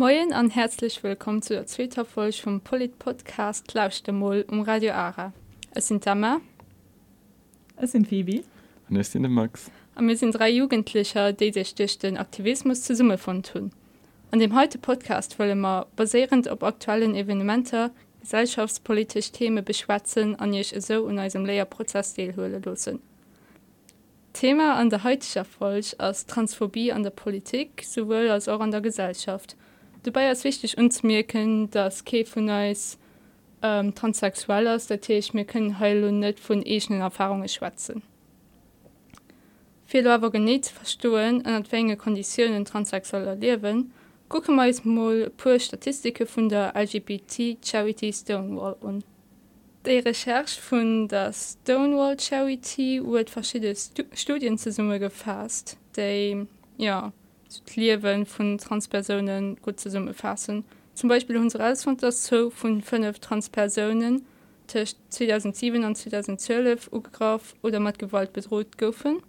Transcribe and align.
Moin 0.00 0.32
an 0.32 0.48
herzlich 0.48 1.02
willkommen 1.02 1.42
zu 1.42 1.52
der 1.52 1.66
zweiter 1.66 2.06
Folge 2.06 2.38
vom 2.38 2.62
Polit-Podcast 2.62 3.74
Lausch 3.74 4.02
de 4.02 4.14
Moll 4.14 4.46
um 4.48 4.62
Radio 4.62 4.94
Ara. 4.94 5.34
Es 5.74 5.88
sind 5.88 6.02
Tammer. 6.02 6.40
Es 7.76 7.92
sind 7.92 8.08
Phoebe. 8.08 8.42
Und 8.88 8.96
es 8.96 9.12
sind 9.12 9.28
Max. 9.28 9.70
Und 9.96 10.08
wir 10.08 10.16
sind 10.16 10.32
drei 10.32 10.48
Jugendliche, 10.48 11.34
die 11.34 11.52
sich 11.52 11.74
durch 11.74 11.98
den 11.98 12.16
Aktivismus 12.16 12.90
von 13.18 13.42
tun. 13.42 13.72
An 14.30 14.38
dem 14.38 14.58
heute 14.58 14.78
Podcast 14.78 15.38
wollen 15.38 15.60
wir 15.60 15.86
basierend 15.96 16.48
auf 16.48 16.62
aktuellen 16.62 17.14
Evenementen 17.14 17.90
gesellschaftspolitische 18.22 19.32
Themen 19.32 19.62
beschwatzen 19.62 20.34
und 20.34 20.54
ich 20.54 20.74
so 20.78 21.08
in 21.08 21.18
unserem 21.18 21.44
Lehrprozess 21.44 22.14
teilholen 22.14 22.62
lassen. 22.62 23.00
Thema 24.32 24.76
an 24.76 24.88
der 24.88 25.04
heutiger 25.04 25.44
Folge 25.44 25.94
als 25.98 26.24
Transphobie 26.24 26.90
an 26.90 27.02
der 27.02 27.10
Politik 27.10 27.84
sowohl 27.84 28.30
als 28.30 28.48
auch 28.48 28.60
an 28.60 28.70
der 28.70 28.80
Gesellschaft. 28.80 29.56
Dabei 30.02 30.30
ist 30.30 30.44
wichtig 30.44 30.78
uns 30.78 31.02
merken, 31.02 31.70
dass 31.70 32.04
Ke 32.04 32.24
von 32.24 32.48
Eis 32.48 32.98
ähm, 33.62 33.94
transsexuell 33.94 34.66
ist, 34.66 34.90
der 34.90 35.00
ich 35.08 35.34
mir 35.34 35.44
können 35.44 35.78
heil 35.78 36.04
und 36.04 36.20
nicht 36.20 36.40
von 36.40 36.62
egen 36.62 37.00
Erfahrungen 37.00 37.48
schwatzen. 37.48 38.02
Viele 39.84 40.12
aber 40.12 40.30
genet 40.30 40.66
verstohlen 40.66 41.44
an 41.44 41.64
Menge 41.70 41.96
Konditionen 41.96 42.64
transsexueller 42.64 43.34
Leben, 43.34 43.92
gucken 44.28 44.56
meist 44.56 44.86
mal 44.86 45.30
pur 45.36 45.58
Statistike 45.58 46.26
von 46.26 46.48
der 46.48 46.72
LGBT 46.74 47.58
Charity 47.62 48.12
Stonewall 48.12 48.76
an. 48.82 49.04
Die 49.84 49.98
Recherche 49.98 50.60
von 50.60 51.08
der 51.08 51.32
Stonewall 51.32 52.18
Charity 52.18 53.02
wird 53.04 53.30
verschiedene 53.30 53.74
Stu 53.74 54.04
Studien 54.14 54.56
zusammen 54.56 55.00
gefasst, 55.00 55.76
die 55.96 56.46
ja, 56.76 57.12
Liwen 57.74 58.26
von 58.26 58.58
Transpersonen 58.58 59.56
gut 59.62 59.80
zu 59.80 59.90
summe 59.90 60.14
fassen. 60.14 60.64
Zum 60.94 61.08
Beispiel 61.08 61.36
unsere 61.36 61.70
Ausfund 61.70 62.02
das 62.02 62.24
Zo 62.24 62.50
von 62.50 62.82
fünf 62.82 63.20
Transpersonen 63.20 64.26
Tisch 64.66 64.94
2007 65.08 65.84
und 65.84 65.96
2012 65.96 66.92
Ugraf 66.92 67.54
oder 67.62 67.80
mat 67.80 67.98
Gewalt 67.98 68.32
bedroht 68.32 68.78
goufen. 68.78 69.20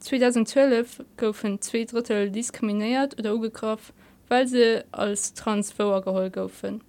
2012 0.00 1.04
goufen 1.16 1.60
zwei 1.60 1.84
Drittel 1.84 2.30
diskriminiert 2.30 3.18
oder 3.18 3.34
ugegraf, 3.34 3.92
weil 4.28 4.46
se 4.46 4.84
als 4.90 5.34
Transfer 5.34 6.00
gehol 6.00 6.30
goufen. 6.30 6.82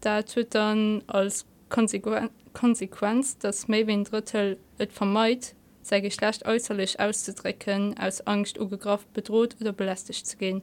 Da 0.00 0.22
tut 0.22 0.54
dann 0.54 1.02
als 1.06 1.46
Konsequenz, 1.68 2.30
Konsequenz 2.52 3.38
dass 3.38 3.68
méi 3.68 3.84
Drittel 4.02 4.58
et 4.78 4.92
vermeit 4.92 5.54
sei 5.82 6.00
Geschlecht 6.00 6.46
äußerlich 6.46 7.00
auszudrücken, 7.00 7.96
aus 7.98 8.20
Angst 8.26 8.58
ugegraft 8.58 9.12
bedroht 9.12 9.56
oder 9.60 9.72
belästigt 9.72 10.26
zu 10.26 10.36
gehen. 10.36 10.62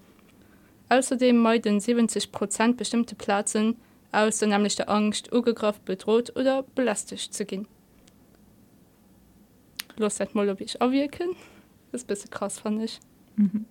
Außerdem 0.90 1.38
meiden 1.38 1.80
70 1.80 2.32
Prozent 2.32 2.78
bestimmte 2.78 3.16
Plätzen 3.16 3.76
aus 4.12 4.40
der 4.40 4.48
nämlich 4.48 4.76
der 4.76 4.90
Angst 4.90 5.34
ugegraft 5.34 5.84
bedroht 5.86 6.36
oder 6.36 6.64
belästigt 6.64 7.34
zu 7.34 7.46
gehen. 7.46 7.68
Los 9.98 10.20
mal 10.34 10.50
ob 10.50 10.62
ich 10.62 10.82
abwirken 10.82 11.36
das 11.92 12.04
bisschen 12.04 12.30
krass 12.30 12.60
fand 12.60 12.84
ich. 12.84 13.00
Mhm. 13.36 13.66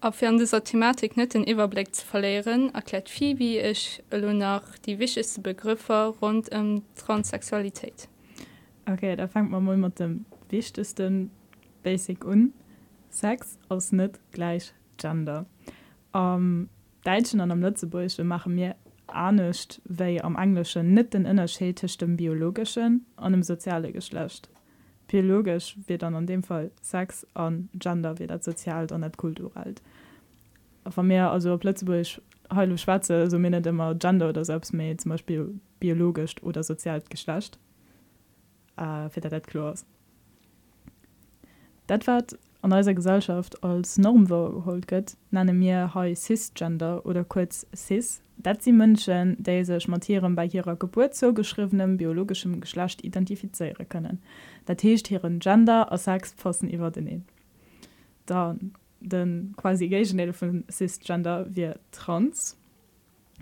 Abfern 0.00 0.38
dieser 0.38 0.62
Thematik 0.62 1.16
net 1.16 1.34
den 1.34 1.42
Überblick 1.42 1.94
zu 1.94 2.06
verlehren, 2.06 2.72
erklärt 2.72 3.10
wie 3.20 3.58
ich 3.58 4.02
nach 4.10 4.78
die 4.78 4.98
wichtigste 5.00 5.40
Begriffe 5.40 6.14
rund 6.20 6.52
um 6.54 6.84
Transsexualität. 6.94 8.08
Okay, 8.90 9.16
da 9.16 9.28
fangt 9.28 9.50
man 9.50 9.64
mal 9.64 9.76
mit 9.76 9.98
dem 9.98 10.24
wichtigsten 10.48 11.30
Basic 11.82 12.24
un 12.24 12.54
Sex 13.10 13.58
aus 13.68 13.92
net 13.92 14.18
gleich 14.32 14.72
gender. 14.96 15.44
Am 16.12 16.70
Deutschen 17.04 17.40
an 17.40 17.50
am 17.50 17.60
Lützeburg 17.60 18.16
wir 18.16 18.24
machen 18.24 18.54
mir 18.54 18.76
acht 19.06 19.82
wei 19.84 20.24
am 20.24 20.36
englischen 20.36 20.94
net 20.94 21.12
den 21.12 21.26
innerschetisch 21.26 21.98
dem 21.98 22.16
biologischen 22.16 23.04
an 23.16 23.32
dem 23.32 23.42
soziale 23.42 23.92
Geschlecht. 23.92 24.48
Biologisch 25.06 25.76
wird 25.86 26.00
dann 26.00 26.14
an 26.14 26.26
dem 26.26 26.42
Fall 26.42 26.70
Sex 26.80 27.26
an 27.34 27.68
gender 27.74 28.18
wird 28.18 28.42
sozial 28.42 28.86
und 28.90 29.00
net 29.00 29.18
kulturell. 29.18 29.74
Von 30.88 31.08
mir 31.08 31.30
also 31.30 31.58
Plötzlich 31.58 32.22
heile 32.50 32.78
Schwarze 32.78 33.28
so 33.28 33.38
min 33.38 33.52
immer 33.52 33.94
gender 33.96 34.30
oder 34.30 34.46
selbst 34.46 34.72
mir 34.72 34.96
zum 34.96 35.10
Beispiel 35.10 35.60
biologisch 35.78 36.42
oder 36.42 36.62
sozial 36.62 37.02
geschlecht 37.10 37.58
äh, 38.78 39.20
dat 39.20 39.46
klar 39.46 39.74
dat 41.86 42.06
wat 42.06 42.38
an 42.60 42.72
eiser 42.72 42.94
Gesellschaft 42.94 43.62
als 43.62 43.98
Norm 43.98 44.28
warholt 44.30 44.88
gött 44.88 45.16
nenne 45.30 45.52
mir 45.52 45.94
ha 45.94 46.14
cisgender 46.14 47.04
oder 47.06 47.24
kurz 47.24 47.66
cis. 47.74 48.20
Dat 48.36 48.62
sie 48.62 48.72
Mënschen 48.72 49.36
dé 49.42 49.64
sech 49.64 49.88
Matieren 49.88 50.34
bei 50.36 50.46
ihrer 50.46 50.76
Geburt 50.76 51.14
zugeschriebenem 51.14 51.96
biologischem 51.96 52.60
Geschlecht 52.60 53.04
identifiziere 53.04 53.84
können 53.84 54.20
dat 54.66 54.82
hecht 54.82 55.10
ihren 55.10 55.38
gender 55.38 55.90
aus 55.92 56.04
Sachsfossen 56.04 56.68
iwwer 56.68 56.90
den 56.90 57.24
dann 58.26 58.72
den 59.00 59.54
quasi 59.56 59.88
von 60.32 60.64
cisgender 60.68 61.46
wie 61.48 61.72
trans. 61.90 62.56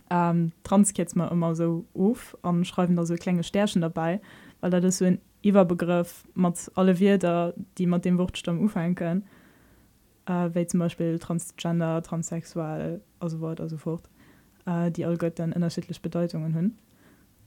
Ähm, 0.09 0.53
trans 0.63 0.93
jetzt 0.97 1.17
mal 1.17 1.29
immer 1.29 1.55
so 1.57 1.85
of 1.95 2.37
an 2.43 2.65
schreiben 2.65 2.97
da 2.97 3.05
so 3.05 3.15
kleine 3.15 3.43
Stärchen 3.43 3.83
dabei 3.83 4.21
weil 4.61 4.71
da 4.71 4.81
das 4.81 4.99
so 4.99 5.05
ein 5.05 5.21
Iwerbegriff 5.43 6.25
mat 6.35 6.71
alle 6.75 6.99
Wider, 6.99 7.55
die 7.79 7.87
man 7.87 8.03
dem 8.03 8.19
Wortstamm 8.19 8.61
ufallen 8.61 8.95
können. 8.95 9.25
Äh, 10.27 10.51
wie 10.55 10.67
zum 10.67 10.81
Beispiel 10.81 11.19
transgender, 11.19 12.03
transsexuell, 12.03 13.01
also 13.21 13.41
Wort 13.41 13.61
also 13.61 13.77
fort. 13.77 14.09
Äh, 14.67 14.91
die 14.91 15.05
all 15.05 15.17
Gott 15.17 15.39
dann 15.39 15.53
unterschiedlich 15.53 16.03
Bedeutungen 16.03 16.55
hunn. 16.55 16.79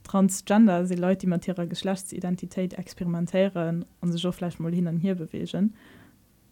Transgender 0.04 0.86
se 0.86 0.96
Leute 0.96 1.22
die 1.22 1.28
materie 1.28 1.68
Geschlechtsidentität 1.68 2.74
experimentieren 2.76 3.86
und 4.02 4.12
sich 4.12 4.26
Fleischmol 4.36 4.74
hin 4.74 4.98
hier 5.00 5.16
bewegen. 5.16 5.76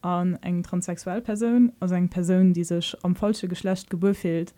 An 0.01 0.35
eng 0.41 0.63
transsexuell 0.63 1.21
Person 1.21 1.71
also 1.79 1.95
eng 1.95 2.09
Person 2.09 2.53
die 2.53 2.63
sich 2.63 2.95
am 3.03 3.15
falsche 3.15 3.47
Geschlecht 3.47 3.89
gebür 3.89 4.13
fehlt, 4.13 4.53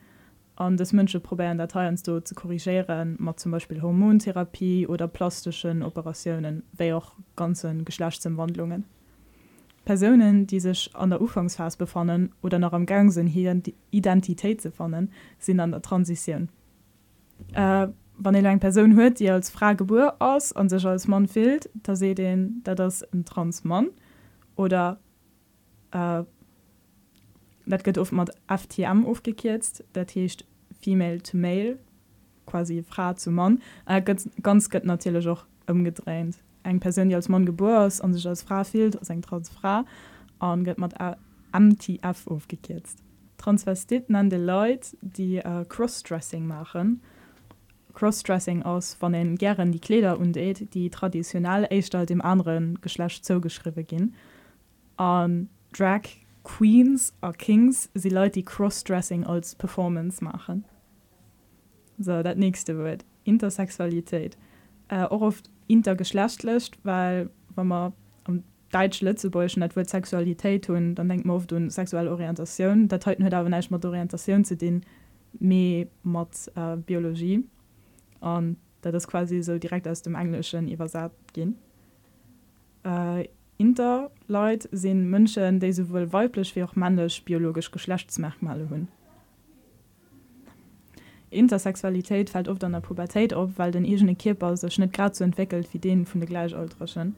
an 0.59 0.75
das 0.75 0.94
Mënsche 0.94 1.20
probieren 1.20 1.58
Dateien 1.58 1.96
so 1.97 2.20
zu 2.20 2.36
korrigieren, 2.36 3.16
mat 3.18 3.40
zum 3.40 3.52
Beispiel 3.52 3.81
Hormontherapie 3.81 4.88
oder 4.88 5.08
plastischen 5.08 5.81
Operationen, 5.84 6.64
wéi 6.78 6.94
auch 6.94 7.14
ganzen 7.36 7.86
Geschlechtsumwandlungen. 7.86 8.84
Personen, 9.86 10.46
die 10.47 10.59
sich 10.59 10.94
an 10.94 11.12
der 11.12 11.22
Ufangsphase 11.22 11.78
befannen 11.78 12.34
oder 12.44 12.59
noch 12.59 12.74
am 12.74 12.86
Gang 12.86 13.12
sind 13.12 13.28
hier 13.28 13.56
die 13.56 13.74
Identität 13.90 14.62
zu 14.62 14.70
fannen, 14.70 15.12
sind 15.40 15.62
an 15.62 15.72
der 15.72 15.81
Transition. 15.81 16.50
Äh, 17.53 17.88
wann 18.18 18.36
ihr 18.36 18.41
lang 18.41 18.59
Person 18.59 18.96
hört, 18.96 19.20
die 19.22 19.30
als 19.30 19.50
Fragebur 19.50 20.18
aus 20.20 20.52
und 20.52 20.68
sich 20.68 20.86
als 20.86 21.08
Mann 21.08 21.28
fehlt, 21.28 21.70
da 21.74 21.96
se 21.96 22.14
den 22.14 22.62
da 22.66 22.76
das 22.76 23.02
ein 23.14 23.24
Transmann 23.24 23.88
oder 24.58 25.00
äh, 25.91 26.24
dat 27.66 27.84
gëtt 27.84 27.97
of 27.97 28.12
mat 28.12 28.36
FTM 28.47 29.06
aufgekehrt 29.06 29.84
der 29.96 30.06
techt 30.06 30.46
female 30.81 31.22
to 31.22 31.38
male 31.38 31.78
quasi 32.45 32.84
fra 32.84 33.16
zu 33.16 33.31
mann 33.31 33.62
äh, 33.85 34.01
ganz 34.01 34.69
gött 34.69 34.85
natürlich 34.85 35.28
auch 35.28 35.45
umgedreht. 35.67 36.35
Eng 36.63 36.79
person 36.79 37.13
als 37.13 37.29
mann 37.29 37.45
geburs 37.45 38.01
an 38.01 38.13
sich 38.13 38.28
als 38.28 38.44
fra 38.44 38.63
fehlt 38.63 38.97
eng 39.09 39.22
trans 39.22 39.50
fra 39.50 39.85
an 40.40 40.63
gött 40.63 40.78
mat 40.78 40.94
MTF 41.53 42.28
aufgekehrt 42.28 42.88
transvestiten 43.40 44.16
an 44.16 44.29
de 44.29 44.38
Leute 44.38 44.95
die 45.01 45.38
äh, 45.38 45.66
crossdressing 45.67 46.45
machen. 46.45 47.01
Crossdressing 47.94 48.64
aus 48.64 48.93
von 48.93 49.14
den 49.14 49.35
gern 49.35 49.72
die 49.72 49.79
kleder 49.79 50.20
und 50.20 50.37
et, 50.37 50.73
die 50.73 50.90
traditionell 50.90 51.66
echt 51.70 51.93
dem 51.93 52.22
anderen 52.22 52.79
geschlecht 52.81 53.26
zugeschrieben 53.26 53.87
gin 53.87 54.14
an 54.97 55.49
drag 55.73 56.02
Queens 56.43 57.14
or 57.22 57.34
Kings 57.34 57.90
sie 57.93 58.09
Leute 58.09 58.34
die 58.40 58.46
Crossdressing 58.46 59.26
als 59.26 59.55
Performance 59.55 60.23
machen. 60.23 60.66
so 61.99 62.23
das 62.23 62.35
nächste 62.35 62.78
wird 62.78 63.05
Intersexualität. 63.23 64.37
Äh, 64.87 65.03
auch 65.03 65.22
oft 65.22 65.49
intergeschlecht 65.67 66.43
löscht 66.43 66.79
weil 66.84 67.29
wenn 67.55 67.67
man 67.67 67.93
am 68.23 68.43
Deutsch 68.72 69.01
letztebäschen 69.01 69.63
wird 69.75 69.90
Sexualität 69.90 70.66
tun 70.66 70.96
dann 70.96 71.09
denkt 71.09 71.25
man 71.25 71.35
oft 71.35 71.53
und 71.53 71.69
sexuelle 71.69 72.11
Orientation 72.11 72.87
da 72.87 72.97
heute 73.05 73.23
halt 73.23 73.34
aber 73.34 73.49
nicht 73.49 73.69
mal 73.69 73.84
Orientation 73.85 74.43
zu 74.43 74.57
den 74.57 74.84
mehr 75.37 75.87
Mod 76.03 76.29
äh, 76.55 76.78
Biologie. 76.78 77.46
Und 78.19 78.57
da 78.81 78.91
das 78.91 79.07
quasi 79.07 79.41
so 79.41 79.57
direkt 79.57 79.87
aus 79.87 80.02
dem 80.02 80.16
englischen 80.16 80.67
übersat 80.67 81.11
gehen. 81.34 81.57
Äh, 82.85 83.28
Interleut 83.57 84.69
sind 84.72 85.09
München 85.09 85.59
die 85.59 85.73
sowohl 85.73 86.13
weiblich 86.13 86.55
wie 86.55 86.63
auch 86.63 86.75
männlich 86.75 87.23
biologisch 87.25 87.72
Geschlechtsmerkmale 87.72 88.69
hun 88.69 88.87
Intersexualität 91.31 92.29
fällt 92.29 92.47
oft 92.47 92.64
an 92.64 92.72
der 92.72 92.79
Pubertät 92.79 93.34
op, 93.34 93.58
weil 93.58 93.72
den 93.72 93.85
egene 93.85 94.16
Kiper 94.16 94.58
sech 94.58 94.79
net 94.79 94.93
grad 94.93 95.16
so 95.16 95.23
entwickelt 95.23 95.73
wie 95.73 95.79
den 95.79 96.05
vun 96.05 96.22
de 96.22 96.29
Gleichalterschen. 96.29 97.16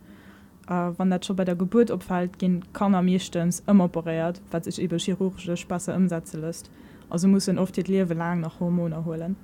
Uh, 0.69 0.93
wann 0.97 1.09
dat 1.09 1.25
schon 1.25 1.35
bei 1.35 1.43
der 1.43 1.55
Geburt 1.55 1.89
opfällt, 1.89 2.37
gin 2.37 2.63
kann 2.71 2.93
er 2.93 3.01
mechtens 3.01 3.63
immer 3.67 3.85
operiert, 3.85 4.41
wat 4.51 4.65
sich 4.65 4.79
eben 4.79 4.99
chirurgische 4.99 5.57
Spasse 5.57 5.93
umsetzen 5.93 6.41
lässt. 6.41 6.69
also 7.11 7.27
muss 7.27 7.49
oft 7.49 7.75
die 7.75 7.81
Lewe 7.81 8.13
lang 8.13 8.39
nach 8.39 8.59
Hormone 8.59 9.05
holen. 9.05 9.35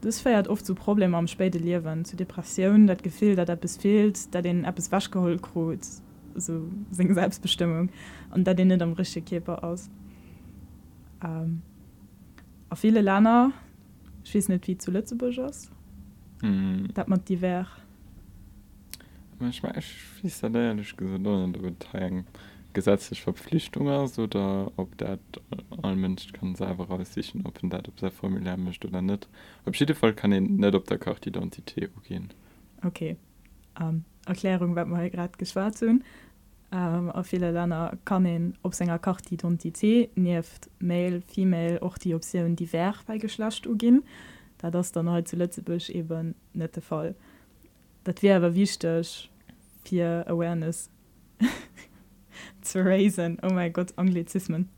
Das 0.00 0.20
feiert 0.20 0.48
oft 0.48 0.66
zu 0.66 0.74
Problem 0.74 1.14
am 1.14 1.28
späte 1.28 1.58
Lewen 1.58 2.04
zu 2.04 2.16
Depressionen 2.16 2.86
dat 2.86 3.02
gefehl 3.02 3.36
dat 3.36 3.64
es 3.64 3.78
fehlt 3.78 4.34
da 4.34 4.42
den 4.42 4.64
App 4.64 4.78
es 4.78 4.92
waschgeholt 4.92 5.40
krut 5.40 5.78
so 6.34 6.68
sing 6.90 7.14
selbstbestimmung 7.14 7.88
und 8.34 8.46
da 8.46 8.52
den 8.52 8.82
am 8.82 8.92
richtige 8.92 9.24
Käper 9.24 9.64
aus 9.64 9.88
ähm, 11.24 11.62
auf 12.68 12.80
viele 12.80 13.00
Länder 13.00 13.52
schieß 14.24 14.48
nicht 14.48 14.66
wie 14.66 14.78
zu 14.78 14.90
Lützeburg 14.90 15.38
ist 15.38 15.70
mm. 16.42 16.86
dat 16.94 17.08
man 17.08 17.24
die 17.26 17.40
wär. 17.40 17.66
Gesetzlich 22.72 23.22
Verpflichtung 23.22 23.88
aus 23.88 24.18
oder 24.18 24.72
ob 24.76 24.98
dat 24.98 25.20
all 25.82 25.94
Mensch 25.94 26.32
kann 26.32 26.56
selber 26.56 26.88
raussichen 26.88 27.46
ob 27.46 27.60
dat 27.62 27.88
ob 27.88 28.00
sehr 28.00 28.10
formulär 28.10 28.56
mischt 28.56 28.84
oder 28.84 29.00
nicht. 29.00 29.28
Auf 29.64 29.76
jeden 29.76 29.94
Fall 29.94 30.12
kann 30.12 30.32
den 30.32 30.56
net 30.56 30.74
ob 30.74 30.86
der 30.86 30.98
Karte 30.98 31.28
Identität 31.28 31.90
gehen. 32.02 32.30
Okay. 32.82 33.16
Um, 33.78 34.04
Erklärung 34.26 34.74
wat 34.76 34.88
mal 34.88 35.10
gerade 35.10 35.36
geschwar 35.36 35.72
ähm, 36.74 37.10
a 37.10 37.22
viele 37.22 37.52
Länder 37.52 37.96
kann 38.04 38.26
en 38.26 38.54
op 38.62 38.74
senger 38.74 38.98
kart 38.98 39.30
Identité 39.30 40.08
nieft 40.16 40.68
Mail, 40.80 41.22
Female 41.22 41.80
och 41.80 41.98
die 41.98 42.14
Opioun 42.14 42.56
die 42.56 42.72
Wer 42.72 42.94
bei 43.06 43.18
geschlacht 43.18 43.66
ugin, 43.66 44.02
da 44.58 44.70
das 44.70 44.90
dann 44.90 45.14
he 45.14 45.22
zu 45.22 45.36
Lützebusch 45.36 45.88
eben 45.90 46.34
nette 46.52 46.80
Fall. 46.80 47.14
Dat 48.02 48.22
wär 48.22 48.36
aber 48.36 48.54
wichtech 48.54 49.30
fir 49.84 50.24
Awareness 50.26 50.90
zu 52.62 52.84
raisen 52.84 53.38
oh 53.42 53.52
mein 53.52 53.72
Gott 53.72 53.92
Anglizismen. 53.96 54.68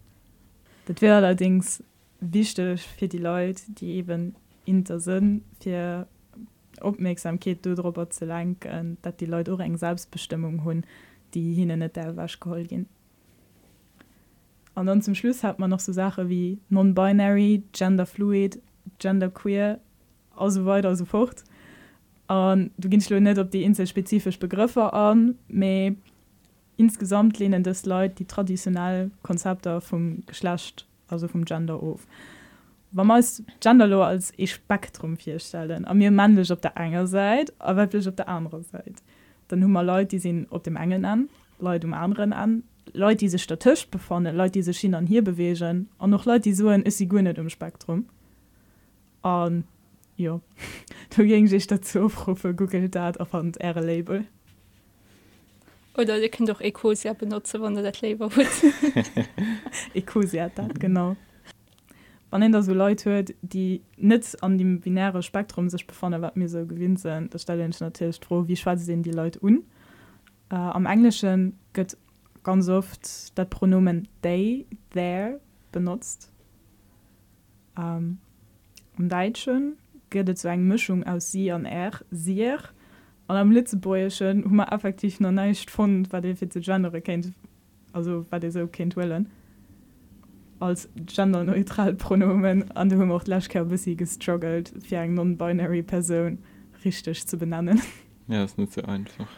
Dat 0.86 1.00
wäre 1.00 1.16
allerdings 1.16 1.82
wichtig 2.20 2.82
fir 2.82 3.08
die 3.08 3.18
Leute, 3.18 3.62
die 3.68 3.94
eben 3.94 4.34
intersinn 4.66 5.42
fir 5.60 6.06
Opmerksamkeit 6.82 7.64
dodrober 7.64 8.10
ze 8.10 8.26
lenken, 8.26 8.98
dat 9.00 9.18
die 9.20 9.26
Leute 9.26 9.56
eng 9.58 9.78
Selbstbestimmung 9.78 10.62
hunn 10.62 10.84
die 11.36 11.54
hin 11.54 11.68
net 11.78 11.96
der 11.96 12.16
waschkohol 12.16 12.64
gehen 12.64 12.86
und 14.76 14.86
dann 14.86 15.00
zum 15.00 15.14
Schluss 15.14 15.42
hat 15.42 15.58
man 15.58 15.70
noch 15.70 15.80
so 15.80 15.92
Sache 15.92 16.28
wie 16.28 16.58
non-binary 16.68 17.62
genderfluid 17.72 18.60
genderqueer 18.98 19.80
also 20.36 20.66
weiter 20.66 20.94
so 20.94 21.06
fort. 21.06 21.44
Und 22.28 22.72
du 22.76 22.88
gingst 22.90 23.10
nicht 23.10 23.38
ob 23.38 23.50
die 23.50 23.64
insel 23.64 23.86
spezifisch 23.86 24.38
begriffe 24.38 24.92
an 24.92 25.36
mehr 25.48 25.94
insgesamt 26.76 27.38
lehnen 27.38 27.62
das 27.62 27.86
Leute 27.86 28.16
die 28.16 28.26
traditionell 28.26 29.10
Konzepte 29.22 29.80
vom 29.80 30.22
Geschlecht 30.26 30.86
also 31.08 31.26
vom 31.26 31.46
Gender 31.46 31.82
auf. 31.82 32.06
Man 32.92 33.06
muss 33.06 33.42
genderlo 33.60 34.02
als 34.02 34.34
ich 34.36 34.52
Spektrum 34.52 35.16
vierstellen 35.16 35.86
an 35.86 35.96
mir 35.96 36.10
männlich 36.10 36.52
auf 36.52 36.60
der 36.60 36.76
einen 36.76 37.06
Seite 37.06 37.54
aber 37.58 37.78
wirklich 37.78 38.06
auf 38.06 38.16
der 38.16 38.28
anderen 38.28 38.62
Seite 38.64 39.02
dann 39.48 39.62
hummer 39.62 39.82
Leute 39.82 40.08
die 40.08 40.18
sind 40.18 40.50
op 40.50 40.64
dem 40.64 40.76
engen 40.76 41.04
an 41.04 41.28
Leute 41.58 41.86
um 41.86 41.94
anderen 41.94 42.32
an 42.32 42.62
Leute 42.92 43.18
diese 43.18 43.38
statisch 43.38 43.88
befonne 43.88 44.32
Leute 44.32 44.52
diese 44.52 44.74
Schienen 44.74 45.06
hier 45.06 45.22
bewegen 45.22 45.88
an 45.98 46.10
noch 46.10 46.24
Leute 46.24 46.42
die 46.42 46.54
soen 46.54 46.82
ist 46.82 46.98
sie 46.98 47.08
gründet 47.08 47.38
im 47.38 47.50
Spektrum. 47.50 48.06
Und 49.22 49.64
ja 50.16 50.40
du 51.16 51.24
ging 51.24 51.46
sich 51.46 51.66
dazu 51.66 52.04
aufrufe 52.04 52.54
Google 52.54 52.88
dat 52.88 53.20
auf 53.20 53.34
und 53.34 53.56
R 53.58 53.80
Label. 53.80 54.24
Oder 55.96 56.18
ihr 56.18 56.28
könnt 56.28 56.48
doch 56.48 56.60
Ecosia 56.60 57.14
benutzen 57.14 57.60
wann 57.60 57.74
dat 57.74 58.00
Label 58.00 58.28
Ecosia 59.94 60.50
dat 60.54 60.78
genau. 60.78 61.16
Wann 62.30 62.52
da 62.52 62.62
so 62.62 62.74
Leute 62.74 63.10
hört 63.10 63.34
die 63.42 63.82
net 63.96 64.36
an 64.42 64.58
dem 64.58 64.80
binäre 64.80 65.22
Spektrum 65.22 65.68
sich 65.68 65.86
befanden 65.86 66.22
wat 66.22 66.36
mir 66.36 66.48
so 66.48 66.66
gewinnt 66.66 67.00
sind 67.00 67.32
das 67.34 67.42
stelle 67.42 67.66
ich 67.66 67.80
natürlich 67.80 68.20
froh 68.20 68.46
wie 68.46 68.56
schwarz 68.56 68.84
sehen 68.84 69.02
die 69.02 69.12
Leute 69.12 69.42
un. 69.42 69.64
Äh, 70.50 70.54
am 70.54 70.86
englischen 70.86 71.58
gött 71.72 71.96
ganz 72.42 72.68
oft 72.68 73.36
dat 73.36 73.50
Pronomen 73.50 74.08
they 74.22 74.66
there 74.92 75.40
benutzt. 75.72 76.32
Ähm, 77.76 78.18
Deutschen 78.98 79.76
gehtt 80.10 80.38
zu 80.38 80.48
eng 80.48 80.66
Mischung 80.68 81.04
aus 81.04 81.32
sie 81.32 81.52
an 81.52 81.64
er 81.64 81.92
sie 82.10 82.52
an 83.28 83.36
am 83.36 83.50
Litzebäschen 83.50 84.44
hu 84.44 84.54
man 84.54 84.68
effektiv 84.68 85.20
noch 85.20 85.32
neicht 85.32 85.70
von 85.70 86.10
wat 86.10 86.24
de 86.24 86.34
fir 86.34 86.48
ze 86.48 86.60
genre 86.60 87.00
kennt 87.00 87.32
also 87.92 88.24
wat 88.30 88.42
de 88.42 88.50
so 88.50 88.66
kind 88.66 88.96
willen 88.96 89.28
als 90.60 90.88
genderneutral 90.94 91.94
Pronomen 91.94 92.70
an 92.72 92.88
dem 92.88 93.10
auch 93.10 93.24
sie 93.76 93.96
gestruggelt 93.96 94.72
fir 94.82 95.00
eng 95.00 95.14
non-binary 95.14 95.82
Person 95.82 96.38
richtig 96.84 97.26
zu 97.26 97.36
benennen. 97.36 97.80
Ja 98.28 98.42
das 98.42 98.56
nicht 98.56 98.72
so 98.72 98.82
einfach. 98.82 99.28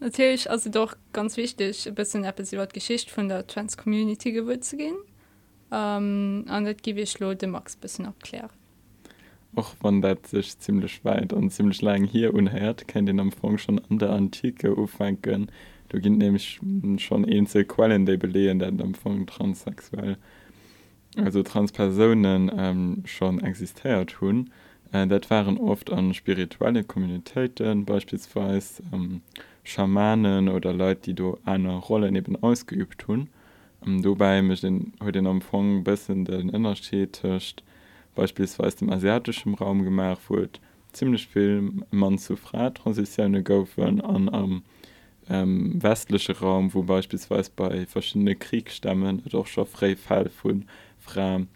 Natürlich 0.00 0.50
also 0.50 0.70
doch 0.70 0.96
ganz 1.12 1.36
wichtig 1.36 1.92
bisschen 1.94 2.24
Episode 2.24 2.68
Geschichte 2.72 3.12
von 3.12 3.28
der 3.28 3.46
Trans 3.46 3.76
Community 3.76 4.32
gewür 4.32 4.62
zu 4.62 4.78
gehen 4.78 4.96
Um, 5.70 6.44
an 6.46 6.64
dat 6.64 6.82
gi 6.82 6.92
ich 6.92 7.18
lo 7.18 7.34
de 7.34 7.48
Max 7.48 7.74
bisschen 7.74 8.06
abklären. 8.06 8.50
Och 9.56 9.74
wann 9.80 10.00
dat 10.00 10.26
sich 10.26 10.56
ziemlich 10.58 11.04
weit 11.04 11.32
und 11.32 11.50
ziemlich 11.50 11.82
lang 11.82 12.04
hier 12.04 12.34
unherd 12.34 12.86
kennt 12.86 13.08
den 13.08 13.18
Empfang 13.18 13.58
schon 13.58 13.80
an 13.90 13.98
der 13.98 14.10
Antike 14.10 14.78
ufangen 14.78 15.50
du 15.88 16.00
ging 16.00 16.18
nämlich 16.18 16.60
schon 16.98 17.24
einzel 17.24 17.64
quellen 17.64 18.06
der 18.06 18.16
belehen 18.16 18.58
der 18.58 18.68
empfang 18.68 19.26
transsexuell. 19.26 20.16
Also 21.16 21.42
transpersonen 21.42 22.50
ähm, 22.56 23.02
schon 23.06 23.40
existiert 23.40 24.10
tun 24.10 24.50
äh, 24.92 25.06
dat 25.06 25.30
waren 25.30 25.58
oft 25.58 25.90
an 25.90 26.14
spirituelle 26.14 26.84
kommunitäten 26.84 27.84
beispielsweise 27.84 28.82
ähm, 28.92 29.22
schamanen 29.64 30.48
oder 30.48 30.72
leute 30.72 31.00
die 31.06 31.14
du 31.14 31.38
eine 31.44 31.76
rolle 31.76 32.12
neben 32.12 32.36
ausgeübt 32.42 33.08
um, 33.08 34.02
dabei 34.02 34.42
mich 34.42 34.60
den 34.60 34.92
heute 35.00 35.12
den 35.12 35.26
empfang 35.26 35.84
bis 35.84 36.06
den 36.06 36.26
innerstädtischcht 36.26 37.62
beispielsweise 38.14 38.84
im 38.84 38.90
asiatischen 38.90 39.54
Raum 39.54 39.84
gemacht 39.84 40.28
wurde 40.28 40.60
ziemlich 40.92 41.26
viel 41.26 41.72
man 41.90 42.18
zu 42.18 42.36
frei 42.36 42.70
transitionne 42.70 43.42
goen 43.42 44.00
an 44.00 44.28
am 44.28 44.62
ähm, 45.28 45.82
westliche 45.82 46.38
Raum 46.38 46.72
wo 46.74 46.82
beispielsweise 46.82 47.50
bei 47.54 47.86
verschiedene 47.86 48.36
Kriegsstämmen 48.36 49.22
doch 49.30 49.46
schon 49.46 49.66
frei 49.66 49.96
fall 49.96 50.28
von 50.28 50.64
frei 50.98 51.46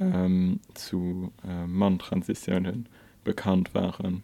ähm, 0.00 0.60
zu 0.74 1.32
äh, 1.46 1.66
man 1.66 1.98
transitionen 1.98 2.88
bekannt 3.24 3.74
waren. 3.74 4.22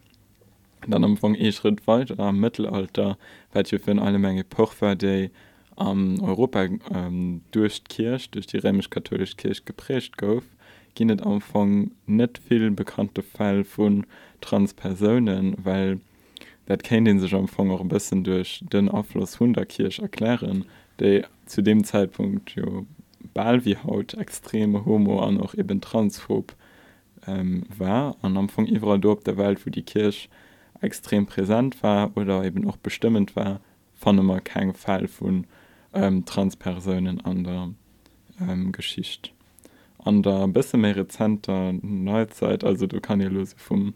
Dann 0.87 1.05
amfang 1.05 1.35
e 1.35 1.53
schritt 1.53 1.87
weiter 1.87 2.19
am 2.19 2.41
mittelalter 2.41 3.19
welche 3.53 3.79
für 3.79 4.01
eine 4.01 4.19
menge 4.19 4.45
pochver 4.45 4.95
day 4.95 5.31
am 5.77 6.21
europa 6.21 6.67
ähm, 6.93 7.43
durch 7.51 7.85
kirch 7.85 8.31
durch 8.31 8.47
die 8.47 8.59
römisch 8.59 8.91
katholisch 8.91 9.37
kirch 9.37 9.65
geprägt 9.65 10.17
gouf 10.19 10.45
ginet 10.95 11.23
amfang 11.23 11.91
net 12.07 12.39
vielen 12.39 12.77
bekannte 12.77 13.23
fall 13.23 13.65
von 13.65 14.07
transpersonen 14.41 15.57
weil 15.63 16.01
dat 16.69 16.83
kennt 16.83 17.07
den 17.07 17.19
sich 17.19 17.35
amfang 17.35 17.71
auch 17.71 17.81
ein 17.81 17.89
bisschen 17.89 18.25
durch 18.25 18.63
den 18.73 18.89
abfluss 18.89 19.41
hunderkirsch 19.41 19.99
erklären 19.99 20.67
der 20.99 21.29
zu 21.47 21.63
dem 21.63 21.83
zeitpunkt 21.85 22.51
jo 22.51 22.87
ball 23.35 23.65
wie 23.65 23.77
haut 23.77 24.15
extreme 24.15 24.85
homo 24.85 25.21
an 25.21 25.41
auch 25.41 25.55
eben 25.55 25.81
transphob 25.81 26.55
ähm, 27.27 27.65
war. 27.77 28.17
An 28.23 28.37
amfang 28.37 28.67
ihrer 28.67 28.99
do 28.99 29.15
der 29.15 29.37
welt 29.37 29.65
wo 29.65 29.71
die 29.71 29.83
kirsch 29.83 30.29
extrem 30.81 31.27
präsent 31.27 31.83
war 31.83 32.17
oder 32.17 32.45
eben 32.45 32.69
auch 32.69 32.77
bestimmend 32.77 33.35
war 33.37 33.61
von 33.95 34.19
immer 34.19 34.41
kein 34.41 34.75
fall 34.75 35.09
von 35.09 35.47
ähm, 35.93 36.25
transpersonen 36.25 37.21
an 37.25 37.45
der 37.45 37.71
ähm, 38.41 38.73
geschichte. 38.73 39.31
An 39.99 40.23
der 40.23 40.47
bisschen 40.49 40.83
mehr 40.83 40.97
rezenter 40.97 41.73
neuzeit 41.83 42.65
also 42.65 42.87
du 42.87 43.01
kann 43.01 43.21
ja 43.21 43.29
los 43.29 43.55
vom 43.57 43.95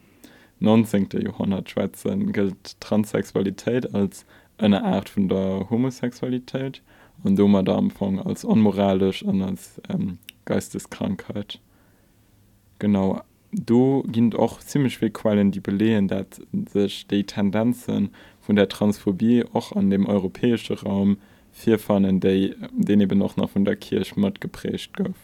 19. 0.62 1.09
jahrhundert 1.21 1.69
schwätzen 1.71 2.33
gilt 2.33 2.81
transsexualität 2.81 3.95
als 3.95 4.25
eine 4.59 4.85
art 4.85 5.09
von 5.09 5.28
der 5.28 5.69
homosexualität 5.71 6.83
und 7.25 7.37
du 7.37 7.62
da 7.62 7.76
empfang 7.76 8.21
als 8.21 8.45
unmoralisch 8.45 9.23
und 9.23 9.42
als 9.42 9.81
ähm, 9.88 10.19
geisteskrankheit 10.45 11.61
genau 12.78 13.23
du 13.50 14.04
ging 14.07 14.35
auch 14.35 14.61
ziemlich 14.61 14.99
viel 14.99 15.11
quellen 15.11 15.50
die 15.50 15.61
belehen 15.61 16.07
dass 16.07 16.40
sich 16.73 17.07
die 17.09 17.25
tendenzen 17.25 18.11
von 18.40 18.54
der 18.54 18.69
transphobie 18.69 19.45
auch 19.52 19.73
an 19.73 19.90
dem 19.90 20.07
europäischen 20.07 20.76
raum 20.76 21.19
vier 21.50 21.81
fannen 21.81 22.21
den 22.21 23.00
eben 23.00 23.19
noch 23.19 23.37
noch 23.37 23.50
von 23.50 23.64
der 23.64 23.76
kirchmod 23.76 24.40
geprägt 24.40 24.97
gouf 24.97 25.16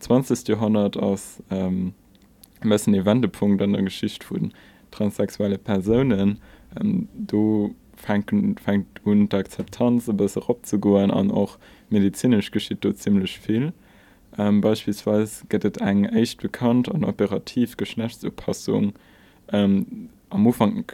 20. 0.00 0.48
Jahrhundert 0.48 0.96
aus 0.96 1.42
ähm, 1.50 1.92
messen 2.62 2.92
die 2.92 3.04
Wendepunkt 3.04 3.62
an 3.62 3.72
der 3.72 3.82
Geschichte 3.82 4.26
von 4.26 4.52
transsexuelle 4.90 5.58
Personen. 5.58 6.40
Ähm, 6.80 7.08
du 7.14 7.74
fängt 7.96 8.32
und 9.04 9.34
Akzeptanz 9.34 10.10
besser 10.14 10.48
abzugehen 10.48 11.10
an 11.10 11.30
auch 11.30 11.58
medizinisch 11.90 12.50
geschieht 12.50 12.82
du 12.84 12.92
ziemlich 12.92 13.38
viel. 13.38 13.72
Ähm, 14.38 14.60
beispielsweise 14.60 15.44
gehtt 15.48 15.78
eng 15.78 16.04
echt 16.04 16.40
bekannt 16.40 16.88
an 16.92 17.04
operativ 17.04 17.76
geschlechtsupassung 17.76 18.94
ähm, 19.52 20.08
am 20.30 20.46
umfang 20.46 20.84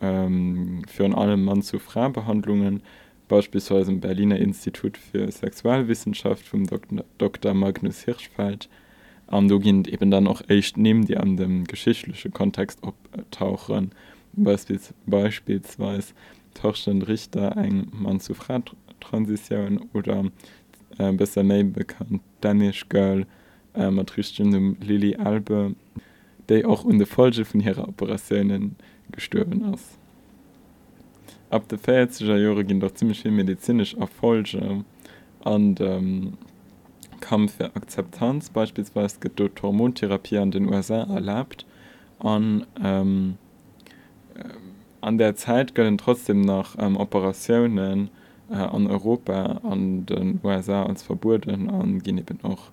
ähm, 0.00 0.82
für 0.88 1.04
an 1.04 1.44
mann 1.44 1.62
zu 1.62 1.78
freibehandlungen 1.78 2.82
beispielsweise 3.28 3.92
im 3.92 4.00
berliner 4.00 4.38
institut 4.38 4.96
für 4.96 5.30
sexualwissenschaft 5.30 6.46
vom 6.46 6.66
dr 6.66 7.04
dr 7.18 7.54
magnus 7.54 8.04
hirschfeld 8.04 8.68
an 9.26 9.48
du 9.48 9.58
ging 9.58 9.84
eben 9.86 10.10
dann 10.10 10.26
auch 10.26 10.42
echt 10.48 10.76
nehmen 10.76 11.04
die 11.04 11.16
an 11.16 11.36
dem 11.36 11.64
geschichtliche 11.64 12.30
kontext 12.30 12.82
optauchen 12.82 13.90
beispielsweise 14.32 14.94
beispielsweise 15.06 16.14
torchten 16.54 17.02
richter 17.02 17.56
ein 17.56 17.88
mann 17.92 18.20
zu 18.20 18.34
frei 18.34 18.62
transition 19.00 19.88
oder 19.92 20.24
äh, 20.98 21.12
besser 21.12 21.42
me 21.42 21.64
bekannt 21.64 22.22
danish 22.40 22.88
girl 22.88 23.26
äh, 23.74 23.90
matrichten 23.90 24.54
um 24.54 24.76
lily 24.80 25.16
albe 25.16 25.74
de 26.48 26.64
auch 26.64 26.84
un 26.84 26.98
de 26.98 27.06
folge 27.06 27.44
von 27.44 27.60
ihrer 27.60 27.88
operationen 27.88 28.76
gestürben 29.12 29.64
aus 29.64 29.98
ab 31.50 31.68
der 31.68 31.78
feiertscher 31.78 32.38
jahre 32.38 32.64
ging 32.64 32.80
doch 32.80 32.92
ziemlich 32.92 33.22
viel 33.22 33.32
medizinisch 33.32 33.94
erfolge 33.94 34.84
an 35.44 35.74
ähm, 35.78 36.34
kampf 37.26 37.56
für 37.56 37.74
akzeptanz 37.74 38.50
beispielsweise 38.50 39.18
get 39.20 39.62
hormontherapie 39.62 40.38
an 40.38 40.50
den 40.52 40.72
usa 40.72 41.02
erlaubt. 41.02 41.66
An 42.20 42.66
ähm, 42.82 43.36
äh, 44.34 44.44
an 45.00 45.18
der 45.18 45.34
zeit 45.36 45.74
gönnen 45.74 45.98
trotzdem 45.98 46.40
nach 46.40 46.76
ähm, 46.78 46.96
operationen 46.96 48.10
äh, 48.50 48.54
an 48.54 48.86
europa 48.86 49.60
an 49.62 50.06
den 50.06 50.40
usa 50.42 50.84
als 50.84 51.02
verboten 51.02 51.68
an 51.68 52.00
gehen 52.02 52.18
eben 52.18 52.38
auch 52.42 52.70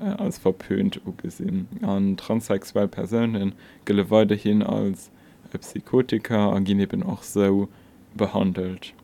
äh, 0.00 0.04
als 0.04 0.38
verpönt 0.38 1.00
gesehen 1.22 1.66
an 1.82 2.16
transsexuell 2.16 2.88
personen 2.88 3.54
gelle 3.84 4.10
weiterhin 4.10 4.62
als 4.62 5.10
äh, 5.52 5.58
psychotiker 5.58 6.52
an 6.52 6.64
gehen 6.64 6.80
eben 6.80 7.02
auch 7.02 7.22
so 7.22 7.68
behandelt 8.14 8.94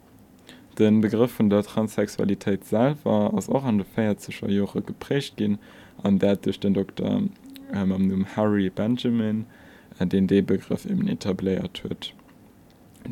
den 0.79 1.01
begriff 1.01 1.33
von 1.33 1.51
der 1.51 1.63
transsexualität 1.63 2.65
selber 2.65 3.33
als 3.35 3.49
auch 3.49 3.65
an 3.65 3.79
der 3.79 3.87
feiertscher 3.87 4.51
joche 4.51 4.83
geprägt 4.83 5.37
gehen 5.37 5.59
an 6.03 6.19
der 6.19 6.37
durch 6.37 6.61
den 6.61 6.75
doktor 6.75 7.23
ähm, 7.73 8.27
harry 8.37 8.71
benjamin 8.71 9.47
äh, 9.99 10.07
den 10.07 10.27
d 10.27 10.43
begriff 10.43 10.85
im 10.87 11.07
etabliert 11.09 11.85
wird. 11.85 12.15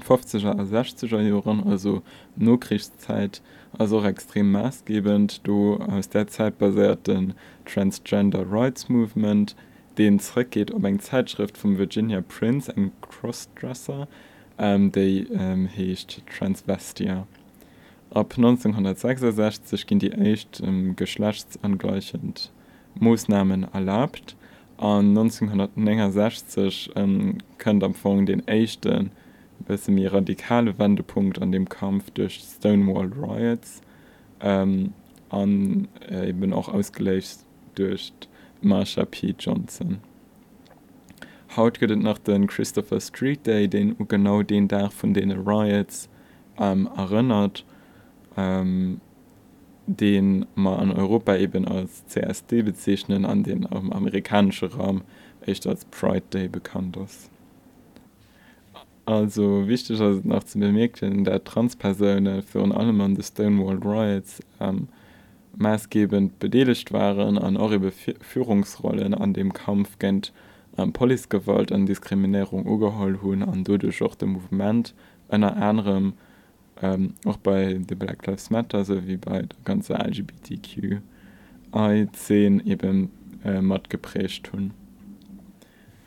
50er 0.00 0.56
60er 0.70 1.20
Jahren 1.20 1.64
also 1.64 2.02
nur 2.36 2.58
Kriegszeit 2.58 3.42
also 3.78 4.02
extrem 4.02 4.50
maßgebend 4.52 5.46
du 5.46 5.76
aus 5.76 6.08
der 6.08 6.26
Zeit 6.28 6.58
basierten 6.58 7.34
transgender 7.66 8.50
rights 8.50 8.88
movement 8.88 9.54
den 9.98 10.18
zurück 10.18 10.50
geht 10.50 10.70
um 10.70 10.84
ein 10.86 11.00
Zeitschrift 11.00 11.58
von 11.58 11.76
Virginia 11.76 12.22
Prince 12.22 12.74
ein 12.74 12.92
crossdresser 13.02 14.08
ähm, 14.58 14.92
der 14.92 15.04
ähm, 15.04 15.66
hecht 15.66 16.22
transvestia 16.26 17.26
ab 18.14 18.34
1966 18.36 19.86
ging 19.86 19.98
die 19.98 20.12
echt 20.12 20.60
ähm, 20.60 20.96
geschlechtsangleichend 20.96 22.52
Moosnahmen 22.94 23.66
erlaubt 23.72 24.36
an 24.76 25.16
1960 25.16 26.90
ähm, 26.96 27.38
könnt 27.58 27.82
empfangen 27.82 28.26
den 28.26 28.46
echten 28.48 29.10
bis 29.66 29.88
mir 29.88 30.12
radikale 30.12 30.78
Wendepunkt 30.78 31.40
an 31.40 31.52
dem 31.52 31.68
Kampf 31.68 32.10
durch 32.10 32.40
Stonewall 32.40 33.12
Riots 33.12 33.80
ähm, 34.40 34.92
an 35.30 35.88
äh, 36.10 36.30
eben 36.30 36.52
auch 36.52 36.68
ausgelegt 36.68 37.38
durch 37.74 38.12
Marsha 38.60 39.04
P. 39.04 39.34
Johnson. 39.38 39.98
Haut 41.56 41.78
geht 41.78 41.96
nach 41.98 42.18
den 42.18 42.46
Christopher 42.46 43.00
Street 43.00 43.46
Day, 43.46 43.68
den 43.68 43.96
genau 44.08 44.42
den 44.42 44.68
Dach 44.68 44.92
von 44.92 45.14
den 45.14 45.30
Riots 45.30 46.08
ähm, 46.58 46.88
erinnert, 46.96 47.64
ähm, 48.36 49.00
den 49.86 50.46
man 50.54 50.78
an 50.78 50.92
Europa 50.92 51.36
eben 51.36 51.66
als 51.66 52.06
CSD 52.06 52.62
bezeichnen 52.62 53.24
an 53.24 53.42
den 53.42 53.66
am 53.70 53.92
amerikanischen 53.92 54.68
Raum 54.68 55.02
echt 55.44 55.66
als 55.66 55.84
Pride 55.86 56.24
Day 56.32 56.48
bekannt 56.48 56.96
ist. 56.96 57.30
Also 59.04 59.66
wichtig 59.66 60.00
als 60.00 60.24
nach 60.24 60.44
zu 60.44 60.60
bemerken 60.60 61.24
der 61.24 61.42
transpersone 61.42 62.42
für 62.42 62.62
allem 62.62 63.00
an 63.00 63.16
the 63.16 63.22
stonewall 63.22 63.78
riots 63.78 64.40
ähm, 64.60 64.86
maßgebend 65.56 66.38
bedeligt 66.38 66.92
waren 66.92 67.36
an 67.36 67.56
eure 67.56 67.90
führungsrollen 67.90 69.14
an 69.14 69.34
dem 69.34 69.52
kampf 69.52 69.98
gent 69.98 70.32
am 70.76 70.92
poligewalt 70.92 71.72
an 71.72 71.86
diskriminierung 71.86 72.64
ugeholl 72.64 73.20
hun 73.20 73.42
an 73.42 73.64
dudurch 73.64 74.02
auch 74.02 74.14
dem 74.14 74.34
movement 74.34 74.94
einer 75.28 75.56
anderem 75.56 76.14
ähm, 76.82 77.14
auch 77.24 77.36
bei 77.38 77.80
the 77.88 77.94
black 77.94 78.26
lives 78.26 78.50
matter 78.50 78.84
so 78.84 79.06
wie 79.06 79.16
bei 79.16 79.42
der 79.42 79.58
ganze 79.64 79.94
lgbtq 79.94 81.00
10 82.12 82.66
eben 82.66 83.10
äh, 83.44 83.60
matt 83.60 83.88
geprägt 83.88 84.52
hun 84.52 84.72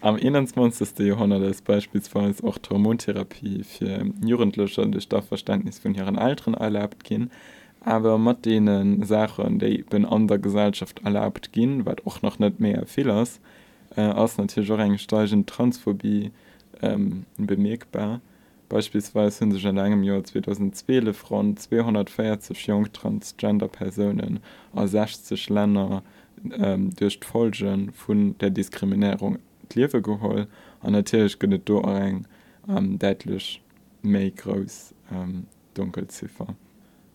Am 0.01 0.15
21. 0.15 0.99
Jahrhundert 0.99 1.41
ist 1.43 1.65
beispielsweise 1.65 2.43
auch 2.43 2.59
Hormontherapie 2.69 3.63
für 3.63 4.05
Jugendlöcher 4.23 4.85
durch 4.85 5.05
Stoffverständnis 5.05 5.79
von 5.79 5.95
ihren 5.95 6.17
Alteren 6.17 6.53
erlaubt 6.53 7.03
gehen, 7.03 7.31
aber 7.85 8.17
mit 8.17 8.45
denen 8.45 9.03
Sachen, 9.03 9.59
die 9.59 9.85
in 9.91 10.05
an 10.05 10.27
der 10.27 10.39
Gesellschaft 10.39 11.01
erlaubt 11.03 11.51
gehen, 11.51 11.85
wird 11.85 12.05
auch 12.05 12.21
noch 12.23 12.39
nicht 12.39 12.59
mehr 12.59 12.85
Fehlers, 12.87 13.39
äh, 13.95 14.01
als 14.01 14.37
natürlich 14.37 14.71
auch 14.71 14.79
eine 14.79 14.97
steigende 14.97 15.45
Transphobie 15.45 16.31
ähm, 16.81 17.25
bemerkbar. 17.37 18.21
Beispielsweise 18.69 19.37
sind 19.37 19.51
sich 19.51 19.65
in 19.65 19.77
einem 19.77 20.03
Jahr 20.03 20.23
2012 20.23 21.15
von 21.15 21.55
240 21.55 22.67
jungen 22.67 22.91
Transgender-Personen 22.91 24.39
aus 24.73 24.91
60 24.91 25.49
Ländern 25.49 26.01
ähm, 26.51 26.89
durch 26.95 27.19
die 27.19 27.27
Folgen 27.27 27.91
von 27.93 28.37
der 28.39 28.49
Diskriminierung 28.49 29.39
liewe 29.73 30.01
geholl 30.01 30.47
an 30.81 30.93
natürlich 30.93 31.39
gënne 31.39 31.59
do 31.59 31.81
eng 31.81 32.25
ähm, 32.69 32.97
detlech 32.99 33.61
méi 34.03 34.31
gros 34.31 34.93
ähm, 35.11 35.47
dunkelziffer. 35.73 36.55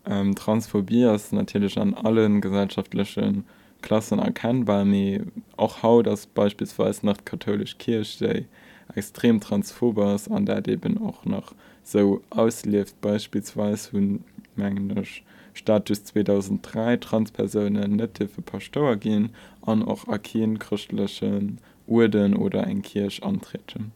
Ähm, 0.06 0.34
transphobie 0.34 1.04
ist 1.04 1.32
natürlich 1.32 1.78
an 1.78 1.94
allen 1.94 2.40
gesellschaftlichen 2.40 3.44
klassen 3.82 4.18
erkennbar. 4.18 4.84
Me 4.84 5.26
auch 5.56 5.82
haut 5.82 6.06
das 6.06 6.26
beispielsweise 6.26 7.06
nach 7.06 7.24
katholisch 7.24 7.78
kirche 7.78 8.46
extrem 8.94 9.40
transphobers 9.40 10.28
an 10.28 10.46
der 10.46 10.66
eben 10.68 10.98
auch 10.98 11.24
noch 11.24 11.54
so 11.82 12.22
auslieft 12.30 13.00
beispielsweise 13.00 13.92
hun 13.92 14.24
mengsch 14.56 15.22
status 15.54 16.04
2003 16.04 16.96
transpersonen 16.98 17.96
nette 17.96 18.28
für 18.28 18.96
gehen 18.96 19.30
an 19.62 19.82
auch 19.82 20.08
akien 20.08 20.58
christlichen 20.58 21.58
Urden 21.86 22.36
oder 22.36 22.64
ein 22.64 22.82
Kirsch 22.82 23.20
antreten. 23.20 23.92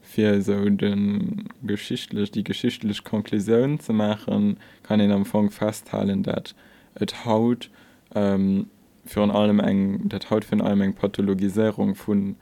Für 0.00 0.40
so 0.42 0.68
den 0.68 1.48
geschichtlich 1.62 2.30
die 2.30 2.42
geschichtlich 2.42 3.04
Konklusion 3.04 3.78
zu 3.78 3.92
machen, 3.92 4.56
kann 4.82 5.00
in 5.00 5.10
Empfang 5.10 5.50
festhalten, 5.50 6.22
dass 6.22 6.54
et 6.94 7.24
Haut 7.24 7.70
ähm, 8.14 8.66
für 9.04 9.26
der 9.26 10.30
Haut 10.30 10.44
von 10.44 10.60
allem 10.60 10.80
eng 10.80 10.94
Pathologisierung 10.94 11.94
von 11.94 12.36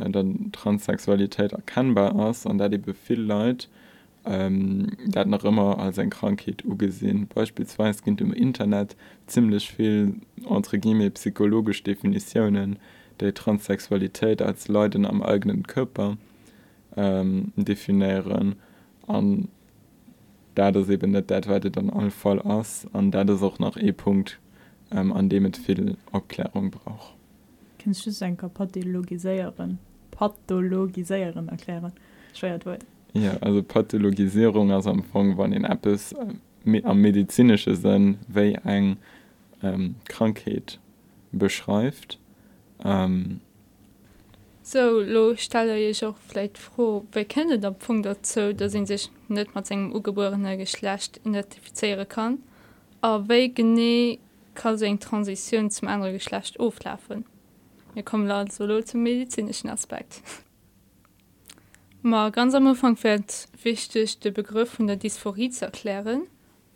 äh, 0.00 0.10
der 0.10 0.24
Transsexualität 0.52 1.52
erkennbar 1.52 2.30
ist 2.30 2.46
und 2.46 2.58
da 2.58 2.68
die 2.68 2.78
befehl 2.78 3.20
Leute, 3.20 3.68
ähm, 4.26 4.88
dat 5.06 5.28
noch 5.28 5.44
immer 5.44 5.78
als 5.78 5.98
ein 5.98 6.10
Krankheit 6.10 6.64
ugesehen. 6.64 7.28
Beispielsweise 7.34 8.02
gibt 8.02 8.20
im 8.20 8.32
Internet 8.32 8.96
ziemlich 9.26 9.70
viel 9.70 10.14
entre 10.48 10.78
psychologisch 11.10 11.82
Definitionen, 11.82 12.78
der 13.20 13.34
Transsexualität 13.34 14.42
als 14.42 14.68
Leuten 14.68 15.06
am 15.06 15.22
eigenen 15.22 15.64
Körper 15.64 16.16
ähm, 16.96 17.52
definieren 17.56 18.56
an 19.06 19.48
da 20.54 20.70
das 20.70 20.88
eben 20.88 21.10
nicht 21.10 21.30
weiter 21.30 21.70
dann 21.70 21.90
all 21.90 22.10
voll 22.10 22.40
aus 22.40 22.86
an 22.92 23.10
da 23.10 23.24
das 23.24 23.42
auch 23.42 23.58
nach 23.58 23.76
E-Punkt 23.76 24.40
ähm, 24.90 25.12
an 25.12 25.28
dem 25.28 25.44
mit 25.44 25.56
viel 25.56 25.96
Erklärung 26.12 26.70
braucht 26.70 27.14
Kennst 27.84 28.06
du 28.06 28.24
ein 28.24 28.36
pathologisieren 28.38 29.78
pathologisieren 30.10 31.48
erklären 31.48 31.92
ja 33.12 33.36
also 33.42 33.62
pathologisierung 33.62 34.72
als 34.72 34.86
am 34.86 35.00
Anfang 35.00 35.36
wann 35.36 35.50
den 35.50 35.64
App 35.64 35.84
ist 35.84 36.14
äh, 36.64 36.82
am 36.82 36.98
medizinische 37.02 37.76
Sinn 37.76 38.16
wie 38.26 38.56
ein 38.56 38.96
ähm, 39.62 39.96
Krankheit 40.08 40.78
beschreibt 41.30 42.18
ähm, 42.82 43.40
so 44.62 45.00
lo 45.00 45.36
stelle 45.36 45.78
ich 45.78 46.02
auch 46.06 46.16
vielleicht 46.26 46.56
froh 46.56 47.04
wer 47.12 47.26
kenne 47.26 47.58
der 47.58 47.72
Punkt 47.72 48.06
dazu 48.06 48.54
da 48.54 48.70
sind 48.70 48.86
sich 48.86 49.10
nicht 49.28 49.54
mal 49.54 49.62
seinem 49.66 49.92
ugeborene 49.92 50.56
geschlecht 50.56 51.20
identifizieren 51.24 52.08
kann? 52.08 52.38
Aber 53.02 53.28
we 53.28 53.50
gene 53.50 54.18
kann 54.54 54.78
so 54.78 54.96
Transition 54.96 55.70
zum 55.70 55.88
andere 55.88 56.12
Geschlecht 56.12 56.58
auflaufen. 56.58 57.24
Wir 57.94 58.02
kommen 58.02 58.26
laut 58.26 58.52
solo 58.52 58.82
zum 58.82 59.02
medizinischen 59.02 59.70
Aspekt. 59.70 60.20
Ma 62.02 62.28
ganz 62.30 62.54
am 62.54 62.66
Anfang 62.66 63.02
wird 63.02 63.48
wichtig 63.62 64.18
den 64.18 64.34
Begriff 64.34 64.70
von 64.72 64.86
der 64.86 64.96
Dysphorie 64.96 65.48
zu 65.50 65.64
erklären. 65.64 66.26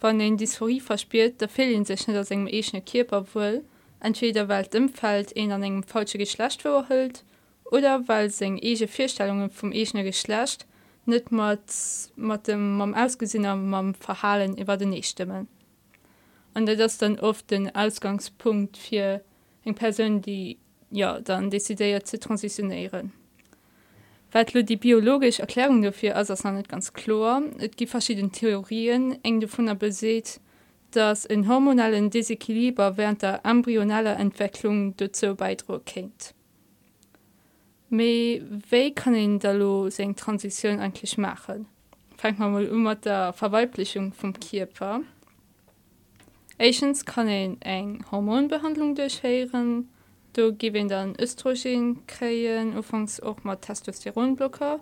Wann 0.00 0.20
den 0.20 0.36
Dysphorie 0.36 0.80
verspielt, 0.80 1.42
da 1.42 1.48
fehlen 1.48 1.84
sich 1.84 2.06
nicht 2.06 2.16
aus 2.16 2.30
engem 2.30 2.46
eschen 2.46 2.84
Körper 2.84 3.26
wohl, 3.34 3.64
entweder 4.00 4.48
weil 4.48 4.68
imfällt 4.72 5.36
en 5.36 5.52
an 5.52 5.62
engem 5.62 5.82
falsche 5.82 6.18
Geschlecht 6.18 6.62
verhüllt 6.62 7.24
oder 7.64 8.06
weil 8.08 8.30
seg 8.30 8.62
ege 8.62 8.86
Vierstellungen 8.88 9.50
vom 9.50 9.72
eschner 9.72 10.04
Geschlecht 10.04 10.66
net 11.04 11.32
mat 11.32 11.74
mat 12.16 12.46
dem 12.46 12.76
mam 12.76 12.94
ausgesinner 12.94 13.56
mam 13.56 13.94
Verhalen 13.94 14.56
iwwer 14.56 14.76
den 14.76 14.90
nicht 14.90 15.08
stimmen. 15.08 15.48
An 16.54 16.66
der 16.66 16.76
das 16.76 16.98
dann 16.98 17.18
oft 17.18 17.50
den 17.50 17.74
Ausgangspunkt 17.74 18.76
fir 18.76 19.22
eng 19.64 19.74
Person, 19.74 20.22
die 20.22 20.58
ja 20.90 21.20
dann 21.20 21.50
desideiert 21.50 22.06
zu 22.06 22.18
transitionieren. 22.18 23.12
Weil 24.30 24.44
die 24.44 24.76
biologisch 24.76 25.40
erklärung 25.40 25.82
dafür 25.82 26.16
as 26.16 26.44
net 26.44 26.68
ganz 26.68 26.92
chlor 26.92 27.42
et 27.58 27.76
gibt 27.76 27.90
verschiedene 27.90 28.30
theorien. 28.30 29.18
Eng 29.22 29.40
de 29.40 29.48
vun 29.48 29.68
er 29.68 29.74
beseht 29.74 30.40
dass 30.90 31.26
in 31.26 31.46
hormonalen 31.46 32.08
desequiliber 32.08 32.96
während 32.96 33.20
der 33.20 33.44
embryonaler 33.44 34.18
entwicklung 34.18 34.96
dazu 34.96 35.34
beidruck 35.34 35.84
kennt 35.84 36.34
me 37.90 38.40
we 38.70 38.90
kann 38.92 39.14
in 39.14 39.38
da 39.38 39.52
lo 39.52 39.90
se 39.90 40.14
transition 40.14 40.78
eigentlich 40.78 41.18
machen? 41.18 41.66
Fängt 42.16 42.38
man 42.38 42.52
mal 42.52 42.68
um 42.68 43.00
der 43.02 43.32
verweiblichung 43.32 44.12
vom 44.12 44.32
Kierper 44.32 45.00
Asians 46.58 47.04
kann 47.04 47.28
en 47.28 47.60
eng 47.62 48.04
Hormonbehandlung 48.10 48.96
durchheieren, 48.96 49.88
Du 50.32 50.54
gewinn 50.54 50.88
dann 50.88 51.16
Östrogen 51.18 52.06
kreien 52.06 52.76
ufangs 52.76 53.20
auch 53.20 53.44
mal 53.44 53.56
Testosteronblocker. 53.56 54.80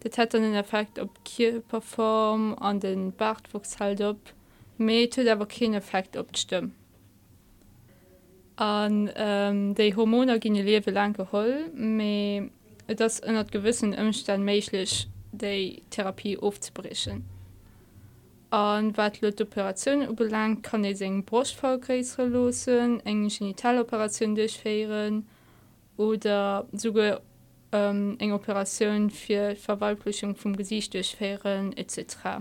Dat 0.00 0.18
hat 0.18 0.34
dann 0.34 0.42
den 0.42 0.54
Effekt 0.54 0.98
op 0.98 1.10
Kierperform 1.24 2.54
an 2.54 2.80
den 2.80 3.12
Bartwuchs 3.12 3.80
halt 3.80 4.00
op. 4.00 4.18
Me 4.78 5.08
aber 5.30 5.46
keinen 5.46 5.74
Effekt 5.74 6.16
opstimmen. 6.16 6.74
An 8.56 9.10
ähm, 9.16 9.74
déi 9.74 9.92
Hormoner 9.92 10.38
gene 10.38 10.62
lewe 10.62 10.90
lang 10.90 11.12
geholl, 11.12 11.68
méi 11.76 12.48
dats 12.88 13.18
ënnert 13.20 13.50
gewissen 13.52 13.92
ëmstand 13.92 14.46
méiglech 14.48 15.08
déi 15.36 15.82
Therapie 15.92 16.38
ofzebrechen 16.40 17.24
an 18.56 18.96
wat 18.96 19.20
lot 19.20 19.40
Operationun 19.40 20.08
ubelang 20.08 20.62
kann 20.62 20.84
e 20.84 20.94
seg 20.94 21.26
Broschvgräisre 21.26 22.24
losen, 22.24 23.04
engen 23.04 23.28
Genitaloperation 23.28 24.34
durchfeieren 24.34 25.26
oder 25.98 26.66
suge 26.72 27.20
ähm, 27.72 28.16
eng 28.18 28.32
Operationun 28.32 29.10
fir 29.10 29.56
Verwalplichung 29.56 30.34
vum 30.36 30.56
Gesicht 30.56 30.94
durchfeieren 30.94 31.76
etc. 31.76 32.40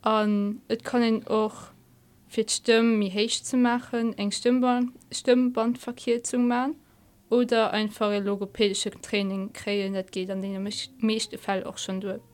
An 0.00 0.62
et 0.68 0.82
kann 0.82 1.02
en 1.02 1.26
och 1.28 1.74
fir 2.28 2.48
Stimmen 2.48 2.98
mi 2.98 3.10
heich 3.10 3.44
zu 3.44 3.58
machen, 3.58 4.16
eng 4.16 4.32
Stimmband 4.32 4.92
Stimmbandverkehrzung 5.10 6.48
ma 6.48 6.70
oder 7.28 7.70
einfach 7.72 8.18
logopädische 8.18 8.92
Training 8.92 9.52
kreen, 9.52 9.92
dat 9.92 10.10
geht 10.10 10.30
an 10.30 10.40
den 10.40 10.66
meeschte 11.00 11.36
Fall 11.36 11.64
auch 11.64 11.76
schon 11.76 12.00
durch 12.00 12.31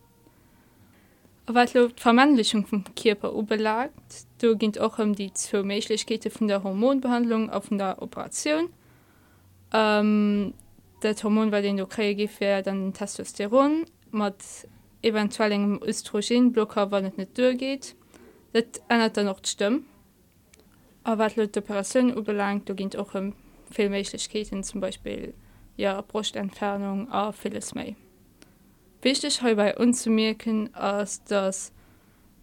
wat 1.54 1.70
Vermännlichung 1.96 2.66
vom 2.66 2.84
Körper 2.94 3.34
ubelagt, 3.34 4.26
du 4.40 4.56
ginnt 4.56 4.78
auch 4.78 4.98
um 4.98 5.14
die 5.14 5.32
zur 5.32 5.62
Mechlichkete 5.62 6.30
von 6.30 6.48
der 6.48 6.62
Hormonbehandlung 6.62 7.50
auf 7.50 7.68
der 7.70 8.00
Operation. 8.02 8.68
Ähm, 9.72 10.54
dat 11.00 11.22
Hormon 11.22 11.52
war 11.52 11.62
den 11.62 11.76
du 11.76 11.86
krägefir 11.86 12.62
dann 12.62 12.92
Testosteron 12.92 13.84
mat 14.10 14.42
eventuell 15.02 15.52
engem 15.52 15.80
Östrogenblocker 15.82 16.90
wann 16.90 17.04
net 17.04 17.18
net 17.18 17.38
durchgeht. 17.38 17.94
Dat 18.52 18.80
ändert 18.88 19.16
dann 19.16 19.26
noch 19.26 19.40
Stimme. 19.44 19.82
Aber 21.04 21.30
wat 21.36 21.56
Operation 21.56 22.16
ubelangt, 22.16 22.68
du 22.68 22.74
ginnt 22.74 22.96
auch 22.96 23.14
um 23.14 23.34
Filmmechlichkeiten 23.70 24.64
zum 24.64 24.80
Beispiel 24.80 25.34
ja 25.76 26.00
Brustentfernung 26.00 27.10
a 27.10 27.32
vieles 27.32 27.74
mehr. 27.74 27.94
Wichtig 29.02 29.40
bei 29.40 29.76
unzumerken 29.76 30.74
als 30.74 31.22
dass 31.24 31.72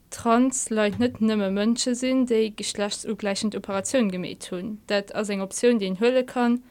Transleit 0.10 1.00
net 1.00 1.20
nëmme 1.20 1.50
Mënsche 1.52 1.96
sinn, 1.96 2.26
déi 2.26 2.54
geschlechtsugleichend 2.56 3.56
Operationen 3.56 4.12
gemäht 4.12 4.48
tun. 4.48 4.80
Dat 4.88 5.14
als 5.14 5.30
eng 5.30 5.42
Optionun 5.42 5.80
de 5.80 5.92
Hëlle 5.96 6.24
kann 6.24 6.64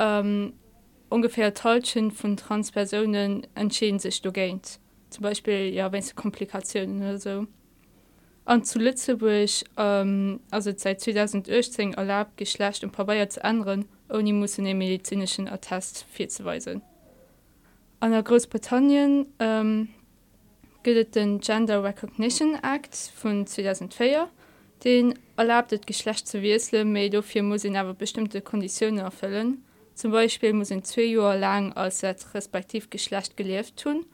ähm, 0.00 0.54
ungefähr 1.08 1.54
Talschen 1.54 2.10
von 2.10 2.36
Transpersonen 2.36 3.46
entschieden 3.54 4.00
sich 4.00 4.20
du 4.22 4.30
géint. 4.32 4.80
Zum 5.10 5.22
Beispiel 5.22 5.72
ja 5.72 5.92
wenn 5.92 6.02
sie 6.02 6.14
Komplikationen 6.14 7.00
oder 7.02 7.18
so. 7.18 7.46
An 8.44 8.64
zu 8.64 8.80
Lützeburg 8.80 9.50
ähm, 9.76 10.40
also 10.50 10.72
seit 10.76 11.00
2018 11.00 11.94
erlaubt 11.94 12.36
Geschlecht 12.36 12.82
und 12.82 12.90
Pabaier 12.90 13.28
zu 13.28 13.44
anderen, 13.44 13.84
oni 14.08 14.32
muss 14.32 14.56
den 14.56 14.76
medizinischen 14.76 15.48
Attest 15.48 16.04
vierzuweisen 16.10 16.82
an 18.02 18.10
der 18.10 18.24
Großbritannien 18.24 19.26
ähm, 19.38 19.88
gilt 20.82 21.14
den 21.14 21.38
Gender 21.38 21.84
Recognition 21.84 22.56
Act 22.56 22.96
von 23.14 23.46
2004 23.46 24.28
den 24.82 25.16
erlaubtet 25.36 25.86
Geschlecht 25.86 26.26
zu 26.26 26.42
wiesle 26.42 26.84
me 26.84 27.08
dofir 27.08 27.44
muss 27.44 27.64
aber 27.64 27.94
bestimmte 27.94 28.40
Konditionen 28.40 28.98
erfüllen. 28.98 29.64
Zum 29.94 30.10
Beispiel 30.10 30.52
muss 30.52 30.72
in 30.72 30.82
zwei 30.82 31.02
Jahre 31.02 31.38
lang 31.38 31.72
als 31.74 32.02
respektiv 32.34 32.90
Geschlecht 32.90 33.36
gelieft 33.36 33.76
tun, 33.76 34.04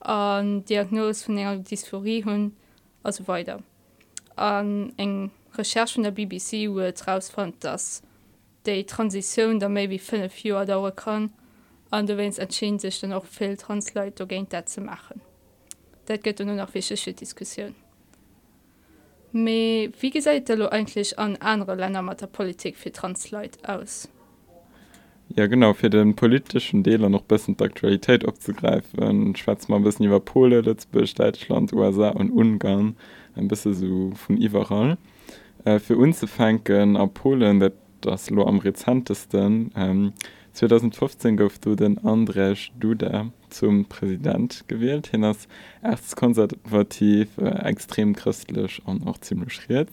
an 0.00 0.64
Diagnose 0.64 1.24
von 1.24 1.38
enger 1.38 1.58
Dysphorie 1.58 2.24
hun 2.24 2.56
also 3.04 3.28
weiter. 3.28 3.62
An 4.34 4.92
eng 4.96 5.30
Recherche 5.54 5.94
von 5.94 6.02
der 6.02 6.10
BBC 6.10 6.66
huet 6.66 7.06
herausfand, 7.06 7.62
dass 7.62 8.02
die 8.66 8.84
Transition 8.84 9.60
der 9.60 9.68
maybe 9.68 10.00
fünf 10.00 10.42
Jahre 10.42 10.66
dauern 10.66 10.96
kann, 10.96 11.32
an 11.90 12.06
du 12.06 12.16
wennst 12.16 12.38
entschieden 12.38 12.78
sich 12.78 13.00
dann 13.00 13.12
auch 13.12 13.24
viel 13.24 13.56
Translate 13.56 14.26
gegen 14.26 14.48
dat 14.48 14.68
zu 14.68 14.80
machen. 14.80 15.20
Dat 16.06 16.22
geht 16.22 16.38
nur 16.40 16.54
noch 16.54 16.74
wichtige 16.74 17.12
Diskussion. 17.12 17.74
Me, 19.32 19.90
wie 20.00 20.10
gesagt 20.10 20.50
eigentlich 20.50 21.18
an 21.18 21.36
andere 21.36 21.74
Länder 21.74 22.00
mit 22.00 22.20
der 22.20 22.28
Politik 22.28 22.76
für 22.76 22.90
Translate 22.90 23.58
aus? 23.62 24.08
Ja 25.36 25.46
genau 25.46 25.74
für 25.74 25.90
den 25.90 26.16
politischen 26.16 26.82
Deler 26.82 27.10
noch 27.10 27.22
bisschen 27.22 27.60
Aktualität 27.60 28.26
abzugreifen. 28.26 29.36
Schwarz 29.36 29.68
mal 29.68 29.76
ein 29.76 29.84
bisschen 29.84 30.06
über 30.06 30.20
Pole 30.20 30.62
Lüzburg 30.62 31.14
Deutschland 31.14 31.74
USA 31.74 32.08
und 32.08 32.30
Ungarn. 32.30 32.96
Ein 33.34 33.48
bisschen 33.48 33.74
so 33.74 34.12
von 34.14 34.38
überall. 34.38 34.96
Äh, 35.64 35.78
für 35.78 35.98
uns 35.98 36.20
zu 36.20 36.26
fangen 36.26 36.96
ab 36.96 37.12
Polen 37.14 37.70
das 38.00 38.30
lo 38.30 38.46
am 38.46 38.58
rezentesten 38.60 39.70
ähm, 39.76 40.12
2015 40.58 41.36
gouf 41.36 41.60
du 41.60 41.76
den 41.76 42.04
Andrech 42.04 42.72
Duda 42.80 43.30
zum 43.48 43.84
Präsident 43.84 44.64
gewählt. 44.66 45.06
Hin 45.06 45.22
als 45.22 45.46
erstskonservativ 45.82 47.28
äh, 47.38 47.48
extrem 47.64 48.16
christlich 48.16 48.82
und 48.84 49.06
auch 49.06 49.18
ziemlich 49.18 49.52
schritt. 49.52 49.88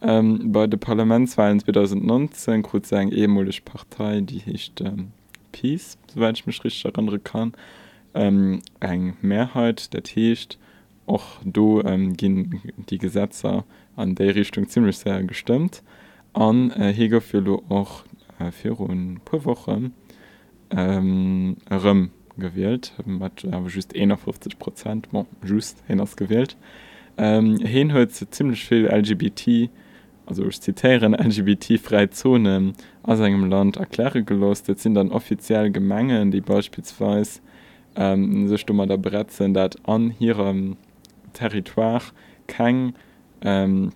Ähm, 0.00 0.50
bei 0.50 0.66
de 0.66 0.76
Parlamentswahlen 0.76 1.60
2019 1.60 2.64
kurz 2.64 2.90
eng 2.90 3.12
emolisch 3.12 3.60
Partei 3.60 4.20
die 4.22 4.40
hicht 4.40 4.80
ähm, 4.80 5.12
Peace 5.52 5.96
soweit 6.12 6.36
ich 6.36 6.46
mich 6.46 6.64
richtig 6.64 6.84
erinnern 6.84 7.22
kann. 7.22 7.52
Ähm, 8.12 8.60
eng 8.80 9.16
Mehrheit 9.22 9.92
der 9.92 10.02
Techt 10.02 10.58
och 11.06 11.38
do 11.44 11.80
ähm, 11.84 12.16
gin 12.16 12.60
die 12.90 12.98
Gesetze 12.98 13.62
an 13.94 14.16
der 14.16 14.34
Richtung 14.34 14.68
ziemlich 14.68 14.98
sehr 14.98 15.22
gestimmt. 15.22 15.84
An 16.32 16.72
äh, 16.72 16.92
Hegefir 16.92 17.60
auch 17.68 18.02
äh, 18.38 18.50
vier 18.50 18.76
pro 19.24 19.44
Woche 19.44 19.90
ähm, 20.70 21.56
gewählt 22.36 22.94
hat 22.96 23.44
aber 23.52 23.68
just 23.68 23.92
50 23.94 24.58
Prozent 24.58 25.08
just 25.44 25.82
hinaus 25.86 26.16
gewählt. 26.16 26.56
Ähm, 27.18 27.58
hin 27.58 27.92
hört 27.92 28.12
ziemlich 28.12 28.64
viel 28.64 28.86
LGBT 28.86 29.70
also 30.24 30.48
zitieren 30.48 31.14
LGBT 31.14 31.78
frei 31.82 32.06
Zonen 32.06 32.72
aus 33.02 33.20
einem 33.20 33.44
Land 33.50 33.76
erkläre 33.76 34.22
gelostet 34.22 34.78
sind 34.78 34.94
dann 34.94 35.10
offiziell 35.10 35.70
Gemengen 35.70 36.30
die 36.30 36.40
beispielsweise 36.40 37.40
ähm, 37.96 38.48
sich 38.48 38.64
dummer 38.64 38.86
der 38.86 38.96
Brett 38.96 39.30
sind 39.30 39.54
dat 39.54 39.76
an 39.86 40.14
ihrem 40.18 40.76
Territoire 41.34 42.02
kein 42.46 42.94
ähm, 43.42 43.90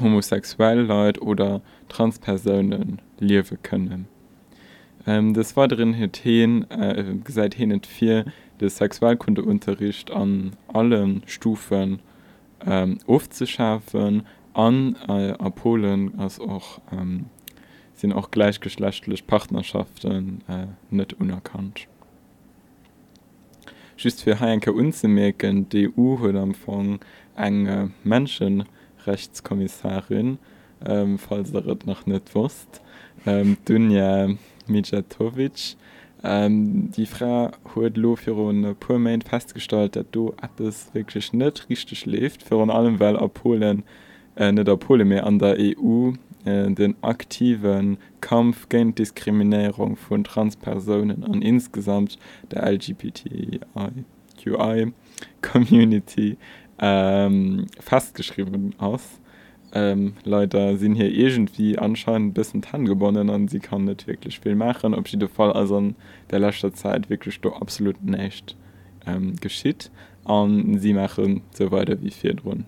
homosexuell 0.00 0.80
Leute 0.80 1.20
oder 1.22 1.60
transpersonen 1.88 3.00
liewe 3.18 3.56
können 3.62 4.06
ähm, 5.06 5.32
des 5.34 5.56
weiteren 5.56 5.94
hin 5.94 6.70
äh, 6.70 7.04
seit 7.26 7.54
hin 7.54 7.80
vier 7.82 8.26
des 8.60 8.76
sexualkundeunterricht 8.76 10.10
an 10.10 10.52
allen 10.72 11.22
stufen 11.26 12.00
ähm, 12.66 12.98
aufzuschaffen 13.06 14.26
an 14.52 14.96
äh, 15.08 15.50
Polen 15.50 16.18
als 16.18 16.40
auch 16.40 16.80
ähm, 16.92 17.26
sind 17.94 18.12
auch 18.12 18.30
gleichgeschlechtlich 18.30 19.26
Partnerschaften 19.26 20.42
äh, 20.48 20.66
net 20.90 21.14
unerkannt. 21.14 21.88
Schüst 23.96 24.22
fir 24.22 24.38
Haienke 24.38 24.72
unzemerken 24.72 25.68
DU 25.68 26.20
huet 26.20 26.36
amfang 26.36 27.00
eng 27.36 27.66
äh, 27.66 27.88
Menschenrechtskommissarin 28.98 30.38
ähm, 30.86 31.18
falls 31.18 31.52
er 31.52 31.62
noch 31.86 32.06
net 32.06 32.34
wurst 32.34 32.80
ähm, 33.26 33.56
Dunja 33.64 34.28
Mijatovic. 34.66 35.76
Ähm, 36.22 36.90
die 36.90 37.06
Frau 37.06 37.50
huet 37.74 37.96
lo 37.96 38.16
fir 38.16 38.34
purmain 38.80 39.22
festgestalt, 39.22 39.94
dat 39.94 40.06
du 40.12 40.34
ab 40.40 40.58
es 40.58 40.92
wirklich 40.92 41.32
net 41.32 41.68
richtig 41.68 42.04
für 42.42 42.60
an 42.60 42.70
allem 42.70 42.98
weil 42.98 43.16
Polen 43.28 43.84
äh, 44.36 44.50
net 44.52 44.66
der 44.66 44.76
Pole 44.76 45.04
mehr 45.04 45.26
an 45.26 45.38
der 45.38 45.56
EU 45.58 46.12
äh, 46.44 46.70
den 46.70 46.96
aktiven 47.02 47.98
Kampf 48.20 48.68
gen 48.68 48.94
Diskriminierung 48.94 49.96
von 49.96 50.24
Transpersonen 50.24 51.22
an 51.24 51.40
insgesamt 51.40 52.18
der 52.50 52.68
LGBTQI 52.72 53.60
Ähm, 56.80 57.66
festgeschrieben 57.80 58.74
aus. 58.78 59.20
Ähm, 59.72 60.14
Leute 60.24 60.78
sind 60.78 60.94
hier 60.94 61.10
irgendwie 61.10 61.78
anscheinend 61.78 62.34
bisschen 62.34 62.62
tan 62.62 62.86
gewonnen 62.86 63.28
und 63.28 63.50
sie 63.50 63.60
kann 63.60 63.84
nicht 63.84 64.06
wirklich 64.06 64.40
viel 64.40 64.54
machen. 64.54 64.94
Ob 64.94 65.08
sie 65.08 65.18
der 65.18 65.28
Fall 65.28 65.52
also 65.52 65.92
der 66.30 66.38
letzter 66.38 66.72
Zeit 66.72 67.10
wirklich 67.10 67.40
doch 67.40 67.60
absolut 67.60 68.02
nicht 68.02 68.56
ähm, 69.06 69.36
geschieht. 69.36 69.90
Und 70.24 70.78
sie 70.78 70.94
machen 70.94 71.42
so 71.52 71.70
weiter 71.70 72.00
wie 72.02 72.10
vier 72.10 72.34
drin. 72.34 72.64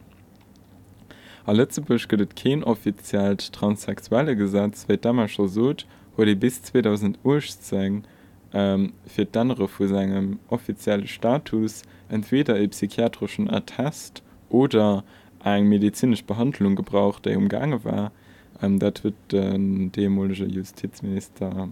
A 1.47 1.53
Lettzebusch 1.53 2.07
gëtt 2.07 2.37
kein 2.37 2.63
offiziell 2.63 3.37
transsexuelle 3.37 4.37
Gesetz 4.37 4.85
wéi 4.89 4.99
dammer 5.01 5.27
schon 5.27 5.49
sot, 5.49 5.87
wo 6.17 6.25
de 6.25 6.35
bis 6.35 6.63
2010 6.63 8.05
ähm, 8.53 8.93
fir 9.07 9.25
dannere 9.25 9.67
vu 9.67 9.87
segem 9.87 10.39
offizielle 10.49 11.07
Status 11.07 11.83
entweder 12.11 12.59
e 12.59 12.69
psychiatrischen 12.69 13.49
Attest 13.49 14.23
oder 14.49 15.05
eng 15.45 15.69
medizinisch 15.69 16.25
Behandlung 16.25 16.77
gebraucht, 16.77 17.27
déi 17.27 17.37
umgange 17.37 17.85
war, 17.85 18.13
ähm, 18.63 18.79
dat 18.79 19.03
huet 19.05 19.15
den 19.33 19.91
demolsche 19.93 20.45
Justizminister 20.45 21.69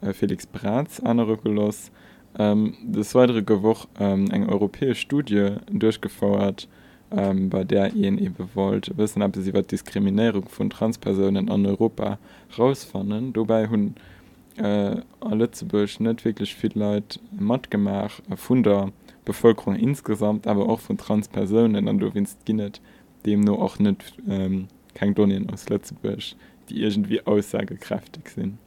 äh, 0.00 0.12
Felix 0.12 0.46
Braz 0.46 1.00
anerrückelos. 1.00 1.90
Ähm, 2.38 2.74
das 2.84 3.14
weitere 3.14 3.42
Gewoch 3.42 3.86
ähm, 3.98 4.30
eng 4.30 4.48
europäesche 4.48 5.00
Studie 5.00 5.56
durchgefauerert, 5.70 6.68
ähm, 7.10 7.48
bei 7.48 7.64
der 7.64 7.94
ihnen 7.94 8.18
eben 8.18 8.48
wollt 8.54 8.96
wissen 8.96 9.22
ob 9.22 9.36
sie 9.36 9.52
wird 9.52 9.70
diskriminierung 9.70 10.48
von 10.48 10.70
transpersonen 10.70 11.48
an 11.48 11.66
europa 11.66 12.18
rausfannen 12.58 13.32
dabei 13.32 13.68
hun 13.68 13.94
äh, 14.56 14.96
alle 15.20 15.50
nicht 15.98 16.24
wirklich 16.24 16.54
viel 16.54 16.72
leid 16.74 17.20
matt 17.38 17.70
gemacht 17.70 18.22
von 18.36 18.62
der 18.62 18.90
bevölkerung 19.24 19.76
insgesamt 19.76 20.46
aber 20.46 20.68
auch 20.68 20.80
von 20.80 20.98
transpersonen 20.98 21.88
an 21.88 21.98
du 21.98 22.14
winst 22.14 22.46
nicht 22.48 22.80
dem 23.26 23.40
nur 23.40 23.60
auch 23.60 23.78
nicht 23.78 24.14
ähm, 24.28 24.68
kein 24.94 25.14
donien 25.14 25.50
aus 25.50 25.68
letzteburg 25.68 26.20
die 26.70 26.82
irgendwie 26.82 27.20
aussagekräftig 27.26 28.28
sind. 28.28 28.58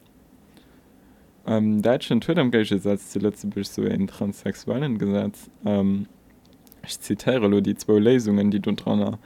Ähm, 1.46 1.82
deutschen 1.82 2.20
twitter 2.20 2.42
am 2.42 2.50
gesetz 2.50 3.10
zuletzt 3.10 3.46
so 3.64 3.82
in 3.82 4.06
transsexuellen 4.06 4.98
gesetz 4.98 5.50
ähm, 5.64 6.06
ich 6.84 7.00
zitiere 7.00 7.60
die 7.60 7.74
zwei 7.74 7.98
lesungen 7.98 8.50
die 8.50 8.60
du 8.60 8.72
dran 8.72 9.18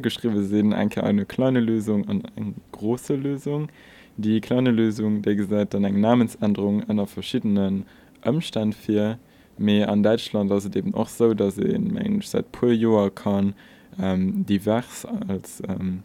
geschrieben 0.00 0.44
sind. 0.44 0.72
Einke 0.72 1.02
eine 1.02 1.24
kleine 1.24 1.60
lösung 1.60 2.04
und 2.04 2.26
eine 2.36 2.54
große 2.72 3.16
lösung. 3.16 3.68
Die 4.16 4.40
kleine 4.40 4.70
lösung 4.70 5.22
der 5.22 5.34
gesagt 5.34 5.74
dann 5.74 5.84
eine 5.84 5.98
namensänderung 5.98 6.88
einer 6.88 7.06
verschiedenen 7.06 7.86
umstand 8.24 8.74
für 8.74 9.18
mehr 9.58 9.88
an 9.88 10.02
Deutschland 10.02 10.50
also 10.50 10.68
eben 10.74 10.94
auch 10.94 11.08
so 11.08 11.34
dass 11.34 11.58
in 11.58 11.92
Mensch 11.92 12.26
seit 12.26 12.52
pur 12.52 12.72
Joa 12.72 13.10
kann 13.10 13.54
ähm, 14.00 14.46
divers 14.46 15.06
als 15.26 15.62
ähm, 15.68 16.02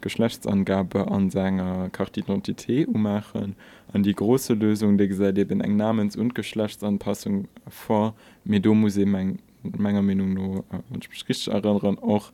Geschlechtsangabe 0.00 1.10
an 1.10 1.30
seiner 1.30 1.88
Kartidentität 1.90 2.88
ummachen 2.88 3.56
an 3.92 4.02
die 4.02 4.14
große 4.14 4.54
Lösung 4.54 4.98
der 4.98 5.08
gesagt 5.08 5.38
eben 5.38 5.60
eng 5.60 5.76
namens 5.76 6.16
und 6.16 6.34
Geschlechtsanpassung 6.34 7.48
vor 7.68 8.14
Medomuseum 8.44 9.38
meiner 9.62 10.02
Meinung 10.02 10.34
nur 10.34 10.64
äh, 10.70 11.50
erinnern 11.50 11.98
auch 11.98 12.32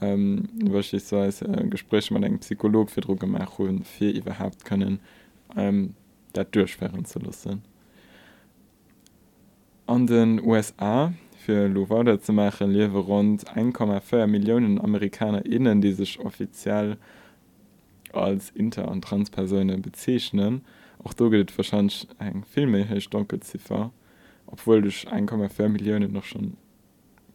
ähm, 0.00 0.48
ich 0.62 0.70
beispielsweise 0.70 1.44
äh, 1.46 1.68
Gespräch 1.68 2.10
man 2.10 2.24
einen 2.24 2.38
Psycholog 2.38 2.90
für 2.90 3.00
Druck 3.00 3.20
gemacht 3.20 3.58
und 3.58 3.86
viel 3.86 4.16
überhaupt 4.16 4.64
können 4.64 5.00
ähm, 5.56 5.94
da 6.32 6.44
durchschweren 6.44 7.04
zu 7.04 7.18
lassen. 7.18 7.62
An 9.90 10.06
den 10.06 10.40
USA 10.40 11.12
für 11.44 11.66
Lovada 11.66 12.20
zu 12.20 12.32
machen 12.32 12.70
lebe 12.70 12.96
rund 12.96 13.44
1,4 13.50 14.28
Millionen 14.28 14.80
Amerikaner 14.80 15.44
innen 15.44 15.80
die 15.80 15.90
sich 15.90 16.20
offiziell 16.20 16.96
als 18.12 18.50
inter- 18.50 18.88
und 18.88 19.02
transpersonen 19.02 19.82
bezeichnen. 19.82 20.62
Auch 21.02 21.12
da 21.12 21.28
gilt 21.28 21.58
wahrscheinlich 21.58 22.06
ein 22.18 22.44
Film 22.44 22.72
Dunkelziffer 23.10 23.90
obwohl 24.46 24.80
durch 24.82 25.08
1,4 25.08 25.68
Millionen 25.68 26.12
noch 26.12 26.24
schon 26.24 26.56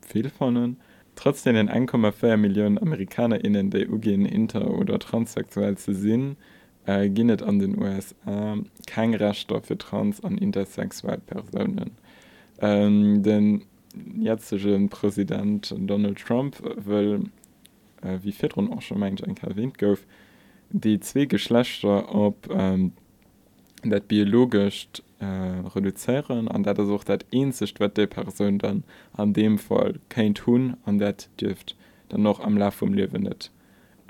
viel 0.02 0.30
vonnnen 0.30 0.78
trotzdem 1.15 1.56
den 1.56 1.70
1,4 1.70 2.38
Millionen 2.38 2.78
Amerikaner 2.78 3.44
innen 3.44 3.70
der 3.70 3.89
UGen 3.89 4.26
inter 4.26 4.72
oder 4.72 4.98
transsexuell 5.00 5.78
zu 5.78 5.94
sinn 5.94 6.38
äh, 6.86 7.10
ginet 7.10 7.44
an 7.44 7.60
den 7.60 7.78
USA 7.78 8.56
kein 8.88 9.13
Reststoff 9.13 9.65
für 9.65 9.78
trans 9.78 10.24
an 10.24 10.38
intersexuell 10.38 11.20
Personen 11.20 11.91
ähm, 12.60 13.24
den 13.24 13.63
jetzigen 14.18 14.89
Präsident 14.89 15.74
Donald 15.78 16.20
Trump 16.20 16.62
will 16.86 17.30
äh, 18.02 18.20
wie 18.22 18.32
vier 18.32 18.50
auch 18.58 18.82
schon 18.82 19.00
mein 19.00 19.18
erwähnt 19.18 19.78
gouf 19.78 20.06
die 20.70 21.00
zwei 21.00 21.26
Geschlechter 21.26 22.13
ob 22.13 22.50
ähm, 22.52 22.91
dat 23.84 24.08
biologisch 24.08 24.88
äh, 25.20 25.26
reduzieren 25.76 26.48
an 26.48 26.63
dat 26.63 26.78
sucht 26.78 27.10
dat 27.10 27.26
einzig 27.34 27.74
wat 27.80 27.98
de 27.98 28.08
person 28.08 28.58
dann 28.58 28.84
an 29.13 29.34
dem 29.34 29.58
fall 29.58 30.00
kein 30.10 30.34
tun 30.34 30.76
an 30.86 30.98
dat 30.98 31.30
dürft 31.39 31.76
dann 32.10 32.24
noch 32.24 32.39
am 32.39 32.58
la 32.58 32.72
vom 32.72 32.94
leben 32.94 33.24
net 33.24 33.52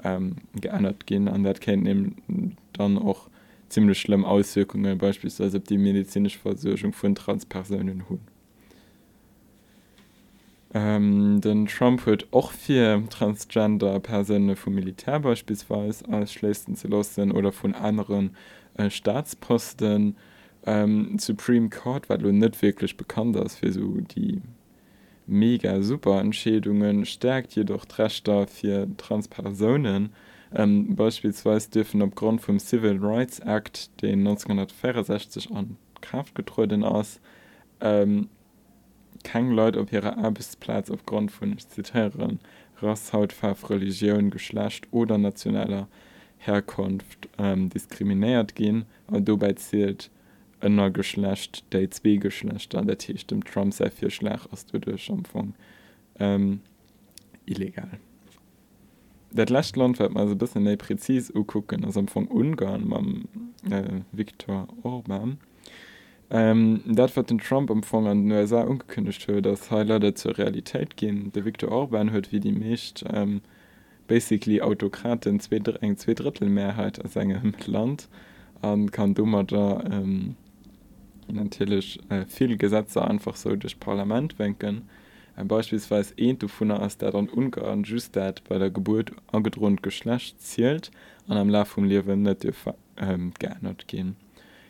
ähm, 0.06 0.36
geändert 0.54 1.06
gehen. 1.08 1.28
An 1.28 1.44
dat 1.44 1.62
kennt 1.62 1.88
dann 2.74 2.98
auch 2.98 3.28
ziemlich 3.70 4.00
schlimm 4.00 4.24
auswirkungen 4.24 4.98
beispielsweise 4.98 5.60
die 5.60 5.78
medizinische 5.78 6.40
versorgung 6.40 6.94
von 6.94 7.16
transpersonen 7.16 8.08
hun 8.08 8.20
ähm, 10.76 11.40
den 11.40 11.68
trump 11.68 12.06
wird 12.06 12.28
auch 12.32 12.52
vier 12.52 13.02
transgender 13.10 13.98
personen 14.02 14.58
vom 14.58 14.76
militär 14.76 15.22
beispielsweise 15.22 16.06
ausschließen 16.12 16.76
zu 16.76 16.90
lassen 16.90 17.32
oder 17.32 17.54
von 17.54 17.74
anderen 17.74 18.36
äh, 18.76 18.90
staatsposten. 18.90 20.18
Ähm, 20.66 21.18
supreme 21.18 21.70
court 21.70 22.10
weil 22.10 22.18
du 22.18 22.34
nicht 22.34 22.62
wirklich 22.62 22.98
bekannt 22.98 23.38
ist 23.38 23.60
für 23.60 23.72
so 23.72 24.02
die 24.02 24.42
mega 25.28 25.82
super 25.82 26.20
entschädungen 26.20 27.06
stärkt 27.06 27.56
jedoch 27.56 27.86
rechter 27.98 28.46
für 28.46 28.86
transpersonen. 28.98 30.10
Ähm, 30.54 30.94
beispielsweise 30.98 31.70
dürfen 31.70 32.02
aufgrund 32.02 32.42
vom 32.42 32.60
civil 32.60 33.00
rights 33.02 33.40
act 33.40 34.02
den 34.02 34.28
1964 34.28 35.52
an 35.52 35.78
kraft 36.02 36.36
getreuden 36.36 36.84
aus 36.84 37.22
ähm, 37.80 38.28
kein 39.26 39.52
leute 39.52 39.82
auf 39.82 39.92
ihrer 39.92 40.18
arbeitsplatz 40.18 40.90
aufgrund 40.90 41.32
von 41.32 41.58
zitieren 41.58 42.40
rasshautfarb 42.82 43.70
religion 43.70 44.30
geschlecht 44.30 44.88
oder 44.92 45.18
nationaler 45.18 45.88
herkunft 46.38 47.28
ähm, 47.38 47.70
diskriminiert 47.70 48.56
gehen 48.56 48.86
und 49.08 49.28
dabei 49.28 49.54
zählt 49.54 50.12
ënner 50.62 50.92
geschlecht 50.92 51.64
déi 51.74 51.90
zwee 51.90 52.18
geschlecht 52.18 52.76
an 52.76 52.88
der 52.88 52.98
Tisch 52.98 53.26
dem 53.28 53.44
Trump 53.44 53.74
sei 53.74 53.90
fir 53.90 54.10
schlech 54.10 54.46
as 54.52 54.66
du 54.66 54.80
duch 54.80 55.10
amfang 55.10 55.54
ähm, 56.20 56.62
illegal. 57.46 58.00
Dat 59.32 59.50
Lächtland 59.50 60.00
wird 60.00 60.14
man 60.14 60.30
so 60.30 60.36
bis 60.36 60.56
méi 60.56 60.78
präzis 60.78 61.32
ukucken 61.32 61.84
ass 61.86 61.98
am 61.98 62.08
vum 62.08 62.28
Ungarn 62.28 62.88
mam 62.88 63.28
äh, 63.70 64.02
Viktor 64.12 64.68
Orban. 64.84 65.38
Ähm, 66.32 66.82
dat 66.86 67.16
wird 67.16 67.30
den 67.30 67.38
Trump 67.38 67.70
empfang 67.70 68.08
an 68.08 68.24
den 68.24 68.32
USA 68.32 68.62
ungekündigt 68.62 69.28
hue, 69.28 69.42
dass 69.42 69.70
Highlighter 69.70 70.16
zur 70.16 70.38
Realität 70.38 70.98
gehen. 70.98 71.32
Der 71.34 71.46
Viktor 71.46 71.72
Orban 71.72 72.12
hört 72.12 72.32
wie 72.32 72.40
die 72.40 72.52
mischt 72.52 73.06
ähm, 73.12 73.42
basically 74.08 74.62
Autokraten 74.62 75.40
eng 75.82 75.98
zwei 75.98 76.14
Drittel 76.14 76.50
Mehrheit 76.50 77.04
als 77.04 77.16
engem 77.16 77.54
Land 77.66 78.10
an 78.62 78.90
kann 78.92 79.14
dummer 79.14 79.44
da 79.44 79.84
ähm, 79.92 80.36
natürlich 81.28 82.00
äh, 82.10 82.26
viel 82.26 82.58
Gesetze 82.58 83.04
einfach 83.04 83.36
so 83.36 83.56
durch 83.56 83.80
Parlament 83.80 84.40
wenken. 84.40 84.88
Ein 85.36 85.48
beispielsweise 85.48 86.16
ein 86.20 86.40
du 86.40 86.48
aus 86.72 86.98
der 86.98 87.12
dann 87.12 87.28
an 87.28 87.34
Ungarn 87.34 87.84
just 87.84 88.16
dat 88.16 88.44
bei 88.46 88.58
der 88.58 88.70
Geburt 88.70 89.12
angedrohnt 89.32 89.84
geschlecht 89.84 90.42
zielt 90.42 90.92
an 91.28 91.38
am 91.38 91.50
La 91.50 91.66
vom 91.66 91.84
Liwen 91.84 92.24
net 92.24 92.48
ähm, 92.98 93.34
geändert 93.38 93.88
gehen. 93.88 94.16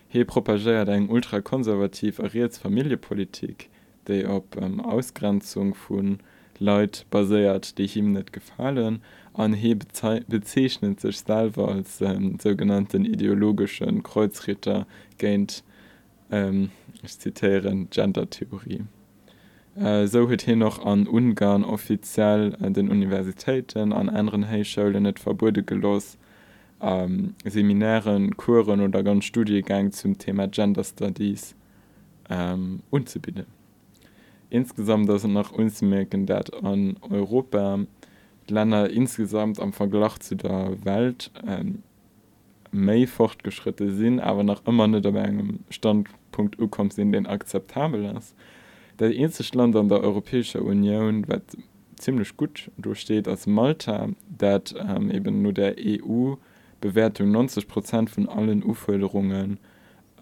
He 0.07 0.23
propagiert 0.23 0.89
eng 0.89 1.09
ultrakonservativ 1.09 2.19
ariert 2.19 2.57
familiepolitik 2.57 3.69
de 4.07 4.25
op 4.27 4.55
ähm, 4.61 4.79
ausgrenzung 4.79 5.75
von 5.75 6.19
leut 6.59 7.05
basiert 7.09 7.77
die 7.77 7.89
ihm 7.99 8.13
net 8.13 8.31
gefallen. 8.31 9.01
An 9.33 9.53
he 9.53 9.75
bezeichnet 9.75 11.01
sich 11.01 11.19
selber 11.19 11.69
als 11.69 12.01
ähm, 12.01 12.37
sogenannten 12.41 13.05
ideologischen 13.05 14.03
kreuzritter 14.03 14.87
geint 15.17 15.63
ähm, 16.31 16.71
zitieren 17.05 17.89
gendertheorie. 17.89 18.83
Äh, 19.75 20.07
so 20.07 20.29
huet 20.29 20.41
hin 20.41 20.59
noch 20.59 20.85
an 20.85 21.07
ungarn 21.07 21.65
offiziell 21.65 22.55
an 22.61 22.73
den 22.73 22.89
universitäten 22.89 23.91
an 23.91 24.09
anderen 24.09 24.43
heschchulen 24.43 25.03
net 25.03 25.19
verbude 25.19 25.63
gelos 25.63 26.17
ähm, 26.81 27.35
seminären 27.45 28.35
kuren 28.37 28.81
oder 28.81 29.03
ganz 29.03 29.25
studiegang 29.25 29.91
zum 29.91 30.17
thema 30.17 30.47
gender 30.47 30.83
studies 30.83 31.55
ähm, 32.29 32.81
unzubieden 32.89 33.45
insgesamt 34.49 35.09
das 35.09 35.23
nach 35.25 35.51
uns 35.51 35.81
merken 35.81 36.25
dat 36.25 36.53
an 36.63 36.97
europa 37.09 37.79
länder 38.47 38.89
insgesamt 38.89 39.59
am 39.59 39.73
vergleich 39.73 40.19
zu 40.19 40.35
der 40.35 40.83
welt 40.83 41.31
ähm, 41.45 41.83
méi 42.75 43.07
fortgeschritte 43.07 43.91
sinn 43.91 44.19
aber 44.19 44.43
nach 44.43 44.61
immer 44.65 44.87
net 44.87 45.05
der 45.05 45.15
engem 45.15 45.59
standpunkt 45.69 46.59
u 46.59 46.67
kommt 46.67 46.97
in 46.97 47.11
den 47.11 47.25
akzeptabel 47.25 48.13
ist. 48.17 48.35
Der 48.99 49.09
einzige 49.09 49.57
Land 49.57 49.75
an 49.75 49.89
der 49.89 50.01
Europäische 50.01 50.61
Union 50.61 51.27
wird 51.27 51.57
ziemlich 51.95 52.35
gut 52.37 52.69
durchsteht 52.77 53.27
als 53.27 53.47
Malta 53.47 54.09
dat 54.37 54.75
ähm, 54.77 55.09
eben 55.11 55.41
nur 55.41 55.53
der 55.53 55.75
EU 55.79 56.35
Bewertung 56.81 57.31
90 57.31 57.67
Prozent 57.67 58.09
von 58.09 58.29
allen 58.29 58.63
Uförderungen 58.63 59.59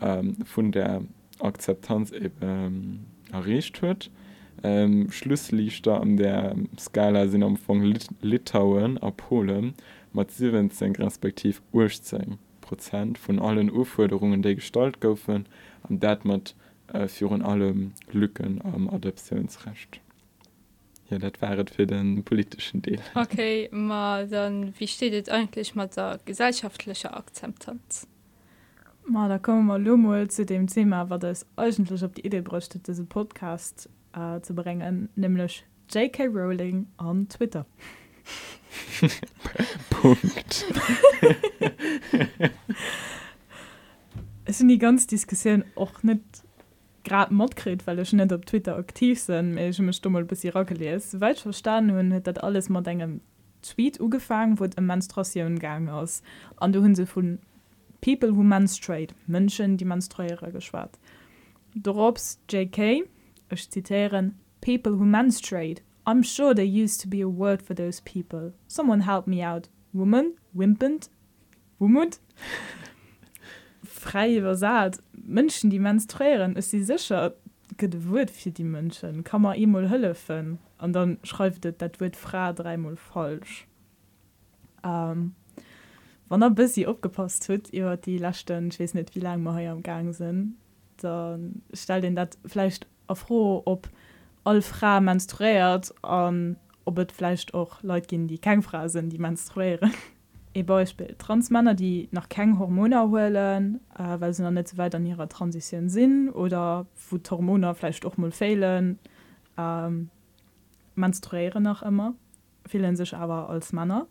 ähm, 0.02 0.38
von 0.46 0.72
der 0.72 1.04
Akzeptanz 1.39 2.12
eben, 2.12 2.36
ähm, 2.42 3.00
errecht 3.32 3.82
wird. 3.82 4.12
Ähm, 4.62 5.12
Schlüssellichter 5.12 6.00
an 6.00 6.18
der 6.18 6.56
Skala 6.80 7.28
sind 7.28 7.44
am 7.44 7.58
von 7.58 7.82
Lit 7.84 8.08
Litauen 8.22 8.98
ab 9.00 9.18
Polen 9.18 9.74
mit 10.13 10.32
17 10.32 10.96
respektiv 10.96 11.62
Urzeng 11.72 12.38
Prozent 12.62 13.18
von 13.18 13.39
allen 13.39 13.72
Urforderungen 13.72 14.42
der 14.42 14.56
Gestalt 14.56 15.02
kaufen 15.02 15.46
und 15.89 16.04
dat 16.04 16.24
mat 16.24 16.56
äh, 16.94 17.08
führen 17.08 17.42
allem 17.42 17.94
Lücken 18.12 18.62
am 18.63 18.89
Adoptionsrecht. 18.89 20.03
Ja, 21.13 21.19
das 21.19 21.39
wäret 21.41 21.69
für 21.69 21.86
den 21.86 22.23
politischen 22.23 22.82
Deal. 22.82 22.99
Okay, 23.13 23.69
mal 23.71 24.28
dann 24.28 24.73
wie 24.80 24.88
steht 24.88 25.13
es 25.13 25.30
eigentlich 25.30 25.76
mit 25.76 25.95
der 25.95 26.19
gesellschaftlichen 26.26 27.12
Akzeptanz? 27.12 28.08
Ma 29.06 29.28
da 29.28 29.38
kommen 29.38 29.67
wir 29.67 29.95
mal 29.95 30.28
zu 30.28 30.43
dem 30.43 30.65
Thema, 30.65 31.12
was 31.12 31.19
das 31.19 31.45
eigentlich 31.56 32.04
auf 32.04 32.13
die 32.13 32.26
Idee 32.26 32.41
bräuchte, 32.41 32.80
diesen 32.80 33.06
Podcast 33.06 33.89
äh, 34.13 34.41
zu 34.41 34.56
bringen, 34.56 35.10
nämlich 35.15 35.63
J.K. 35.91 36.26
Rowling 36.26 36.88
an 36.97 37.30
Twitter. 37.30 37.67
Punkt. 39.91 40.65
es 44.45 44.58
sind 44.58 44.69
die 44.69 44.80
ganze 44.80 45.06
Diskussion 45.10 45.63
auch 45.76 46.02
nicht 46.02 46.42
grad 47.04 47.32
Modkrit 47.32 47.86
weil 47.88 48.00
ich 48.00 48.13
net 48.13 48.32
op 48.32 48.46
Twitter 48.46 48.76
aktiv 48.78 49.20
sind 49.20 49.58
ich 49.58 49.80
mich 49.80 49.96
stummel 49.96 50.26
bis 50.26 50.44
ihrer 50.44 50.66
gelesen 50.66 51.20
verstanden 51.20 51.96
hun 51.96 52.24
dat 52.24 52.44
alles 52.44 52.70
mal 52.70 52.86
engem 52.86 53.22
Tweet 53.62 54.00
ugefangen 54.00 54.60
wo 54.60 54.66
im 54.66 54.86
Menstruation 54.86 55.60
gang 55.60 55.89
aus 55.89 56.22
an 56.58 56.74
du 56.74 56.82
hunse 56.82 57.06
vu 57.06 57.38
people 58.02 58.36
who 58.36 58.44
menstruate 58.44 59.16
Menschen 59.28 59.78
die 59.78 59.86
menstruiere 59.86 60.52
geschwar 60.52 60.89
Drops 61.76 62.39
JK 62.50 63.08
ich 63.50 63.70
zitieren 63.70 64.36
people 64.63 64.94
who 64.94 65.04
menstruate. 65.04 65.82
I'm 66.06 66.24
sure 66.24 66.54
there 66.54 66.66
used 66.66 67.02
to 67.02 67.08
be 67.08 67.22
a 67.22 67.28
word 67.28 67.62
for 67.62 67.74
those 67.74 68.00
people. 68.02 68.54
Someone 68.68 69.02
help 69.02 69.28
me 69.28 69.44
out. 69.44 69.68
Woman 69.92 70.34
wimpend. 70.54 71.10
Womut 71.80 72.20
frei 74.04 74.38
übersat 74.38 75.02
Menschen 75.13 75.70
die 75.70 75.80
menstruieren 75.80 76.56
ist 76.56 76.72
sie 76.72 76.84
sicher 76.84 77.34
gewurt 77.78 78.30
für 78.30 78.52
die 78.52 78.63
Menschen. 78.63 79.24
Kann 79.24 79.42
man 79.42 79.56
immer 79.56 79.89
Höllefen 79.89 80.60
und 80.80 80.94
dann 80.94 81.18
schreibt 81.24 81.66
das, 81.66 82.00
wird 82.00 82.16
frei 82.16 82.54
dreimal 82.54 82.96
falsch. 82.96 83.68
Ähm, 84.84 85.34
wann 86.28 86.42
er 86.42 86.50
bis 86.52 86.76
sie 86.76 86.88
abgepasst 86.88 87.48
wird 87.50 87.70
über 87.70 87.98
die 87.98 88.18
Lasten 88.18 88.70
ich 88.70 88.80
weiß 88.80 88.94
nicht 88.96 89.16
wie 89.16 89.20
lange 89.20 89.44
wir 89.44 89.58
hier 89.58 89.72
am 89.72 89.82
Gang 89.82 90.13
sind 90.13 90.56
dann 90.98 91.62
stell 91.74 92.02
den 92.02 92.16
das 92.16 92.30
vielleicht 92.46 92.86
auch 93.08 93.18
froh 93.18 93.62
ob 93.66 93.89
all 94.44 94.62
Frau 94.62 95.00
menstruiert 95.00 95.94
an 96.04 96.58
ob 96.86 97.00
es 97.00 97.08
vielleicht 97.13 97.54
auch 97.54 97.82
Leute 97.82 98.08
gehen 98.08 98.28
die 98.28 98.39
kein 98.39 98.62
Frau 98.62 98.88
sind 98.88 99.10
die 99.10 99.20
menstruieren. 99.20 99.94
E 100.54 100.63
Beispiel 100.63 101.16
Transmänner, 101.18 101.74
die 101.74 102.10
nach 102.12 102.30
kein 102.30 102.60
Hormone 102.60 102.96
erholen, 102.96 103.80
äh, 103.98 104.20
weil 104.20 104.34
sie 104.34 104.44
noch 104.44 104.52
nicht 104.52 104.68
so 104.68 104.78
weit 104.78 104.96
an 104.96 105.06
ihrer 105.06 105.28
Transition 105.28 105.89
sind 105.89 106.30
oder 106.30 106.86
wo 107.10 107.18
Hormone 107.30 107.74
vielleicht 107.76 108.06
auch 108.06 108.18
mal 108.18 108.32
fehlen, 108.32 109.00
ähm, 109.58 110.10
menstruieren 110.96 111.63
noch 111.63 111.82
immer, 111.82 112.13
fehlen 112.66 112.96
sich 112.96 113.16
aber 113.16 113.50
als 113.50 113.74
Männer 113.74 114.08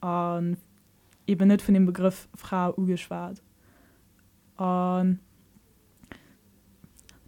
und 0.00 0.56
eben 1.26 1.48
nicht 1.48 1.62
von 1.62 1.74
dem 1.74 1.86
Begriff 1.86 2.28
Frau 2.34 2.74
ugeschwart. 2.76 3.40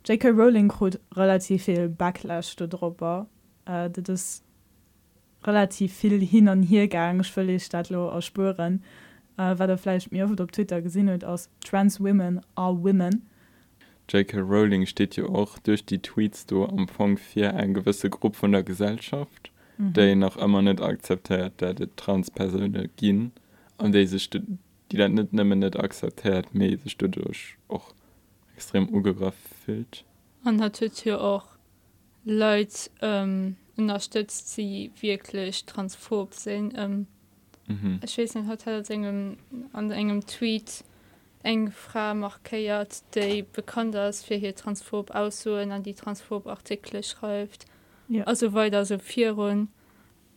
J.K. 0.07 0.29
Rowling 0.29 0.71
hat 0.81 1.01
relativ 1.15 1.65
viel 1.65 1.89
Backlash 1.89 2.57
darüber. 2.57 3.27
Äh, 3.65 3.91
das 3.91 4.43
relativ 5.45 5.93
viel 5.93 6.21
hin 6.21 6.49
an 6.49 6.63
hiergang 6.63 7.23
völlig 7.25 7.65
stadtlo 7.65 8.11
aus 8.11 8.25
spuren 8.25 8.83
äh, 9.37 9.59
war 9.59 9.67
der 9.67 9.79
fleisch 9.79 10.11
mir 10.11 10.25
auf 10.25 10.35
twitter 10.51 10.83
gesinnet 10.83 11.25
aus 11.25 11.51
trans 11.65 12.01
women 12.01 12.41
are 12.55 12.77
women 12.77 13.23
J.K. 14.09 14.39
Rowling 14.39 14.85
steht 14.85 15.17
ja 15.17 15.25
auch 15.25 15.59
durch 15.59 15.87
die 15.87 15.99
Tweets 15.99 16.45
du 16.45 16.67
am 16.67 16.89
Fong 16.89 17.17
vier 17.17 17.55
ein 17.55 17.73
gewisse 17.73 18.11
Gruppe 18.11 18.37
von 18.37 18.53
der 18.53 18.63
Gesellschaft, 18.63 19.51
mhm. 19.79 19.95
der 19.95 20.15
noch 20.15 20.37
immer 20.37 20.61
nicht 20.61 20.83
akzeptiert, 20.83 21.61
der 21.63 21.73
die 21.73 21.89
Transpersonen 21.97 22.91
gehen 22.97 23.33
und 23.79 23.95
diese 23.95 24.19
die 24.19 24.97
dann 24.97 25.15
nicht 25.15 25.33
immer 25.33 25.55
nicht 25.55 25.79
akzeptiert, 25.79 26.55
mehr 26.55 26.77
sich 26.79 26.99
dadurch 26.99 27.57
auch 27.69 27.95
extrem 28.55 28.89
ungebracht 28.89 29.35
fühlt. 29.65 30.05
Und 30.45 30.57
natürlich 30.57 31.01
hier 31.01 31.21
auch 31.21 31.47
Leute, 32.25 32.91
ähm, 33.01 33.57
unterstützt 33.77 34.55
sie 34.55 34.93
wirklich 35.01 35.65
transphob 35.65 36.35
sind 36.35 36.75
ähm, 36.77 37.07
mhm. 37.67 38.01
nicht, 38.03 38.37
hat 38.47 38.91
engem, 38.91 39.39
an 39.73 39.91
engem 39.91 40.27
Tweet 40.27 40.85
eng 41.45 41.71
Frau 41.71 42.15
markiert 42.15 43.03
de 43.15 43.43
bekannt 43.43 43.95
ist 43.95 44.25
für 44.25 44.35
hier 44.35 44.55
transphob 44.55 45.11
aussuen 45.11 45.71
an 45.73 45.83
die 45.83 45.95
transphob 45.95 46.47
artikel 46.47 47.03
schreibt 47.03 47.67
ja. 48.09 48.25
also 48.25 48.55
weiter 48.55 48.85
so 48.85 48.99
vier 48.99 49.33
run 49.33 49.69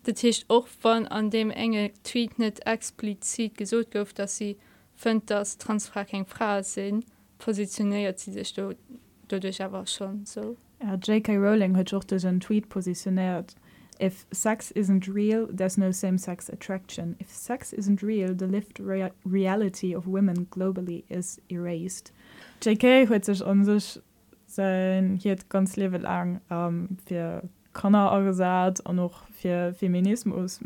der 0.06 0.16
Tisch 0.16 0.44
auch 0.50 0.68
von 0.68 1.08
an 1.08 1.30
dem 1.30 1.50
enge 1.50 1.92
Tweet 2.04 2.38
nicht 2.40 2.66
explizit 2.68 3.58
gesucht 3.58 3.92
gouf 3.92 4.14
dass 4.14 4.38
sie 4.38 4.58
fand 4.96 5.30
das 5.30 5.58
transfracking 5.58 6.26
Frau 6.26 6.62
sind 6.62 7.06
positioniert 7.38 8.20
sie 8.20 8.34
sich 8.34 8.54
dadurch 9.28 9.62
aber 9.62 9.88
schon 9.88 10.26
so 10.26 10.58
Ja, 10.82 10.96
J.K. 10.96 11.38
Rowling 11.38 11.76
hat 11.76 11.94
auch 11.94 12.04
een 12.10 12.40
Tweet 12.40 12.70
positioniert. 12.70 13.56
If 14.00 14.28
sex 14.32 14.72
isn't 14.72 15.08
real, 15.08 15.48
there's 15.48 15.78
no 15.78 15.92
same-sex 15.92 16.52
attraction. 16.52 17.16
If 17.20 17.32
sex 17.32 17.74
isn't 17.74 18.04
real, 18.04 18.36
the 18.36 18.46
lived 18.46 18.80
rea 18.80 19.12
reality 19.26 19.96
of 19.96 20.06
women 20.06 20.48
globally 20.52 21.04
is 21.10 21.42
erased. 21.50 22.14
JK 22.62 23.10
hat 23.10 23.26
sich 23.26 23.44
an 23.44 23.66
sich 23.66 24.00
sein 24.46 25.18
hier 25.20 25.36
ganz 25.50 25.76
level 25.78 26.02
lang 26.02 26.42
ähm, 26.52 26.98
für 27.06 27.42
Kanner 27.74 28.24
gesagt 28.24 28.82
und 28.82 29.00
auch 29.00 29.28
für 29.32 29.74
Feminismus. 29.74 30.60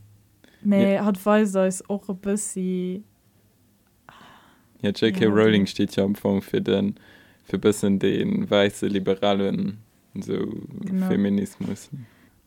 Me 0.62 0.96
ja. 0.96 1.06
hat 1.06 1.26
weiß 1.26 1.56
es 1.56 1.90
auch 1.90 2.10
ein 2.10 2.18
bisschen. 2.18 3.06
ja, 4.82 4.90
J.K. 4.90 5.24
Ja. 5.24 5.30
Rowling 5.30 5.66
steht 5.68 5.96
ja 5.96 6.04
am 6.04 6.12
Anfang 6.12 6.42
für 6.42 6.62
den 6.62 6.96
für 7.44 7.58
bisschen 7.58 7.98
den 7.98 8.50
weiße 8.50 8.88
liberalen 8.88 9.80
so 10.16 10.38
genau. 10.82 11.08
Feminismus 11.08 11.90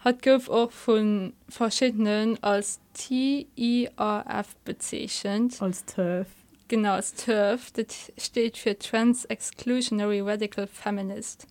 hat 0.00 0.22
gouf 0.22 0.50
auch 0.50 0.70
von 0.70 1.32
verschiedenen 1.48 2.42
als 2.42 2.78
TIAF 2.92 4.54
bezeschend 4.64 5.60
als 5.62 5.84
TÜV. 5.86 6.26
genau 6.68 6.92
als 6.92 7.14
TÜV 7.14 7.70
das 7.72 8.12
steht 8.18 8.58
für 8.58 8.78
trans 8.78 9.24
exclusionary 9.26 10.20
radical 10.20 10.66
feminist 10.66 11.46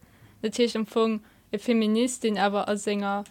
empfang 0.75 1.21
e 1.51 1.57
Feministin 1.57 2.37
aber 2.37 2.67
als 2.67 2.83
Sänger 2.83 3.23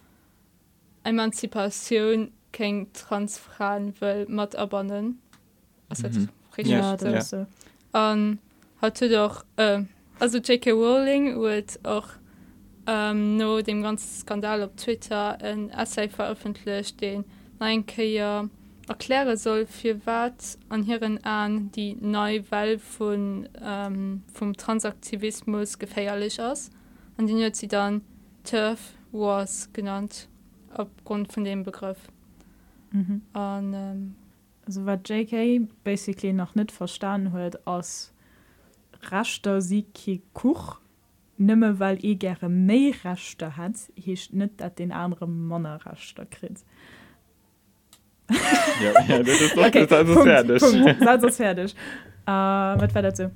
Emanzipation 1.05 2.31
kein 2.53 2.93
Transfrauen 2.93 3.95
will 4.01 4.27
mat 4.29 4.57
abonnennen 4.57 5.19
Mhm. 6.03 6.29
ja, 6.59 6.65
Ja. 6.65 6.97
das 6.97 7.25
ist 7.25 7.31
so. 7.31 7.47
an 7.93 8.39
hatte 8.81 9.09
doch 9.11 9.45
äh, 9.57 9.83
also 10.19 10.39
J.K. 10.39 10.71
Rowling 10.73 11.39
wird 11.41 11.85
auch 11.85 12.09
ähm, 12.87 13.37
no 13.37 13.61
dem 13.63 13.83
ganzen 13.83 14.21
Skandal 14.21 14.63
auf 14.63 14.75
Twitter 14.77 15.41
ein 15.41 15.71
Essay 15.71 16.09
veröffentlicht 16.09 17.01
den 17.01 17.25
einkeier 17.59 18.49
erklären 18.89 19.37
soll 19.37 19.67
für 19.67 20.05
wat 20.05 20.59
an 20.69 20.85
ihren 20.87 21.23
an 21.25 21.71
die 21.73 21.95
neue 21.95 22.51
Welt 22.51 22.81
von 22.81 23.49
ähm, 23.63 24.23
vom 24.33 24.57
Transaktivismus 24.57 25.79
gefährlich 25.79 26.39
ist 26.39 26.73
an 27.17 27.27
den 27.27 27.43
hat 27.43 27.57
sie 27.57 27.69
dann 27.69 28.03
Turf 28.45 28.95
Wars 29.13 29.71
genannt 29.73 30.29
aufgrund 30.75 31.33
von 31.33 31.45
dem 31.45 31.63
Begriff 31.63 31.99
mhm. 32.91 33.23
an 33.33 33.75
ähm, 33.75 34.15
also 34.67 34.85
wat 34.87 35.09
JK 35.09 35.69
basically 35.85 36.33
noch 36.33 36.55
net 36.55 36.73
verstanden 36.73 37.33
huet 37.33 37.67
aus 37.67 38.13
rachter 39.11 39.61
sieki 39.61 40.23
kuch 40.33 40.82
nimme 41.37 41.79
weil 41.81 41.99
e 42.05 42.15
gerne 42.15 42.49
méi 42.49 42.95
rachte 43.05 43.57
hat 43.57 43.77
hicht 43.95 44.33
net 44.35 44.61
dat 44.61 44.79
den 44.79 44.93
anderen 44.93 45.47
Manner 45.47 45.81
rachter 45.87 46.27
krit 46.27 46.65
fertig. 51.37 51.75
Wat 52.27 52.95
war 52.95 53.03
dazu 53.03 53.31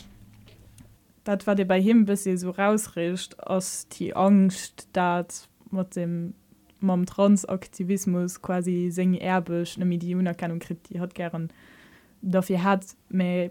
dat 1.26 1.46
war 1.46 1.56
dir 1.56 1.66
bei 1.66 1.80
him 1.80 2.04
bis 2.04 2.24
sie 2.24 2.36
so 2.36 2.50
rausrecht 2.50 3.38
aus 3.46 3.88
die 3.88 4.14
angst 4.14 4.88
dat 4.92 5.48
mit 5.70 5.96
dem 5.96 6.34
mam 6.80 7.04
transaktivismus 7.04 8.40
quasi 8.42 8.90
seng 8.90 9.14
erbeg 9.14 9.76
ne 9.76 9.84
Millionerkennung 9.84 10.60
krit 10.60 10.78
die 10.88 11.00
hat 11.00 11.14
gern 11.14 11.50
dafür 12.22 12.62
hat 12.62 12.84
me 13.08 13.50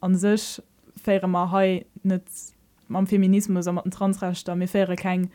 an 0.00 0.16
sich 0.16 0.62
faire 1.02 1.28
mal 1.28 1.52
he 1.52 1.86
net 2.02 2.28
am 2.88 3.06
Feminismus 3.06 3.66
am 3.66 3.80
Transrechter 3.90 4.54
mir 4.54 4.68
faire 4.68 4.96
kein 4.96 5.30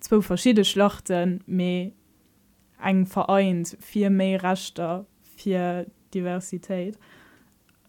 zwo 0.00 0.20
verschiedene 0.20 0.64
Schlachten 0.64 1.42
me 1.46 1.92
eng 2.82 3.06
vereint 3.06 3.76
vier 3.80 4.10
me 4.10 4.42
rachter 4.42 5.06
vier 5.36 5.86
Diversität 6.14 6.98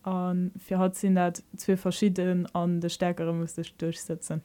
an 0.03 0.51
fir 0.59 0.79
hat 0.79 0.95
sinn 0.95 1.15
dat 1.15 1.43
zwe 1.57 1.77
verschieden 1.77 2.47
an 2.53 2.79
de 2.79 2.89
stärkere 2.89 3.33
muss 3.33 3.57
ich 3.57 3.73
durchsetzen. 3.77 4.41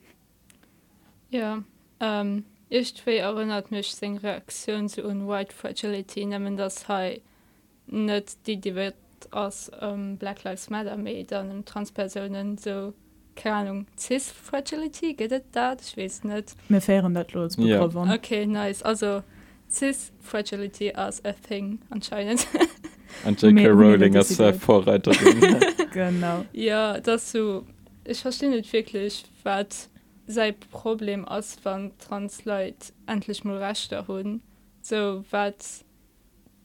Ja 1.30 1.62
ähm, 2.00 2.44
ich 2.68 3.06
erinnert 3.06 3.70
mich 3.70 3.94
seg 3.94 4.22
Reaktion 4.22 4.88
zu 4.88 5.02
un 5.04 5.26
White 5.28 5.54
Fragility 5.54 6.26
nemmmen 6.26 6.56
das 6.56 6.88
hai 6.88 7.20
net 7.86 8.36
die 8.46 8.60
die 8.60 8.74
wird 8.74 8.94
aus 9.30 9.70
ähm, 9.80 10.16
Black 10.16 10.44
Lives 10.44 10.70
Matter 10.70 10.96
me 10.96 11.24
dann 11.24 11.48
dem 11.48 11.64
Transpersonen 11.64 12.56
so 12.56 12.94
Ahnung 13.46 13.86
cis 13.96 14.30
fragility 14.30 15.14
gehtt 15.14 15.44
dat 15.52 15.82
schwes 15.82 16.24
net 16.24 16.54
mir 16.68 16.80
fairen 16.80 17.14
dat 17.14 17.34
los 17.34 17.56
yeah. 17.58 17.82
okay 18.12 18.46
nice. 18.46 18.82
Also 18.82 19.22
cis 19.70 20.12
fragility 20.20 20.92
as 20.94 21.24
a 21.24 21.32
thing 21.32 21.80
anscheinend. 21.90 22.46
Und 23.24 23.40
J.K. 23.40 23.68
Rowling 23.68 24.16
als 24.16 24.38
äh, 24.38 24.52
Vorreiter 24.52 25.12
genau. 25.92 26.44
Ja 26.52 27.00
das 27.00 27.32
so 27.32 27.64
ich 28.04 28.20
verstehe 28.20 28.50
nicht 28.50 28.72
wirklich 28.72 29.24
wat 29.42 29.88
sei 30.26 30.52
Problem 30.52 31.26
aus 31.26 31.56
von 31.62 31.92
Transleit 31.98 32.92
endlich 33.06 33.44
mal 33.44 33.62
rechter 33.62 34.06
hun 34.08 34.42
so 34.82 35.24
wat 35.30 35.64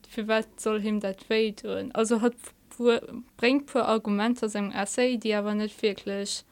für 0.08 0.28
wat 0.28 0.60
soll 0.60 0.80
him 0.80 1.00
dat 1.00 1.28
we 1.28 1.54
tun 1.54 1.90
also 1.92 2.20
hat 2.20 2.34
pur, 2.70 3.00
bringt 3.36 3.66
pur 3.66 3.86
Argument 3.86 4.42
aus 4.42 4.52
seinem 4.52 4.70
Essay 4.70 5.18
die 5.18 5.34
aber 5.34 5.54
nicht 5.54 5.82
wirklich 5.82 6.44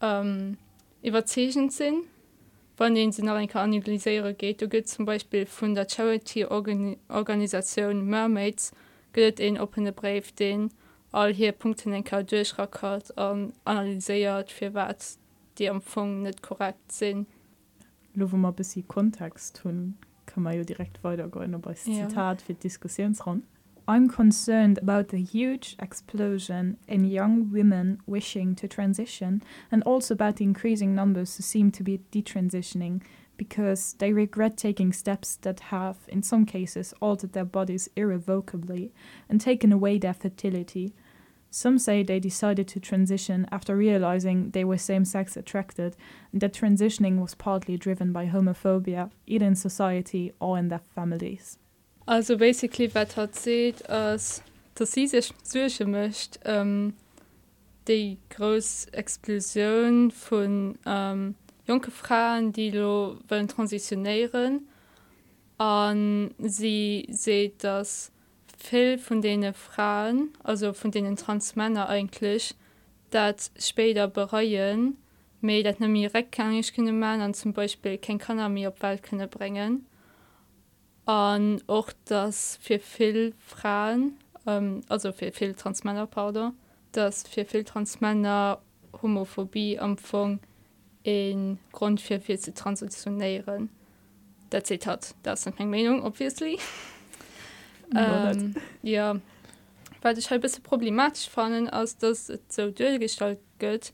ähm, 0.00 0.56
überzegend 1.02 1.72
sind 1.72 2.04
wann 2.80 2.94
den 2.94 3.12
sie 3.12 3.22
nach 3.22 3.36
ein 3.36 3.50
analyseiere 3.50 4.32
geht. 4.32 4.62
Du 4.62 4.68
geht 4.68 4.88
zum 4.88 5.04
beispiel 5.04 5.44
von 5.44 5.74
der 5.74 5.86
charity 5.88 6.46
-Organi 6.46 6.96
organisation 7.08 8.06
mermaids 8.06 8.72
gilt 9.12 9.38
in 9.38 9.60
open 9.60 9.92
brief 9.94 10.32
den 10.32 10.70
all 11.12 11.32
hier 11.34 11.52
Punkten 11.52 11.92
en 11.92 12.04
ka 12.04 12.22
durchrackert 12.22 13.18
an 13.18 13.52
analyséiert 13.64 14.50
fir 14.50 14.72
wat 14.74 15.18
die 15.58 15.66
empfang 15.66 16.22
net 16.22 16.42
korrekt 16.42 16.92
sinn 16.92 17.26
lo 18.14 18.30
wo 18.32 18.36
man 18.36 18.54
bis 18.54 18.78
kontext 18.88 19.64
hun 19.64 19.98
kann 20.26 20.44
man 20.44 20.56
jo 20.56 20.64
direkt 20.64 21.02
weitergoen 21.04 21.60
bei 21.60 21.76
Ja. 21.84 22.08
Zitat 22.08 22.42
fir 22.42 22.54
Diskussionsrun 22.54 23.42
I'm 23.90 24.08
concerned 24.08 24.78
about 24.78 25.08
the 25.08 25.20
huge 25.20 25.74
explosion 25.80 26.76
in 26.86 27.04
young 27.04 27.50
women 27.50 28.00
wishing 28.06 28.54
to 28.54 28.68
transition 28.68 29.42
and 29.72 29.82
also 29.82 30.14
about 30.14 30.36
the 30.36 30.44
increasing 30.44 30.94
numbers 30.94 31.36
who 31.36 31.42
seem 31.42 31.72
to 31.72 31.82
be 31.82 32.00
detransitioning 32.12 33.02
because 33.36 33.96
they 33.98 34.12
regret 34.12 34.56
taking 34.56 34.92
steps 34.92 35.34
that 35.42 35.58
have, 35.74 35.96
in 36.06 36.22
some 36.22 36.46
cases, 36.46 36.94
altered 37.00 37.32
their 37.32 37.44
bodies 37.44 37.88
irrevocably 37.96 38.92
and 39.28 39.40
taken 39.40 39.72
away 39.72 39.98
their 39.98 40.14
fertility. 40.14 40.94
Some 41.50 41.76
say 41.76 42.04
they 42.04 42.20
decided 42.20 42.68
to 42.68 42.78
transition 42.78 43.44
after 43.50 43.74
realizing 43.74 44.50
they 44.50 44.62
were 44.62 44.78
same 44.78 45.04
sex 45.04 45.36
attracted 45.36 45.96
and 46.30 46.40
that 46.42 46.54
transitioning 46.54 47.18
was 47.18 47.34
partly 47.34 47.76
driven 47.76 48.12
by 48.12 48.26
homophobia, 48.26 49.10
either 49.26 49.46
in 49.46 49.56
society 49.56 50.32
or 50.38 50.56
in 50.56 50.68
their 50.68 50.78
families. 50.78 51.58
Also 52.06 52.36
basically 52.36 52.92
wat 52.94 53.16
hat 53.16 53.34
seht 53.34 53.88
as 53.88 54.42
dass 54.74 54.92
sie 54.92 55.06
sich 55.06 55.32
suche 55.42 55.86
mcht 55.86 56.40
ähm, 56.44 56.94
die 57.88 58.18
groß 58.30 58.86
explosion 58.92 60.10
von 60.10 60.78
ähm, 60.86 61.34
junge 61.66 61.90
frauen 61.90 62.52
die 62.52 62.70
lo 62.70 63.18
wollen 63.28 63.48
transitionären 63.48 64.68
an 65.58 66.34
sie 66.38 67.06
seht 67.10 67.62
dass 67.64 68.10
viel 68.56 68.98
von 68.98 69.20
denen 69.22 69.54
frauen 69.54 70.30
also 70.42 70.72
von 70.72 70.90
denen 70.90 71.16
transmänner 71.16 71.88
eigentlich 71.88 72.54
dat 73.10 73.50
später 73.58 74.08
bereuen 74.08 74.96
me 75.40 75.62
dat 75.62 75.78
kann 76.32 76.52
ich 76.52 76.72
kunnen 76.74 76.98
man 76.98 77.20
an 77.20 77.34
zum 77.34 77.52
beispiel 77.52 77.98
kein 77.98 78.18
kann 78.18 78.52
mir 78.52 78.68
op 78.68 78.82
welt 78.82 79.02
könne 79.02 79.28
bringen 79.28 79.86
an 81.10 81.60
och 81.66 81.92
das 82.04 82.56
fir 82.62 82.78
viel 82.78 83.34
Frauen 83.38 84.16
ähm, 84.46 84.82
also 84.88 85.10
fir 85.12 85.32
viel 85.32 85.54
Transmänner 85.54 86.06
Powder 86.06 86.52
das 86.92 87.24
fir 87.26 87.44
viel 87.44 87.64
Transmänner 87.64 88.60
Homophobie 89.02 89.78
amfang 89.78 90.38
in 91.02 91.58
Grund 91.72 92.00
fir 92.00 92.20
viel 92.20 92.38
zu 92.38 92.54
transitionären 92.54 93.70
der 94.52 94.62
Zitat 94.62 95.14
das 95.24 95.42
sind 95.42 95.58
eng 95.58 95.70
Meinung 95.70 96.02
obviously. 96.02 96.58
Ja, 97.92 98.30
ähm, 98.30 98.54
ja. 98.82 99.16
Weil 100.00 100.16
ich 100.16 100.30
halt 100.30 100.42
bisschen 100.42 100.62
problematisch 100.62 101.28
fanden 101.28 101.68
als 101.68 101.98
das 101.98 102.30
et 102.30 102.52
so 102.52 102.70
durchgestalt 102.70 103.40
gött 103.58 103.92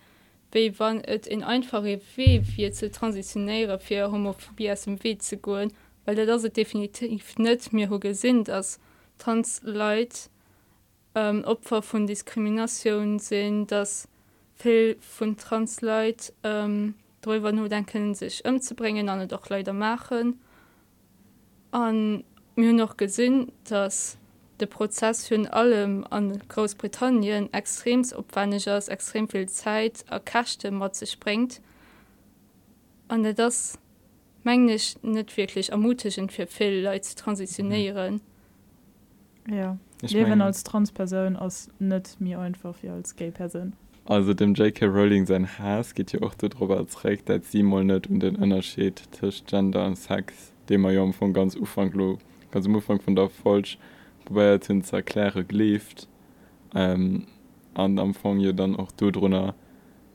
wie 0.52 0.78
wann 0.78 1.02
et 1.02 1.26
in 1.26 1.42
einfache 1.42 1.98
we 2.14 2.42
wie 2.56 2.70
zu 2.70 2.90
transitionäre 2.90 3.78
fir 3.78 4.12
Homophobie 4.12 4.70
aus 4.70 4.82
dem 4.82 5.02
we 5.02 5.16
zu 5.16 5.38
goen 5.38 5.72
weil 6.06 6.14
das 6.14 6.42
definitiv 6.44 7.38
net 7.38 7.72
mir 7.72 7.90
ho 7.90 7.98
gesinnt 7.98 8.48
als 8.48 8.80
Transleut 9.18 10.30
ähm, 11.14 11.44
Opfer 11.44 11.82
von 11.82 12.06
Diskrimination 12.06 13.18
sind, 13.18 13.72
dass 13.72 14.08
viel 14.54 14.96
von 15.00 15.36
Transleut 15.36 16.32
ähm, 16.42 16.94
darüber 17.20 17.52
nur 17.52 17.68
denken 17.68 18.14
sich 18.14 18.44
umzubringen, 18.44 19.08
an 19.08 19.26
doch 19.28 19.48
leider 19.48 19.72
machen. 19.72 20.40
An 21.72 22.24
mir 22.54 22.72
noch 22.72 22.96
gesinn, 22.96 23.52
dass 23.64 24.16
der 24.60 24.66
Prozess 24.66 25.26
für 25.26 25.52
allem 25.52 26.06
an 26.08 26.40
Großbritannien 26.48 27.52
extrems 27.52 28.14
opwendig 28.14 28.66
ist, 28.66 28.88
extrem 28.88 29.28
viel 29.28 29.48
Zeit 29.48 30.04
erkachte 30.08 30.70
mat 30.70 30.94
sich 30.94 31.18
bringt. 31.18 31.60
an 33.08 33.34
das 33.34 33.78
mengglisch 34.46 34.94
net 35.02 35.36
wirklich 35.36 35.72
ermutigend 35.72 36.32
für 36.32 36.46
viel 36.46 36.82
Leute 36.82 37.14
transitionieren. 37.14 38.22
Ja. 39.50 39.76
Ich 40.00 40.12
leben 40.12 40.30
mein, 40.30 40.42
als 40.42 40.64
transperson 40.64 41.36
aus 41.36 41.68
net 41.78 42.16
mir 42.18 42.38
einfach 42.38 42.74
wie 42.82 42.88
als 42.88 43.16
gay 43.16 43.30
person. 43.30 43.74
Also 44.06 44.34
dem 44.34 44.54
jk 44.54 44.82
Rowling 44.82 45.26
sein 45.26 45.58
Has 45.58 45.94
geht 45.94 46.12
ja 46.12 46.22
auch 46.22 46.34
darüber 46.34 46.78
als 46.78 47.04
recht 47.04 47.28
als 47.28 47.50
sie 47.50 47.62
mal 47.62 47.84
net 47.84 48.06
um 48.06 48.20
den 48.20 48.36
Unterschied 48.36 49.02
zwischen 49.10 49.46
gender 49.46 49.84
und 49.84 49.96
sex 49.96 50.52
dem 50.68 50.84
er 50.84 50.92
ja 50.92 51.12
von 51.12 51.32
ganz 51.32 51.56
ufanglo 51.56 52.18
ganz 52.52 52.66
umfang 52.66 53.00
von 53.00 53.16
der 53.16 53.28
falsch 53.28 53.78
wobei 54.26 54.44
er 54.44 54.60
hin 54.60 54.84
zerkläre 54.84 55.44
gelieft 55.44 56.08
ähm, 56.74 57.26
an 57.74 57.98
am 57.98 58.08
Anfang 58.08 58.38
ja 58.38 58.52
dann 58.52 58.76
auch 58.76 58.92
du 58.92 59.10
drunter 59.10 59.54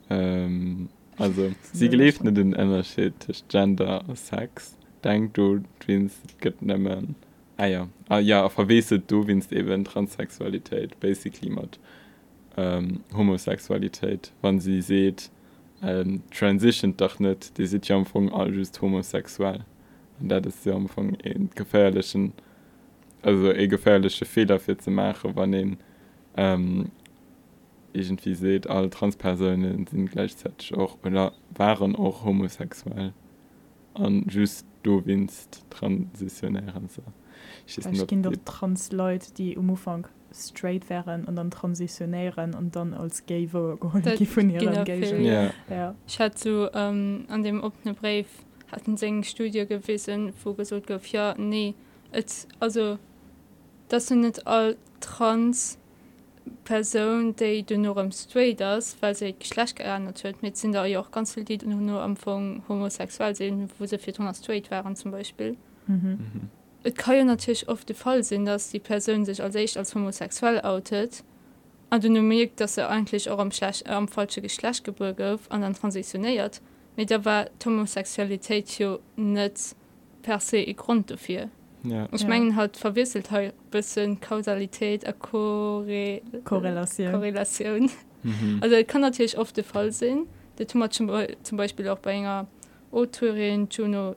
ähm, 0.09 0.87
also 1.21 1.51
sie 1.73 1.89
gelieft 1.89 2.23
net 2.23 2.37
den 2.37 2.53
ënnerscheet 2.53 3.43
gender 3.49 4.03
Sex. 4.15 4.75
Denk 5.03 5.33
du 5.33 5.63
winst 5.85 6.35
gëtt 6.41 6.61
nëmmen 6.61 7.13
ah, 7.57 7.67
ja, 7.69 7.87
ah, 8.09 8.19
ja 8.19 8.47
verweset 8.49 9.09
du 9.09 9.25
winst 9.27 9.51
eben 9.51 9.85
Transsexualität 9.85 10.99
basic 10.99 11.39
klimat 11.39 11.79
ähm, 12.57 13.01
Homosexualität. 13.13 14.31
Wann 14.41 14.59
sie 14.59 14.81
seht 14.81 15.29
ähm, 15.83 16.21
transition 16.31 16.95
doch 16.97 17.19
net 17.19 17.57
die 17.57 17.67
sieht 17.67 17.87
ja 17.87 17.95
amfang 17.95 18.31
all 18.31 18.53
just 18.53 18.81
homosexuell. 18.81 19.61
Und 20.19 20.29
dat 20.29 20.45
ist 20.45 20.65
ja 20.65 20.73
amfang 20.73 21.17
gefährlichen 21.55 22.33
also 23.21 23.51
e 23.53 23.67
gefährliche 23.67 24.25
Fehler 24.25 24.59
für 24.59 24.77
zu 24.77 24.89
machen 24.89 25.31
wann 25.35 25.51
den 25.51 25.77
ähm, 26.35 26.91
irgendwie 27.93 28.35
seht 28.35 28.67
alle 28.67 28.89
transpersonen 28.89 29.87
sind 29.87 30.11
gleichzeitig 30.11 30.73
auch 30.75 30.97
oder 31.03 31.33
waren 31.55 31.95
auch 31.95 32.23
homosexuell. 32.23 33.13
An 33.93 34.25
just 34.29 34.65
du 34.83 35.05
winst 35.05 35.65
transitionären 35.69 36.87
so. 36.89 37.01
Trans 38.45 38.91
Leute 38.91 39.33
die 39.33 39.57
umfang 39.57 40.07
straight 40.33 40.89
wären 40.89 41.25
und 41.25 41.35
dann 41.35 41.51
transitionären 41.51 42.53
und 42.53 42.75
dann 42.75 42.93
als 42.93 43.25
gay 43.25 43.47
von 43.47 44.49
ja. 45.25 45.51
ja. 45.69 45.95
ich 46.07 46.19
hatte 46.19 46.37
so 46.39 46.69
ähm, 46.73 47.25
an 47.27 47.43
dem 47.43 47.63
opne 47.63 47.93
brief 47.93 48.27
hatten 48.71 48.95
se 48.97 49.23
studie 49.23 49.65
gewesen 49.65 50.33
wo 50.43 50.53
gesucht 50.53 50.89
ja 51.11 51.35
nee 51.37 51.75
et, 52.11 52.47
also 52.59 52.97
das 53.89 54.07
sind 54.07 54.21
net 54.21 54.47
all 54.47 54.77
trans 55.01 55.77
person 56.63 57.35
de 57.35 57.61
du 57.63 57.77
nur 57.77 57.97
am 57.97 58.11
straight 58.11 58.59
das 58.59 58.97
weil 59.01 59.15
se 59.15 59.33
geschlecht 59.33 59.75
geändert 59.75 60.23
hue 60.23 60.33
mit 60.41 60.57
sind 60.57 60.73
da 60.73 60.85
ja 60.85 60.99
auch 60.99 61.11
ganz 61.11 61.33
viel 61.33 61.43
die 61.43 61.57
nur 61.65 62.01
am 62.01 62.11
anfang 62.11 62.63
homosexuell 62.67 63.35
sehen 63.35 63.69
wo 63.77 63.85
sie 63.85 63.97
für 63.97 64.13
straight 64.33 64.71
waren 64.71 64.95
zum 64.95 65.11
beispiel 65.11 65.57
mhm. 65.87 66.19
Mhm. 66.33 66.49
Et 66.83 66.97
kann 66.97 67.15
ja 67.15 67.23
natürlich 67.23 67.69
oft 67.69 67.87
der 67.89 67.95
Fall 67.95 68.23
sein, 68.23 68.45
dass 68.45 68.71
die 68.71 68.79
Person 68.79 69.23
sich 69.23 69.41
als 69.41 69.55
echt 69.55 69.77
als 69.77 69.93
homosexuell 69.93 70.61
outet 70.61 71.23
und 71.91 72.03
du 72.03 72.09
nur 72.09 72.23
merkst, 72.23 72.59
dass 72.59 72.77
er 72.77 72.89
eigentlich 72.89 73.29
auch 73.29 73.37
am, 73.37 73.51
Schlech, 73.51 73.83
äh, 73.85 73.89
am 73.89 74.07
falschen 74.07 74.41
Geschlecht 74.41 74.83
geboren 74.83 75.17
ist 75.17 75.51
und 75.51 75.61
dann 75.61 75.73
transitioniert. 75.73 76.61
Mit 76.95 77.09
der 77.09 77.23
war 77.23 77.47
Homosexualität 77.63 78.79
ja 78.79 78.97
nicht 79.15 79.75
per 80.21 80.39
se 80.39 80.57
ein 80.57 80.75
Grund 80.75 81.11
dafür. 81.11 81.49
Ja. 81.83 82.07
Ich 82.11 82.27
meine, 82.27 82.55
halt 82.55 82.77
verwisselt 82.77 83.31
halt 83.31 83.53
ein 83.53 83.69
bisschen 83.71 84.19
Kausalität, 84.21 85.05
eine 85.05 85.15
Korre 85.15 86.21
Korrelation. 86.43 87.11
Korrelation. 87.11 87.89
Mhm. 88.23 88.59
Also, 88.61 88.75
es 88.75 88.87
kann 88.87 89.01
natürlich 89.01 89.37
oft 89.37 89.57
der 89.57 89.63
Fall 89.63 89.91
sein. 89.91 90.27
Das 90.57 90.67
tun 90.67 90.81
wir 90.81 90.89
zum 90.91 91.57
Beispiel 91.57 91.87
auch 91.89 91.97
bei 91.99 92.19
einer 92.19 92.47
Autorin 92.91 93.67
Juno 93.71 94.15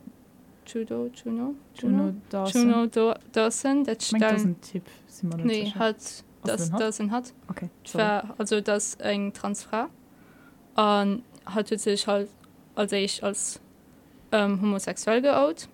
Judo, 0.67 1.11
Juno, 1.15 1.55
Juno, 1.75 2.15
Juno 2.47 2.87
Dawson, 3.33 3.85
das 3.85 4.09
Tipp, 4.09 4.83
nee, 5.37 5.71
hat 5.71 5.97
das 6.43 6.71
Dawson 6.71 7.11
hat 7.11 7.33
okay, 7.49 7.69
war, 7.93 8.35
also 8.39 8.61
das 8.61 8.95
eng 8.97 9.33
Transfrau 9.33 9.87
und 10.75 11.23
hatte 11.47 11.79
sich 11.79 12.07
halt 12.07 12.29
als 12.75 12.93
ich 12.93 13.23
als 13.23 13.61
ähm, 14.33 14.61
homosexuell 14.61 15.23
geout 15.23 15.69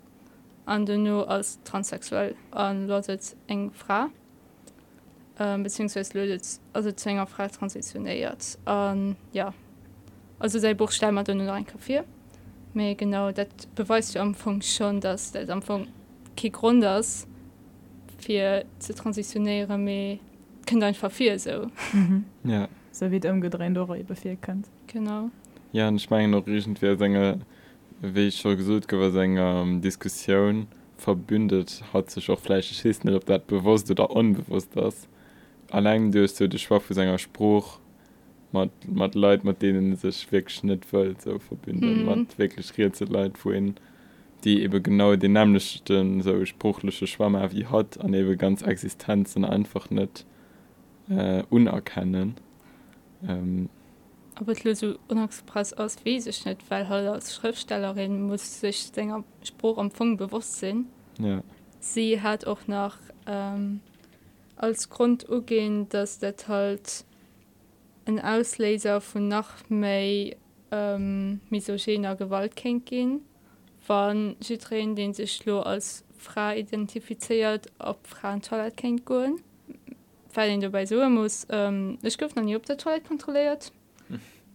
an 0.71 0.87
den 0.87 1.03
nur 1.03 1.29
als 1.29 1.59
transsexuell 1.65 2.37
lautet 2.53 3.37
eng 3.49 3.73
fra. 3.73 4.09
Ähm, 5.39 5.65
beziehungsweise 5.65 6.17
lödet 6.17 6.45
also 6.73 6.93
zwnger 6.93 7.27
frei 7.27 7.49
transitioniert 7.49 8.59
ähm, 8.67 9.17
ja. 9.33 9.53
Also 10.39 10.59
sei 10.59 10.75
Buchstein 10.75 11.15
man 11.15 11.25
nur 11.37 11.53
ein 11.53 11.67
Kaffee 11.67 12.03
Me 12.73 12.95
genau 12.95 13.33
dat 13.33 13.49
beweist 13.75 14.15
du 14.15 14.21
am 14.21 14.29
Anfang 14.29 14.63
schon 14.63 15.01
dass 15.01 15.33
der 15.33 15.49
Anfang 15.49 15.89
ki 16.37 16.51
Grund 16.51 16.85
ist 16.85 17.27
für 18.19 18.65
zu 18.79 18.95
transitionäre 18.95 19.77
me 19.77 20.21
kind 20.67 20.85
ein 20.85 20.95
verfehl 20.95 21.39
so. 21.39 21.67
Mhm. 21.93 22.25
ja. 22.45 22.69
So 22.93 23.11
wird 23.11 23.25
umgedreht 23.25 24.07
befehl 24.07 24.37
könnt 24.37 24.67
genau. 24.87 25.31
Ja 25.73 25.91
ich 25.91 26.09
meine 26.11 26.29
noch 26.29 26.47
riesend 26.47 26.81
wir 26.81 26.97
Sänger 26.97 27.39
wie 28.01 28.29
ich 28.29 28.37
schon 28.37 28.57
gesucht 28.57 28.91
über 28.93 29.11
seiner 29.11 29.63
ähm, 29.63 29.81
Diskussion 29.81 30.67
verbündet 30.97 31.83
hat 31.93 32.11
sich 32.11 32.29
auch 32.31 32.39
fleisch 32.39 32.71
schießen 32.73 33.15
ob 33.15 33.27
das 33.27 33.43
bewusst 33.47 33.91
oder 33.91 34.11
unbewusst 34.11 34.71
das 34.75 35.09
allein 35.71 36.13
durch 36.13 36.35
du 36.35 36.49
die 36.49 36.59
schwache 36.59 36.95
seiner 36.95 37.19
spruch 37.19 37.79
man 38.53 38.71
leid 39.13 39.45
mit 39.45 39.63
denen 39.63 39.97
sich 39.97 40.31
wegschnitt 40.33 40.93
will 40.93 41.15
so 41.19 41.39
verbinden. 41.39 42.01
Mhm. 42.01 42.05
man 42.07 42.27
wirklich 42.37 42.73
zu 42.93 43.05
leid 43.05 43.33
wohin 43.45 43.75
die 44.45 44.63
eben 44.63 44.83
genau 44.83 45.17
den 45.17 45.33
nämlichsten 45.33 46.23
so 46.23 46.45
spruchliche 46.45 47.07
Schwammer 47.07 47.53
wie 47.53 47.67
hat 47.67 48.01
an 48.01 48.15
eben 48.15 48.37
ganz 48.39 48.63
Existenzen 48.63 49.45
einfach 49.45 49.91
nicht 49.91 50.25
äh, 51.11 51.43
unerkennen. 51.51 52.35
Ähm, 53.27 53.69
aber 54.41 54.75
so 54.75 54.95
unexpress 55.09 55.73
aus 55.73 55.97
wieschnitt 56.05 56.59
weil 56.69 56.89
halt 56.89 57.09
als 57.09 57.35
schriftstellerin 57.35 58.23
muss 58.23 58.61
sich 58.61 58.93
dennger 58.93 59.25
spruch 59.43 59.77
bewusst 60.17 60.59
sinn 60.59 60.87
ja. 61.19 61.43
Sie 61.81 62.21
hat 62.21 62.47
auch 62.47 62.67
nach 62.67 62.99
ähm, 63.27 63.81
als 64.57 64.89
grund 64.91 65.27
gehen 65.47 65.89
dass 65.89 66.19
der 66.19 66.35
halt 66.49 67.05
ein 68.07 68.21
ausleser 68.21 69.01
von 69.01 69.29
nach 69.29 69.69
mei 69.69 70.37
ähm, 70.71 71.41
misogener 71.51 72.17
gewalt 72.17 72.57
kennt 72.57 72.87
gehen. 72.87 73.21
Wann 73.87 74.37
sirän 74.41 74.95
den 74.95 75.15
sich 75.15 75.45
lo 75.47 75.61
als 75.61 76.05
frei 76.17 76.61
identifiziert 76.61 77.67
ob 77.79 78.07
frauen 78.07 78.43
toilet 78.43 78.77
kennt 78.77 79.05
go 79.05 79.37
weil 80.33 80.61
du 80.61 80.71
bei 80.71 80.87
so 80.87 81.09
muss. 81.09 81.47
Ähm, 81.51 81.99
ich 82.03 82.17
gu 82.19 82.27
nie 82.41 82.57
ob 82.57 82.67
der 82.67 82.77
toilet 82.77 83.07
kontrolliert 83.07 83.73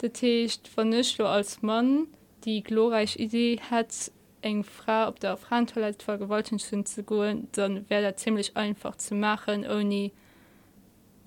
De 0.02 0.10
Techt 0.10 0.68
vernechlo 0.68 1.26
als 1.26 1.62
Mann 1.62 2.08
die 2.46 2.62
glorreich 2.62 3.18
Idee 3.18 3.60
hat 3.70 4.12
eng 4.42 4.64
Frau 4.64 5.08
op 5.08 5.20
der 5.20 5.38
Frauentoilette 5.38 6.06
vergewalten 6.06 6.60
hun 6.72 6.86
zu 6.86 7.04
go 7.04 7.24
dann 7.54 7.90
wäre 7.90 8.04
er 8.04 8.16
ziemlich 8.16 8.56
einfach 8.56 8.96
zu 8.98 9.16
machen 9.16 9.66
oni 9.66 10.12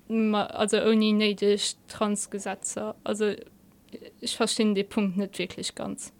also 0.08 0.80
oni 0.82 1.12
neidisch 1.12 1.74
Transgesetzer. 1.86 2.94
Also 3.04 3.32
ich 4.20 4.36
verstehe 4.36 4.72
den 4.72 4.88
Punkt 4.88 5.18
nicht 5.18 5.38
wirklich 5.38 5.74
ganz. 5.74 6.12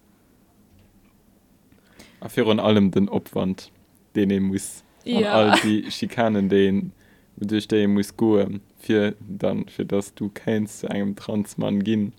Afir 2.20 2.46
an 2.49 2.61
allem 2.61 2.90
den 2.90 3.09
opwand 3.09 3.70
den 4.14 4.30
er 4.30 4.40
muss 4.40 4.82
ja. 5.05 5.32
all 5.32 5.61
die 5.62 5.90
Schikanen 5.90 6.49
den 6.49 6.92
durch 7.36 7.68
den 7.68 7.94
muss 7.94 8.16
go 8.16 8.44
für 8.78 9.14
dann 9.20 9.68
für 9.68 9.84
das 9.84 10.14
du 10.14 10.28
kennst 10.28 10.80
zu 10.80 10.88
engem 10.88 11.14
Transmann 11.14 11.84
gehen 11.84 12.12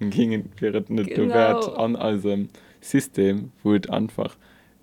gingen 0.00 0.50
net 0.88 1.16
wert 1.16 1.76
an 1.76 1.96
also 1.96 2.36
System 2.80 3.52
wo 3.62 3.78
einfach 3.88 4.36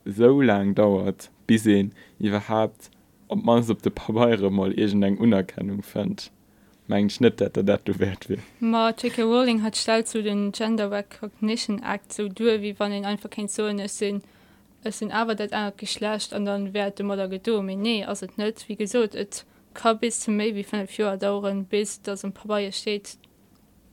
so 0.06 0.42
lang 0.42 0.76
dauert 0.76 1.30
bis 1.48 1.64
sehen 1.64 1.94
überhaupt 2.20 2.90
ob 3.32 3.44
man 3.44 3.70
op 3.70 3.82
de 3.82 3.92
Paare 3.92 4.52
mal 4.52 4.78
egent 4.78 5.04
eng 5.04 5.18
Unerkennung 5.18 5.84
fand. 5.84 6.32
Mein 6.88 7.10
Schnitt 7.10 7.40
dat 7.40 7.56
er 7.56 7.64
dat 7.64 7.88
du 7.88 7.98
wert 7.98 8.28
will. 8.28 8.40
Ma 8.60 8.94
Rowling 9.18 9.64
hat 9.64 9.78
stell 9.78 10.06
zu 10.06 10.22
den 10.22 10.52
Gender 10.52 10.92
Recognition 10.92 11.82
Act 11.82 12.12
so 12.12 12.28
du 12.28 12.62
wie 12.62 12.76
wann 12.78 12.92
den 12.92 13.06
einfach 13.06 13.30
kein 13.30 13.48
so 13.48 13.68
es 13.68 13.98
sinn 13.98 14.22
es 14.84 15.00
sind 15.00 15.14
aber 15.14 15.36
dat 15.36 15.54
einer 15.54 15.72
geschlecht 15.72 16.34
an 16.34 16.46
dann 16.46 16.74
werd 16.74 17.00
du 17.00 17.06
oder 17.06 17.30
gedo 17.30 17.62
nee 17.64 18.04
as 18.04 18.26
net 18.36 18.66
wie 18.68 18.76
gesot 18.76 19.16
et 19.16 19.46
ka 19.74 19.94
bis 19.94 20.20
zum 20.20 20.36
me 20.36 20.54
wie 20.54 20.64
fan 20.64 20.88
Joer 20.88 21.18
dauren 21.18 21.64
bis 21.66 22.02
das 22.02 22.26
ein 22.26 22.34
Papaie 22.34 22.72
steht 22.74 23.18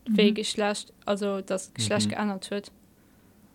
mhm. 0.08 0.34
geschlecht 0.34 0.92
also 1.04 1.40
das 1.40 1.72
geschlecht 1.74 2.06
mhm. 2.06 2.10
geändert 2.10 2.50
wird 2.50 2.72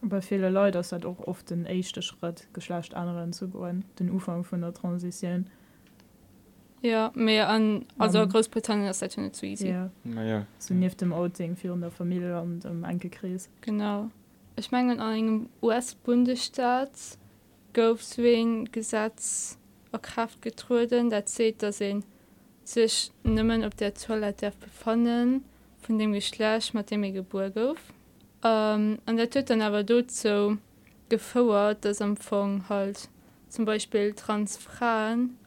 bei 0.01 0.21
viele 0.21 0.49
Leute 0.49 0.79
das 0.79 0.91
hat 0.91 1.05
auch 1.05 1.19
oft 1.19 1.49
den 1.49 1.65
echte 1.65 2.01
Schritt 2.01 2.47
geschlecht 2.53 2.93
anderen 2.93 3.33
zu 3.33 3.47
gehen 3.49 3.85
den 3.99 4.11
Ufang 4.11 4.43
von 4.43 4.61
der 4.61 4.73
Transition 4.73 5.47
ja 6.81 7.11
mehr 7.15 7.49
an 7.49 7.85
also 7.97 8.21
um, 8.21 8.29
Großbritannien 8.29 8.89
ist 8.89 9.01
nicht 9.01 9.35
zu 9.35 9.45
easy 9.45 9.69
ja. 9.69 9.89
Naja. 10.03 10.45
so 10.59 10.73
ja. 10.73 10.89
dem 10.89 11.13
Outing 11.13 11.55
für 11.55 11.75
der 11.77 11.91
Familie 11.91 12.39
und 12.41 12.65
um 12.65 12.83
Enkelkreis 12.83 13.49
genau 13.61 14.09
ich 14.55 14.71
meine 14.71 14.93
an 14.93 14.99
einem 14.99 15.49
US-Bundesstaat 15.61 16.91
goswing 17.73 18.65
Gesetz 18.71 19.57
Kraft 20.01 20.41
getruden 20.41 21.09
da 21.09 21.25
zählt 21.25 21.63
dass 21.63 21.77
sehen 21.77 22.03
sich 22.63 23.11
nimmen 23.23 23.63
ob 23.63 23.77
der 23.77 23.93
Toilette 23.93 24.51
befonnen 24.59 25.43
von 25.83 25.99
dem 25.99 26.13
geschlecht 26.13 26.73
mit 26.73 26.89
dem 26.89 27.01
geburt 27.13 27.57
auf 27.57 27.77
um, 28.43 28.99
an 29.05 29.17
der 29.17 29.29
tö 29.29 29.43
dann 29.43 29.61
aber 29.61 29.83
dort 29.83 30.11
so 30.11 30.57
gefordert 31.09 31.85
das 31.85 32.01
empfang 32.01 32.63
halt 32.69 33.09
zum 33.49 33.65
beispiel 33.65 34.13
transfrauen 34.13 35.37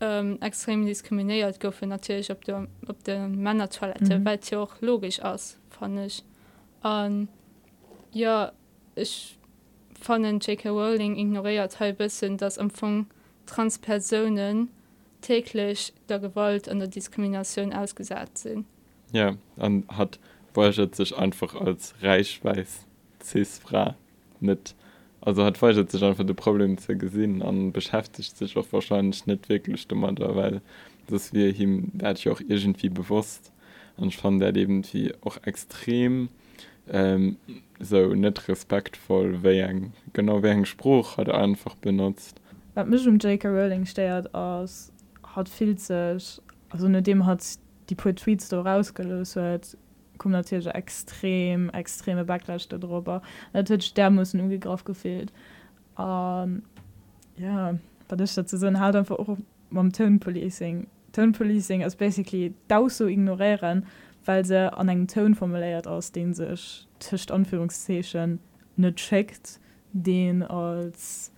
ähm, 0.00 0.38
extrem 0.40 0.84
diskriminiert 0.84 1.60
goufe 1.60 1.86
natürlich 1.86 2.30
op 2.30 2.40
op 2.88 3.04
den 3.04 3.42
Männer 3.42 3.70
toilette 3.70 4.18
mhm. 4.18 4.24
weil 4.24 4.40
ja 4.50 4.58
auch 4.58 4.80
logisch 4.80 5.20
aus 5.22 5.56
fan 5.70 5.98
ich 5.98 6.24
an 6.82 7.28
ja 8.12 8.52
ich 8.94 9.38
fan 10.00 10.22
den 10.22 10.40
J.K. 10.40 10.68
Rowling 10.68 11.16
ignoriert 11.16 11.80
halb 11.80 11.98
bisschen 11.98 12.36
das 12.36 12.58
empfang 12.58 13.06
transpersonen 13.46 14.68
täglich 15.20 15.92
der 16.08 16.18
Gewalt 16.18 16.68
an 16.68 16.78
der 16.78 16.88
Diskrimination 16.88 17.72
ausgesagt 17.72 18.38
sind 18.38 18.66
ja 19.16 19.36
an 19.56 19.84
hat 19.88 20.18
wollte 20.54 20.88
sich 20.92 21.16
einfach 21.16 21.54
als 21.54 21.94
reichweis 22.02 22.86
cisfra 23.20 23.96
mit 24.40 24.74
also 25.20 25.44
hat 25.44 25.60
wollte 25.60 25.90
sich 25.90 26.04
einfach 26.04 26.24
die 26.24 26.34
problem 26.34 26.78
zu 26.78 26.96
gesehen 26.96 27.42
an 27.42 27.72
beschäftigt 27.72 28.36
sich 28.36 28.56
auch 28.56 28.66
wahrscheinlich 28.70 29.26
nicht 29.26 29.48
wirklich 29.48 29.88
dummer 29.88 30.12
da 30.12 30.36
weil 30.36 30.60
dass 31.08 31.32
wir 31.32 31.58
ihm 31.58 31.90
werde 31.94 32.18
ich 32.18 32.28
auch 32.28 32.40
irgendwie 32.40 32.88
bewusst 32.88 33.52
und 33.96 34.08
ich 34.08 34.18
fand 34.18 34.40
der 34.42 34.54
irgendwie 34.54 35.12
auch 35.22 35.38
extrem 35.44 36.28
ähm, 36.88 37.36
so 37.80 38.14
nicht 38.14 38.48
respektvoll 38.48 39.38
wer 39.42 39.74
genau 40.12 40.42
wer 40.42 40.64
spruch 40.64 41.16
hat 41.16 41.28
er 41.28 41.38
einfach 41.38 41.74
benutzt 41.76 42.40
mich 42.84 43.08
um 43.08 43.16
J.K. 43.16 43.48
Rowling 43.48 43.86
steuert 43.86 44.34
aus 44.34 44.92
hat 45.34 45.48
viel 45.48 45.78
sich 45.78 46.42
also 46.68 46.88
nur 46.88 47.00
dem 47.00 47.24
hat 47.24 47.42
die 47.88 47.94
paar 47.94 48.14
Tweets 48.14 48.48
da 48.48 48.60
rausgelöst 48.60 49.36
wird 49.36 49.76
kommt 50.18 50.32
natürlich 50.32 50.66
extrem 50.68 51.70
extreme 51.70 52.24
Backlash 52.24 52.68
darüber 52.68 53.22
natürlich 53.52 53.94
der 53.94 54.10
muss 54.10 54.34
umgegraf 54.34 54.84
gefehlt. 54.84 55.32
Um, 55.96 56.62
ja 57.36 57.78
das 58.08 58.30
ist 58.30 58.38
dazu 58.38 58.56
so 58.56 58.66
halt 58.78 58.96
einfach 58.96 59.18
auch 59.18 59.36
beim 59.70 59.92
Tonpolicing 59.92 60.86
Tonpolicing 61.12 61.80
ist 61.80 61.96
basically 61.96 62.54
da 62.68 62.88
so 62.88 63.06
ignorieren 63.06 63.86
weil 64.24 64.44
sie 64.44 64.72
an 64.72 64.88
einen 64.88 65.08
Ton 65.08 65.34
formuliert 65.34 65.86
aus 65.86 66.12
den 66.12 66.34
sich 66.34 66.86
Tisch 66.98 67.30
Anführungszeichen 67.30 68.40
nicht 68.76 68.96
checkt 68.96 69.60
den 69.92 70.42
als 70.42 71.32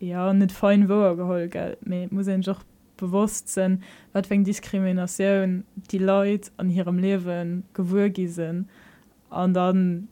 ja 0.00 0.32
nicht 0.32 0.52
fein 0.52 0.88
wo 0.88 1.14
geholll 1.16 1.76
muss 2.10 2.26
doch 2.26 2.62
bewusst 2.96 3.48
sind 3.48 3.82
wat 4.12 4.30
weng 4.30 4.44
diskrimination 4.44 5.64
die 5.90 5.98
leute 5.98 6.50
an 6.56 6.70
ihrem 6.70 6.98
leben 6.98 7.64
gewurgisinn 7.74 8.68
an 9.30 9.54
dann 9.54 10.08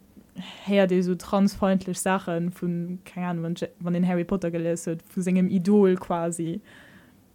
her 0.64 0.86
die 0.86 1.02
so 1.02 1.14
transfreundlich 1.14 1.98
Sachen 1.98 2.50
von 2.50 2.98
keine 3.04 3.28
Ahnung, 3.28 3.54
wann 3.80 3.94
den 3.94 4.06
Harry 4.06 4.24
Potter 4.24 4.50
gelässet 4.50 5.02
von 5.02 5.22
segem 5.22 5.48
Idol 5.48 5.96
quasi 5.96 6.60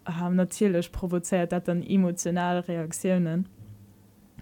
haben 0.05 0.35
natürlich 0.35 0.91
provoziert 0.91 1.51
dat 1.51 1.67
dann 1.67 1.83
emotionale 1.83 2.67
Reaktionen 2.67 3.47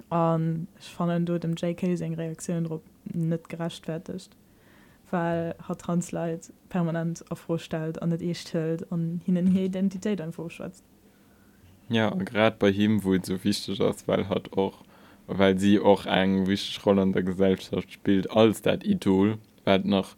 an 0.09 0.67
fannnen 0.75 1.25
du 1.25 1.39
dem 1.39 1.55
JK 1.55 1.83
reaktion 1.83 2.13
Reaktionun 2.15 2.81
net 3.13 3.49
gerecht 3.49 3.85
fertigcht 3.85 4.35
weil 5.11 5.55
hat 5.63 5.79
Transleit 5.79 6.51
permanent 6.69 7.23
erfrostel 7.29 7.93
an 7.99 8.09
net 8.09 8.37
stellt 8.37 8.91
an 8.91 9.21
hinnen 9.25 9.47
hier 9.47 9.65
Identität 9.65 10.21
ein 10.21 10.33
vorschwtzt 10.33 10.83
ja 11.89 12.09
grad 12.09 12.59
bei 12.59 12.69
ihm 12.69 13.03
wo 13.03 13.15
so 13.21 13.43
wichtig 13.43 13.79
ist 13.79 14.07
weil 14.07 14.29
hat 14.29 14.57
auch 14.57 14.83
weil 15.27 15.57
sie 15.57 15.79
auch 15.79 16.05
ein 16.05 16.47
wichtig 16.47 16.85
roll 16.85 16.99
an 16.99 17.13
der 17.13 17.23
Gesellschaft 17.23 17.91
spielt 17.91 18.31
als 18.31 18.61
dat 18.61 18.83
Idol 18.85 19.37
weil 19.65 19.79
noch 19.79 20.15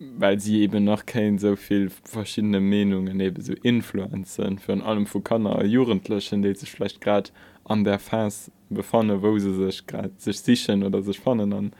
weil 0.00 0.38
sie 0.38 0.60
eben 0.60 0.84
noch 0.84 1.06
kein 1.06 1.38
so 1.38 1.56
viel 1.56 1.90
verschiedene 2.04 2.60
menungen 2.60 3.20
eben 3.20 3.42
so 3.42 3.52
Influenzen 3.62 4.58
von 4.58 4.82
allem 4.82 5.06
wo 5.06 5.10
Fukanner 5.10 5.64
Jugendlöschen 5.64 6.42
die 6.42 6.54
sich 6.54 6.70
vielleicht 6.70 7.00
grad 7.00 7.32
an 7.64 7.84
der 7.84 7.98
Phase 7.98 8.50
befanne 8.70 9.22
wo 9.22 9.38
sie 9.38 9.54
sich 9.54 9.86
grad 9.86 10.20
sich 10.20 10.40
sichern 10.40 10.82
oder 10.82 11.02
sich 11.02 11.20
fannen 11.20 11.52
an. 11.52 11.72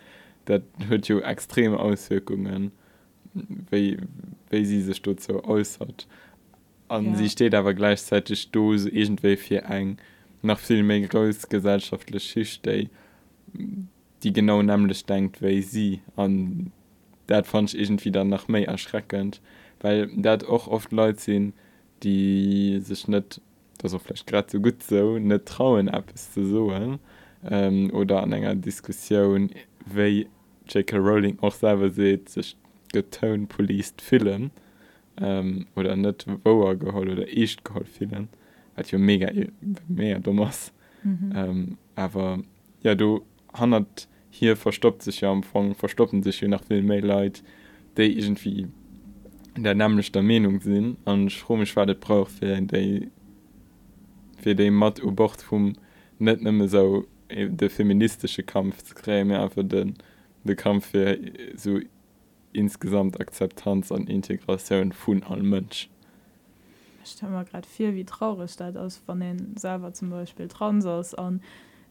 Dat 0.46 0.62
hört 0.88 1.08
jo 1.08 1.20
extreme 1.20 1.78
Auswirkungen 1.78 2.72
wie, 3.70 3.98
wie 4.50 4.64
sie 4.64 4.82
sich 4.82 5.00
dort 5.02 5.20
so 5.20 5.44
äußert 5.44 6.06
an 6.88 7.06
ja. 7.06 7.14
sie 7.16 7.28
steht 7.28 7.54
aber 7.54 7.74
gleichzeitig 7.74 8.50
dose 8.50 8.88
irgendwie 8.88 9.36
für 9.36 9.62
eng 9.64 9.98
nach 10.42 10.58
viel 10.58 10.82
mehr 10.82 11.00
groß 11.00 11.48
gesellschaftliche 11.48 12.20
Schicht 12.20 12.68
die 14.22 14.32
genau 14.32 14.62
nämlich 14.62 15.04
denkt 15.04 15.42
weil 15.42 15.62
sie 15.62 16.00
an 16.16 16.72
dat 17.26 17.46
fand 17.46 17.72
ich 17.72 17.80
irgendwie 17.80 18.10
dann 18.10 18.28
nach 18.28 18.48
mehr 18.48 18.68
erschreckend 18.68 19.40
weil 19.80 20.08
dat 20.16 20.44
auch 20.44 20.68
oft 20.68 20.92
Leute 20.92 21.20
sehen 21.20 21.52
die 22.02 22.80
sich 22.80 23.08
nicht 23.08 23.40
das 23.78 23.94
auch 23.94 24.02
vielleicht 24.02 24.26
gerade 24.26 24.50
so 24.50 24.60
gut 24.60 24.82
so 24.82 25.18
nicht 25.18 25.46
trauen 25.46 25.88
ab 25.88 26.10
ist 26.14 26.34
zu 26.34 26.44
so 26.44 26.72
ähm, 27.48 27.90
oder 27.92 28.22
an 28.22 28.32
enger 28.32 28.54
Diskussion 28.54 29.50
wie 29.86 30.26
J.K. 30.68 30.96
Rowling 30.96 31.38
auch 31.40 31.54
selber 31.54 31.90
seht 31.90 32.28
sich 32.28 32.56
getone 32.92 33.46
police 33.46 33.94
filmen 33.98 34.50
ähm, 35.20 35.66
oder 35.76 35.96
net 35.96 36.26
woer 36.44 36.76
geholt 36.76 37.10
oder 37.10 37.28
echt 37.28 37.64
geholt 37.64 37.88
vielen 37.88 38.28
hat 38.76 38.90
jo 38.90 38.98
mega 38.98 39.30
mehr 39.88 40.20
dummers 40.20 40.72
mhm. 41.02 41.32
ähm, 41.34 41.78
aber 41.94 42.40
ja 42.82 42.94
du 42.94 43.22
hant 43.52 44.08
hier 44.30 44.56
verstoppt 44.56 45.02
sich 45.02 45.20
ja 45.20 45.30
am 45.30 45.38
Anfang 45.38 45.74
verstoppen 45.74 46.22
sich 46.22 46.40
je 46.40 46.48
nach 46.48 46.64
viel 46.64 46.82
Mail 46.82 47.04
Leid 47.04 47.42
de 47.96 48.06
irgendwie 48.06 48.68
der 49.56 49.74
nämlich 49.74 50.12
der 50.12 50.22
Meinung 50.22 50.60
sinn 50.60 50.96
an 51.04 51.30
schromisch 51.30 51.74
war 51.76 51.86
dat 51.86 52.00
brauch 52.00 52.28
für 52.28 52.60
de 52.60 53.08
für 54.38 54.54
de 54.54 54.70
mat 54.70 55.02
obacht 55.02 55.42
vum 55.42 55.74
net 56.18 56.42
nimme 56.42 56.68
so 56.68 57.04
de 57.30 57.68
feministische 57.68 58.42
Kampf 58.42 58.82
zu 58.82 58.94
kräme 58.94 59.40
einfach 59.40 59.64
den 59.64 59.94
de 60.44 60.54
Kampf 60.54 60.86
für 60.90 61.18
so 61.56 61.80
insgesamt 62.52 63.20
Akzeptanz 63.20 63.92
an 63.92 64.06
Integration 64.06 64.92
von 64.92 65.22
allen 65.22 65.48
Mönsch 65.48 65.88
grad 67.50 67.66
viel 67.66 67.94
wie 67.94 68.04
traurig 68.04 68.50
statt 68.50 68.76
aus 68.76 68.96
von 68.98 69.20
den 69.20 69.56
selber 69.56 69.92
zum 69.92 70.10
Beispiel 70.10 70.48
Transers 70.48 71.14
an 71.14 71.40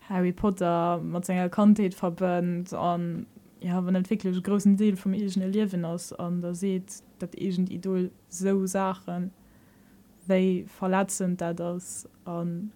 Harry 0.10 0.32
Potter 0.32 1.00
man 1.04 1.22
Quantität 1.52 1.94
verbönnt 1.94 2.74
an 2.74 3.26
ja 3.62 3.84
wann 3.84 3.96
entwickelt 3.96 4.44
großen 4.44 4.78
Deal 4.78 4.96
vom 4.96 5.14
Leben 5.14 5.86
aus 5.86 6.14
an 6.14 6.42
da 6.42 6.54
seht 6.54 7.04
dat 7.20 7.36
egent 7.36 7.70
Idol 7.72 8.12
so 8.30 8.66
Sachen 8.66 9.32
wéi 10.28 10.66
verletzen 10.68 11.38
da 11.38 11.54
das 11.54 12.08
an 12.26 12.72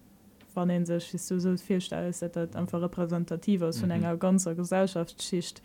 wann 0.54 0.70
en 0.70 0.86
sech 0.86 1.12
so 1.16 1.38
so 1.38 1.56
vielstelle 1.56 2.12
einfach 2.54 2.82
repräsentativ 2.82 3.62
aus 3.62 3.78
von 3.78 3.88
mhm. 3.88 3.96
enger 3.96 4.16
ganzer 4.16 4.54
Gesellschaftsschicht 4.54 5.62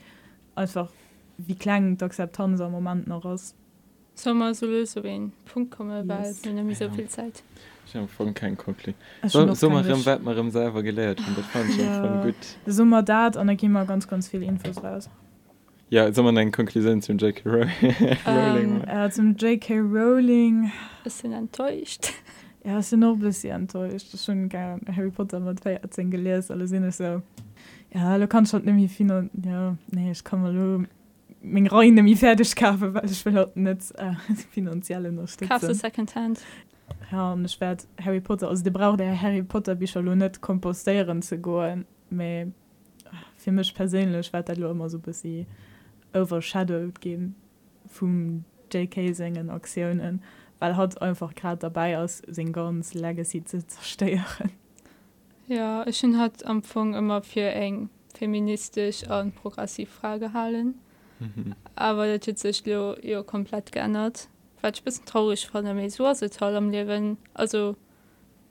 einfach 0.56 0.92
wie 1.38 1.56
klang 1.56 1.98
d'Akzeptanz 1.98 2.62
am 2.62 2.72
moment 2.72 3.08
noch 3.08 3.26
ass? 3.26 3.56
Sommer 4.16 4.54
so 4.54 4.84
so 4.86 5.02
Punkt 5.46 5.72
komme 5.72 6.00
yes. 6.00 6.44
weil 6.44 6.64
mir 6.64 6.76
so 6.76 6.90
viel 6.90 7.08
Zeit. 7.08 7.44
Kein 8.34 8.58
so, 9.28 9.54
so 9.54 9.70
selber 10.52 10.84
gelehrt 10.84 11.22
ja. 11.78 12.24
gut. 12.24 12.36
Summer 12.66 13.04
dat 13.04 13.38
an 13.38 13.50
immer 13.50 13.86
ganz 13.86 14.08
ganz 14.08 14.28
viel 14.28 14.44
Infos 14.44 14.84
raus. 14.84 15.10
Ja 15.90 16.12
so 16.12 16.24
man 16.24 16.38
ein 16.38 16.52
Konklusion 16.52 17.02
zum 17.02 17.18
J.K. 17.18 17.48
Rowling. 17.48 18.82
Um, 18.82 18.88
äh, 18.88 19.10
zum 19.12 19.36
J.K. 19.36 19.80
Rowling. 19.80 20.72
Sind 21.06 21.34
enttäuscht. 21.34 22.12
Ja 22.64 22.82
sind 22.82 23.00
noch 23.00 23.16
bis 23.16 23.46
enttäuscht. 23.46 24.14
Das 24.14 24.26
schon 24.26 24.50
geil. 24.50 24.82
Harry 24.94 25.10
Potter 25.10 25.40
gelesen 26.12 26.52
alle 26.52 26.68
sind 26.68 26.92
so 26.94 27.22
ja 27.94 28.18
du 28.18 28.28
kannst 28.28 28.52
schon 28.52 28.66
nämlich 28.66 28.92
fin 28.92 29.30
ja 29.46 29.78
nee 29.92 30.12
ich 30.12 30.24
kann 30.24 30.42
mal 30.42 30.88
Mg 31.42 31.72
Reine 31.72 32.04
mi 32.04 32.16
fertigg 32.16 32.56
kafe 32.56 33.02
ich 33.04 33.26
will 33.26 33.48
net 33.56 33.94
äh, 33.98 34.14
finanzielle 34.52 35.28
secondhand 35.28 36.40
Herrschwert 37.10 37.88
ja, 38.00 38.06
Harry 38.06 38.22
Potter 38.22 38.50
aus 38.50 38.64
de 38.64 38.72
Brau 38.72 38.96
der 38.96 39.22
Harry 39.22 39.44
Potter 39.44 39.76
bicher 39.76 40.02
lo 40.02 40.16
net 40.16 40.42
kompostieren 40.42 41.22
ze 41.22 41.38
goen 41.38 41.86
méi 42.10 42.52
fir 43.38 43.54
mech 43.54 43.74
perélech 43.74 44.34
wat 44.34 44.48
dat 44.48 44.58
lo 44.58 44.72
immer 44.72 44.90
so 44.90 45.00
bis 45.00 45.22
sie 45.22 45.46
overshadowed 46.14 47.00
gin 47.02 47.36
vum 47.86 48.44
JK 48.74 49.16
sengen 49.16 49.50
Aktiunen 49.50 50.22
weil 50.60 50.76
hat 50.76 51.02
einfach 51.02 51.36
grad 51.36 51.64
dabei 51.64 51.98
aus 51.98 52.22
sinn 52.28 52.52
ganz 52.52 52.94
Legacy 52.94 53.44
ze 53.44 53.66
zersteieren. 53.68 54.52
Ja, 55.48 55.86
ich 55.88 56.02
hun 56.02 56.18
hat 56.18 56.46
am 56.46 56.64
Fong 56.64 56.94
immer 56.94 57.22
fir 57.22 57.54
eng 57.54 57.90
feministisch 58.14 59.08
an 59.08 59.32
progressiv 59.32 59.90
Frage 59.90 60.34
halen 60.34 60.76
mhm. 61.20 61.56
aber 61.76 62.08
der 62.08 62.20
sich 62.40 62.66
ja 62.66 63.24
komplett 63.24 63.72
geändert. 63.72 64.28
Vielleicht 64.58 64.80
bisschen 64.86 65.06
traurig 65.06 65.48
von 65.48 65.66
der 65.66 65.90
so 65.90 66.28
toll 66.30 66.56
am 66.56 66.72
Leben 66.72 67.18
also 67.34 67.76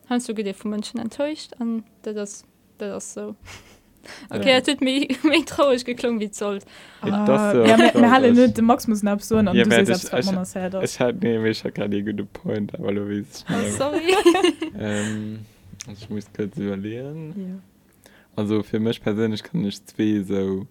hast 0.08 0.28
du 0.28 0.34
dir 0.34 0.54
von 0.54 0.70
Menschen 0.70 1.00
enttäuscht? 1.00 1.52
An 1.58 1.84
das 2.02 2.44
das 2.78 3.14
so. 3.14 3.34
Okay 4.30 4.50
ja. 4.50 4.60
tut 4.60 4.80
mich, 4.80 5.20
mich 5.24 5.44
traurig 5.46 5.84
geklungen 5.84 6.20
wie 6.20 6.30
zoll 6.30 6.60
Max 8.62 8.86
muss 8.86 9.04
ab 9.04 9.20
so 9.20 9.36
point 12.26 12.72
aber 12.78 12.94
du 12.94 13.08
willst 13.08 13.44
ähm, 14.78 15.40
ich 15.92 16.08
muss 16.08 16.26
kurz 16.32 16.56
überlegen. 16.56 17.34
Ja. 17.36 18.10
also 18.36 18.62
für 18.62 18.78
mich 18.78 19.00
persönlich 19.00 19.42
kann 19.42 19.64
ich 19.64 19.84
zwei 19.86 20.22
so 20.22 20.68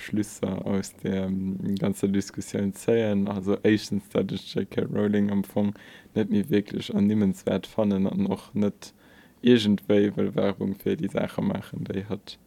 Schlüsse 0.00 0.64
aus 0.64 0.94
der 0.96 1.26
um, 1.26 1.74
ganze 1.76 2.08
Diskussion 2.08 2.72
zählen 2.72 3.28
also 3.28 3.56
Asian 3.64 4.02
J.K. 4.14 4.82
Rowling 4.82 5.30
am 5.30 5.38
Anfang 5.38 5.74
nicht 6.14 6.30
mir 6.30 6.50
wirklich 6.50 6.94
annehmenswert 6.94 7.66
fanden 7.66 8.06
und 8.06 8.28
noch 8.28 8.54
nicht 8.54 8.94
irgendwie 9.42 10.16
will 10.16 10.34
Werbung 10.34 10.74
für 10.74 10.96
die 10.96 11.08
Sache 11.08 11.42
machen 11.42 11.84
die 11.84 12.04
hat 12.06 12.38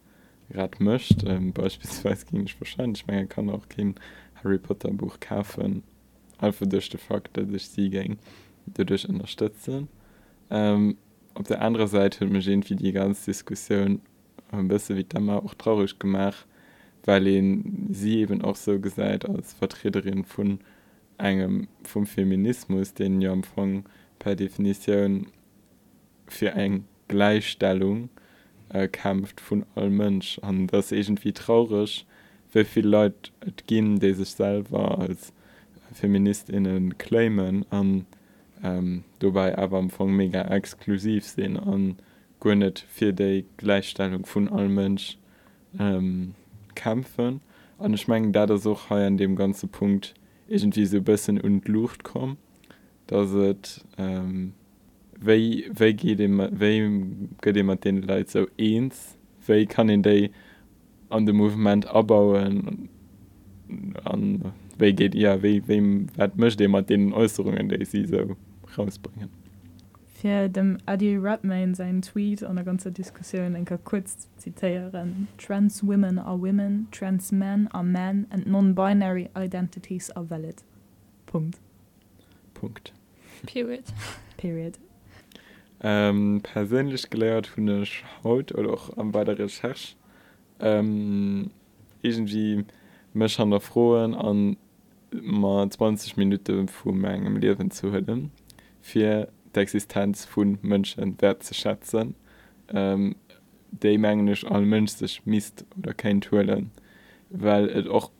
gerade 0.50 0.82
möchte 0.82 1.26
ähm, 1.28 1.52
beispielsweise 1.52 2.26
ging 2.26 2.44
ich 2.44 2.60
wahrscheinlich 2.60 3.02
ich 3.02 3.06
meine 3.06 3.26
kann 3.26 3.50
auch 3.50 3.68
kein 3.68 3.94
Harry 4.42 4.58
Potter 4.58 4.90
Buch 4.90 5.18
kaufen 5.20 5.82
einfach 6.38 6.66
durch 6.66 6.90
den 6.90 7.00
Fakt 7.00 7.36
dass 7.36 7.48
ich 7.48 7.68
sie 7.68 7.90
ging 7.90 8.18
dadurch 8.66 9.08
unterstützen 9.08 9.88
ähm, 10.50 10.96
auf 11.34 11.46
der 11.46 11.62
anderen 11.62 11.88
Seite 11.88 12.26
mir 12.26 12.46
irgendwie 12.46 12.76
die 12.76 12.92
ganze 12.92 13.26
Diskussion 13.26 14.00
ein 14.52 14.68
bisschen 14.68 14.96
wie 14.96 15.04
damals 15.04 15.44
auch 15.44 15.54
traurig 15.54 15.98
gemacht 15.98 16.46
weil 17.04 17.26
ihn 17.26 17.88
sie 17.90 18.20
eben 18.20 18.42
auch 18.42 18.56
so 18.56 18.78
gesagt 18.80 19.28
als 19.28 19.52
Vertreterin 19.52 20.24
von 20.24 20.60
einem 21.18 21.68
vom 21.82 22.06
Feminismus 22.06 22.94
den 22.94 23.20
ja 23.20 23.32
Anfang 23.32 23.84
per 24.18 24.34
Definition 24.34 25.28
für 26.26 26.54
ein 26.54 26.84
Gleichstellung 27.08 28.08
äh, 28.70 28.88
kämpft 28.88 29.40
von 29.40 29.64
allem 29.74 29.96
Mensch 29.96 30.38
an 30.40 30.66
das 30.66 30.92
irgendwie 30.92 31.32
traurig 31.32 32.06
wie 32.52 32.64
viele 32.64 32.88
Leute 32.88 33.30
gehen 33.66 34.00
die 34.00 34.14
sich 34.14 34.30
selber 34.30 34.98
als 34.98 35.32
Feministinnen 35.92 36.96
claimen 36.98 37.64
an 37.70 38.06
ähm, 38.62 39.04
dabei 39.18 39.56
aber 39.58 39.78
am 39.78 39.84
Anfang 39.86 40.16
mega 40.16 40.42
exklusiv 40.42 41.24
sind 41.24 41.58
an 41.58 41.96
gründet 42.40 42.84
für 42.88 43.12
die 43.12 43.44
Gleichstellung 43.56 44.24
von 44.24 44.48
allem 44.48 44.74
Mensch 44.74 45.18
ähm, 45.78 46.34
kämpfen. 46.74 47.40
An 47.78 47.94
ich 47.94 48.08
mengen 48.08 48.32
da 48.32 48.46
das 48.46 48.66
auch 48.66 48.88
he 48.88 48.94
an 48.94 49.16
dem 49.16 49.36
ganze 49.36 49.66
Punkt 49.66 50.14
irgendwie 50.46 50.86
so 50.86 51.00
bisschen 51.00 51.40
und 51.40 51.66
Luft 51.68 52.04
kommen 52.04 52.36
da 53.06 53.26
se 53.26 53.56
ähm, 53.98 54.52
geht 55.20 56.18
dem 56.18 57.80
den 57.80 58.02
Leid 58.02 58.30
so 58.30 58.46
eins 58.58 59.18
wei 59.46 59.66
kann 59.66 59.88
den 59.88 60.02
day 60.02 60.30
an 61.10 61.26
dem 61.26 61.36
movement 61.36 61.86
abbauen? 61.86 62.88
An 64.04 64.52
we 64.78 64.92
geht 64.92 65.14
ja 65.14 65.34
ja, 65.34 65.42
wem 65.42 66.06
wat 66.16 66.36
mcht 66.36 66.60
dem 66.60 66.86
den 66.86 67.12
Äußerungen 67.12 67.68
der 67.68 67.84
sie 67.84 68.06
so 68.06 68.36
rausbringen? 68.76 69.43
fir 70.24 70.48
dem 70.48 70.78
Adi 70.86 71.18
Rapmain 71.18 71.74
seinen 71.74 72.00
Tweet 72.00 72.42
an 72.44 72.56
der 72.56 72.64
ganze 72.64 72.90
Diskussion 72.90 73.54
enker 73.54 73.76
kurz 73.76 74.26
zitieren 74.38 75.28
Trans 75.36 75.86
women 75.86 76.18
are 76.18 76.40
women, 76.40 76.88
trans 76.90 77.30
men 77.30 77.68
are 77.72 77.84
men 77.84 78.26
and 78.30 78.46
non-binary 78.46 79.28
identities 79.36 80.10
are 80.12 80.24
valid. 80.30 80.62
Punkt. 81.26 81.60
Punkt. 82.54 82.94
Period. 83.44 83.84
Period. 84.38 84.78
Ähm, 85.82 86.40
persönlich 86.42 87.10
geleiert 87.10 87.54
hun 87.58 87.84
haut 88.22 88.54
oder 88.54 88.72
auch 88.72 88.96
am 88.96 89.12
bei 89.12 89.24
der 89.24 89.38
Recherch 89.38 89.94
ähm, 90.58 91.50
irgendwie 92.00 92.64
mech 93.12 93.38
an 93.38 93.50
der 93.50 93.60
frohen 93.60 94.14
an 94.14 94.56
mal 95.12 95.68
20 95.68 96.16
Minuten 96.16 96.66
vu 96.66 96.92
menggem 96.92 97.36
Liwen 97.36 97.70
zu 97.70 97.92
hëllen 97.92 98.30
Für 99.54 99.60
d'Existenz 99.60 100.26
vun 100.26 100.58
Mënschen 100.62 101.20
wert 101.20 101.44
ze 101.44 101.54
schätzen 101.54 102.16
ähm, 102.72 103.14
déi 103.70 103.98
mengglech 103.98 104.44
all 104.50 104.64
Mënch 104.66 104.96
sech 104.98 105.22
oder 105.78 105.94
kein 105.94 106.20
Toelen, 106.20 106.72
weil 107.30 107.68
et 107.68 107.86
och 107.86 108.10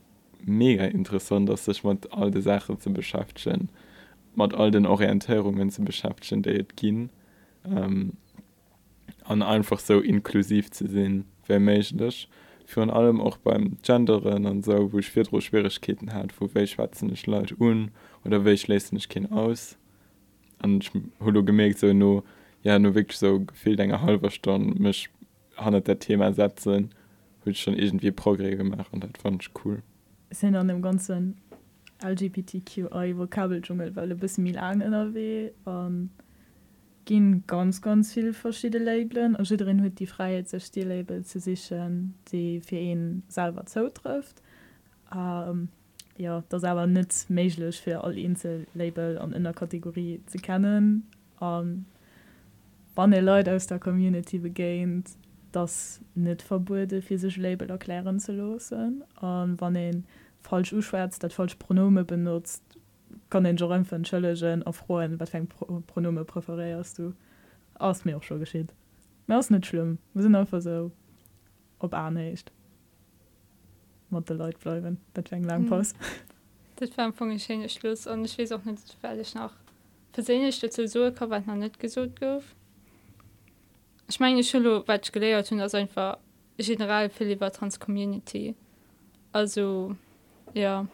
mega 0.45 0.85
interessant 0.85 1.49
dass 1.49 1.65
sech 1.65 1.83
mat 1.83 2.07
all 2.13 2.31
de 2.31 2.41
Sachen 2.41 2.79
ze 2.79 2.89
beschaftschen 2.89 3.69
mat 4.33 4.53
all 4.53 4.71
den 4.71 4.85
Orientierungen 4.85 5.69
ze 5.71 5.81
beschaftschen 5.81 6.41
déi 6.41 6.59
et 6.59 6.77
ginn 6.77 7.09
ähm, 7.65 8.13
an 9.25 9.41
einfach 9.43 9.79
so 9.79 9.99
inklusiv 9.99 10.71
ze 10.71 10.87
sinn 10.87 11.25
wer 11.47 11.59
méiglech 11.59 12.29
an 12.77 12.89
allem 12.89 13.19
auch 13.19 13.37
beim 13.37 13.77
genderen 13.83 14.45
an 14.45 14.63
so 14.63 14.93
woch 14.93 15.15
virdro 15.15 15.41
Schwierigkeiten 15.41 16.13
hat 16.13 16.33
wo 16.39 16.49
welch 16.53 16.71
schwatzen 16.71 17.11
ich 17.11 17.27
leid 17.27 17.59
un 17.59 17.91
oder 18.23 18.45
welch 18.45 18.67
lesen 18.67 18.95
ich 18.95 19.09
kind 19.09 19.33
aus 19.33 19.77
an 20.59 20.81
holo 21.19 21.43
gemerkt 21.43 21.79
so 21.79 21.93
no 21.93 22.23
ja 22.63 22.79
nur 22.79 22.95
wirklich 22.95 23.17
so 23.17 23.41
gefehl 23.41 23.79
ennger 23.79 24.01
halber 24.01 24.31
stand 24.31 24.79
misch 24.79 25.09
hannet 25.57 25.87
der 25.87 25.99
thema 25.99 26.33
setzen 26.33 26.89
hue 27.45 27.53
schon 27.53 27.75
irgendwie 27.75 28.11
progre 28.11 28.55
gemacht 28.57 28.91
und 28.91 29.03
dat 29.03 29.17
fand 29.17 29.43
ich 29.43 29.51
cool. 29.63 29.81
Sind 30.31 30.55
an 30.55 30.67
dem 30.67 30.81
ganzen 30.81 31.37
lgbtqi 32.03 32.83
vokabeldschungel 32.83 33.95
weil 33.95 34.15
bis 34.15 34.37
mil 34.37 34.57
an 34.57 34.81
nrw 34.81 35.51
an 35.65 36.09
gin 37.05 37.43
ganz 37.47 37.81
ganz 37.81 38.13
viel 38.13 38.33
verschiedene 38.33 38.83
labeln 38.83 39.35
und 39.35 39.49
drin 39.49 39.81
hue 39.81 39.91
die 39.91 40.07
freiheit 40.07 40.49
ze 40.49 40.59
stilllabel 40.59 41.23
zu 41.23 41.39
sich 41.39 41.71
die 42.31 42.59
für 42.61 42.77
ihn 42.77 43.23
selber 43.27 43.65
zo 43.65 43.89
trifft 43.89 44.41
um, 45.11 45.69
ja 46.17 46.43
das 46.49 46.63
aber 46.63 46.87
net 46.87 47.25
meiglech 47.29 47.81
fir 47.81 48.03
all 48.03 48.17
Insellabel 48.17 49.17
an 49.17 49.33
in 49.33 49.43
der 49.43 49.53
Kategorie 49.53 50.21
zu 50.25 50.37
kennen 50.37 51.07
an 51.39 51.85
wann 52.95 53.13
e 53.13 53.19
Leute 53.19 53.53
aus 53.53 53.67
der 53.67 53.79
Community 53.79 54.39
begeint 54.39 55.09
das 55.51 56.01
net 56.15 56.41
verbude 56.41 57.01
physsisch 57.01 57.37
Label 57.37 57.69
erklären 57.69 58.19
zu 58.19 58.33
losen 58.33 59.03
an 59.15 59.59
wann 59.59 59.73
den 59.73 60.05
falsch 60.41 60.73
uschwärz 60.73 61.19
dat 61.19 61.33
falsch 61.33 61.55
Pronome 61.55 62.03
benutzt 62.03 62.63
kann 63.29 63.43
den 63.43 63.57
Jorem 63.57 63.85
vu 63.85 63.95
erfroen 63.95 65.19
wat 65.19 65.49
Pro 65.49 65.83
Pronome 65.87 66.25
präferierst 66.25 66.99
du 66.99 67.13
aus 67.75 68.05
mir 68.05 68.17
auch 68.17 68.23
schon 68.23 68.39
geschieht. 68.39 68.73
Mer 69.27 69.43
net 69.49 69.65
schlimm, 69.65 69.97
wir 70.13 70.23
sind 70.23 70.35
einfach 70.35 70.61
so 70.61 70.91
ob 71.79 71.93
anecht. 71.93 72.51
Mod 74.09 74.29
Leute 74.29 74.57
bleiben 74.59 74.99
dat 75.13 75.31
lang 75.31 75.67
pass. 75.67 75.93
Dat 76.75 76.97
war 76.97 77.13
vu 77.13 77.39
Schene 77.39 77.69
Schluss 77.69 78.05
und 78.05 78.25
ich 78.25 78.37
wees 78.37 78.51
auch 78.51 78.63
nicht 78.65 78.97
fertig 78.99 79.33
nach 79.33 79.53
versenisch 80.11 80.59
dazu 80.59 80.87
so 80.87 81.11
wat 81.19 81.47
man 81.47 81.59
net 81.59 81.79
gesot 81.79 82.19
gouf. 82.19 82.43
Ich 84.09 84.19
meine 84.19 84.43
Schul 84.43 84.83
wat 84.85 85.11
geleiert 85.11 85.49
hun 85.51 85.59
das 85.59 85.73
einfach 85.73 86.17
general 86.57 87.09
Philipper 87.09 87.51
Transcommunity. 87.51 88.55
Also 89.31 89.95
ja 90.53 90.85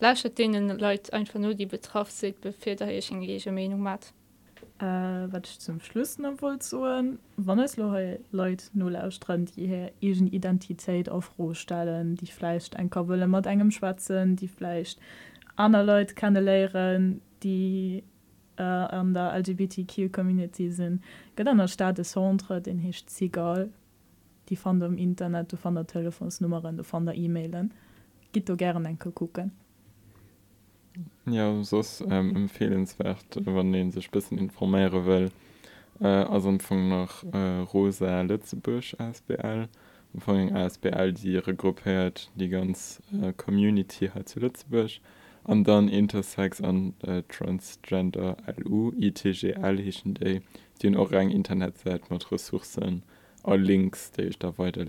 lasche 0.00 0.30
denen 0.30 0.78
Leute 0.78 1.12
einfach 1.12 1.40
nur 1.40 1.54
die 1.54 1.66
betraff 1.66 2.10
se 2.10 2.32
befir 2.32 2.80
ich 2.80 3.10
in 3.10 3.54
Meinung 3.54 3.80
mat 3.80 4.12
äh, 4.78 4.84
wat 4.84 5.46
zum 5.46 5.80
Schluss 5.80 6.18
wohl 6.18 6.60
so 6.60 6.86
wann 7.36 7.58
es 7.58 7.76
Leute 7.76 8.64
null 8.72 8.96
ausstrand 8.96 9.56
die 9.56 9.90
Identität 10.00 11.08
auf 11.08 11.38
Rohstellen 11.38 12.16
die 12.16 12.26
fleischcht 12.26 12.76
ein 12.76 12.90
Kabelle 12.90 13.26
mat 13.26 13.46
engem 13.46 13.70
schwatzen 13.70 14.36
die 14.36 14.48
fleischcht 14.48 14.98
an 15.56 15.72
Leute 15.72 16.14
kann 16.14 16.34
lehren 16.34 17.20
die 17.42 18.02
äh, 18.56 18.62
an 18.62 19.14
der 19.14 19.38
LGBTQ 19.38 20.12
Community 20.12 20.70
sind 20.70 21.02
gëtt 21.36 21.48
an 21.48 21.58
der 21.58 21.68
staat 21.68 21.98
des 21.98 22.16
Hore 22.16 22.60
den 22.60 22.78
hecht 22.78 23.10
Zigal 23.10 23.70
die 24.48 24.56
fan 24.56 24.80
dem 24.80 24.98
Internet 24.98 25.52
du 25.52 25.56
von 25.56 25.74
der 25.74 25.86
Telefonsnummern 25.86 26.76
du 26.76 26.84
von 26.84 27.06
der 27.06 27.14
E-Mailen 27.14 27.72
gibt 28.34 28.48
du 28.48 28.56
gern 28.56 28.84
enkel 28.84 29.12
gucken. 29.12 29.52
Ja 31.26 31.62
sos 31.62 32.02
ähm, 32.08 32.36
empfehlenswert 32.36 33.24
wann 33.44 33.72
den 33.72 33.90
sich 33.90 34.10
bisschen 34.10 34.38
informiere 34.38 35.06
will. 35.06 35.30
Äh, 36.00 36.06
also 36.06 36.48
umfang 36.48 36.88
nach 36.88 37.24
äh, 37.32 37.60
rosa 37.72 38.22
Lützebusch 38.22 38.96
SBL 39.12 39.68
umfang 40.12 40.54
SBL 40.68 41.12
die 41.12 41.32
ihre 41.32 41.54
Gruppe 41.54 42.06
hat 42.06 42.30
die 42.34 42.48
ganz 42.48 43.02
äh, 43.20 43.32
community 43.32 44.08
hat 44.08 44.28
zu 44.28 44.40
Lützebusch. 44.40 45.00
An 45.44 45.62
dann 45.62 45.88
intersex 45.88 46.62
an 46.62 46.94
äh, 47.02 47.22
transgender 47.28 48.36
lu 48.56 48.92
itgl 48.92 49.78
hischen 49.78 50.14
day 50.14 50.40
den 50.82 50.96
auch 50.96 51.12
rein 51.12 51.30
internetseit 51.30 52.10
mit 52.10 52.32
ressourcen. 52.32 53.02
All 53.42 53.60
links 53.60 54.10
der 54.12 54.28
ich 54.28 54.38
da 54.38 54.56
weiter 54.56 54.86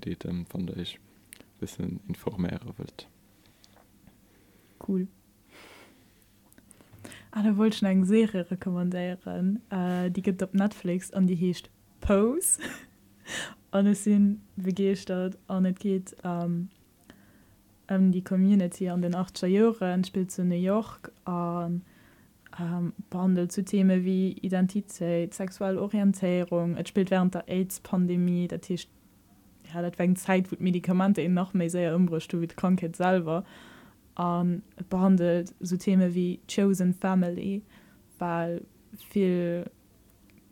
von 0.49 0.67
der 0.67 0.77
ich 0.77 0.99
bisschen 1.59 1.99
informiere 2.07 2.77
wird 2.77 3.07
cool 4.87 5.07
alle 7.35 7.57
wollte 7.57 7.85
eng 7.85 8.05
Serie 8.05 8.49
rekommandieren 8.49 9.61
äh, 9.69 10.09
die 10.09 10.21
gibt 10.21 10.41
op 10.41 10.53
Netflix 10.53 11.11
an 11.11 11.27
die 11.27 11.35
hecht 11.35 11.69
Pose 11.99 12.59
an 13.71 13.87
es 13.87 14.05
sinn 14.05 14.41
WGstat 14.55 15.37
an 15.47 15.63
net 15.63 15.79
geht 15.79 16.15
ähm, 16.23 16.69
um 17.89 18.11
die 18.11 18.23
Community 18.23 18.89
an 18.89 19.01
den 19.01 19.13
8 19.13 19.41
Jahren 19.43 20.03
spielt 20.03 20.31
zu 20.31 20.43
New 20.43 20.55
York 20.55 21.11
an 21.25 21.83
ähm, 22.59 22.93
behandelt 23.09 23.51
zu 23.51 23.65
Themen 23.65 24.05
wie 24.05 24.31
Identität, 24.31 25.33
sexuelle 25.33 25.81
Orientierung, 25.81 26.77
Et 26.77 26.87
spielt 26.87 27.11
während 27.11 27.35
der 27.35 27.49
AIDS-Pandemie 27.49 28.47
der 28.47 28.61
Tisch 28.61 28.87
ja, 29.73 29.81
dat 29.81 29.99
wegen 29.99 30.15
Zeit 30.15 30.51
wo 30.51 30.55
Medikamente 30.59 31.21
in 31.21 31.33
noch 31.33 31.53
mehr 31.53 31.69
sehr 31.69 31.93
umbrucht 31.95 32.31
du 32.31 32.39
wie 32.39 32.47
Krankheit 32.47 32.95
selber. 32.95 33.39
Und 33.39 33.45
an 34.15 34.63
behandelt 34.89 35.53
so 35.59 35.77
Themen 35.77 36.13
wie 36.13 36.39
chosen 36.47 36.93
family 36.93 37.61
weil 38.17 38.65
viel 39.09 39.69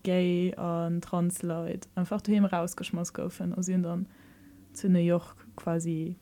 gay 0.04 0.54
an 0.56 1.02
transleut 1.02 1.88
einfach 1.96 2.22
du 2.22 2.32
hin 2.32 2.46
rausgeschmoss 2.46 3.14
kaufen 3.14 3.54
und 3.54 3.64
sind 3.64 3.84
dann 3.84 4.08
zu 4.74 4.90
New 4.90 5.00
York 5.00 5.36
quasi 5.56 6.16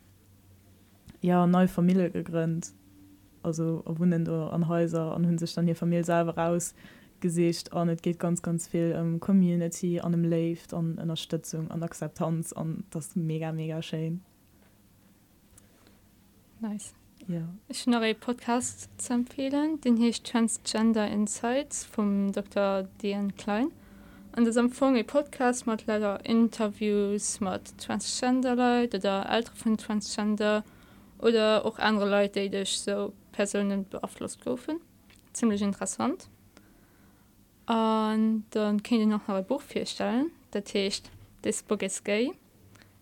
ja 1.22 1.48
neue 1.48 1.68
Familie 1.68 2.10
gegründet. 2.10 2.74
Also 3.44 3.84
wohnen 3.86 4.24
du 4.24 4.52
an 4.52 4.68
Häuser 4.68 5.16
an 5.16 5.26
hun 5.26 5.38
sich 5.38 5.54
dann 5.54 5.66
hier 5.66 5.76
Familie 5.76 6.04
selber 6.04 6.38
raus 6.38 6.76
an 7.72 7.88
het 7.88 8.02
geht 8.02 8.18
ganz 8.18 8.42
ganz 8.42 8.68
viel 8.68 8.96
um 9.00 9.20
Community 9.20 10.00
an 10.00 10.12
dem 10.12 10.24
Live 10.24 10.74
an 10.74 10.98
Unterstützung 10.98 11.70
an 11.70 11.84
Akzeptanz 11.84 12.52
an 12.54 12.84
das 12.90 13.16
mega 13.16 13.52
mega 13.52 13.82
schön. 13.82 14.22
Nice 16.60 16.94
ja 17.28 17.42
Ich 17.68 17.88
noch 17.88 18.02
einen 18.02 18.20
Podcast 18.20 18.90
zu 18.98 19.14
empfehlen, 19.14 19.80
den 19.82 20.02
heißt 20.02 20.26
Transgender 20.26 21.08
Insights 21.08 21.84
vom 21.84 22.32
Dr. 22.32 22.84
Dean 23.02 23.36
Klein. 23.36 23.72
Und 24.36 24.46
das 24.46 24.56
empfang 24.56 24.96
ein 24.96 25.06
Podcast 25.06 25.68
mit 25.68 25.86
leider 25.88 26.24
Interviews 26.26 27.40
mit 27.42 27.78
Transgender 27.78 28.56
Leuten 28.56 28.98
oder 28.98 29.30
Eltern 29.30 29.56
von 29.56 29.78
Transgender 29.78 30.64
oder 31.20 31.66
auch 31.66 31.78
andere 31.80 32.10
Leute, 32.10 32.42
die 32.42 32.50
durch 32.50 32.80
so 32.80 33.14
Personen 33.32 33.88
beeinflusst 33.90 34.44
laufen. 34.46 34.80
Ziemlich 35.34 35.62
interessant. 35.62 36.30
Und 37.68 38.46
dann 38.52 38.84
könnt 38.84 39.02
ihr 39.02 39.08
noch 39.08 39.28
ein 39.28 39.46
Buch 39.46 39.62
vorstellen, 39.62 40.32
das 40.52 40.74
heißt 40.74 41.10
This 41.42 41.64
Book 41.64 41.84
is 41.84 42.04
Gay. 42.04 42.34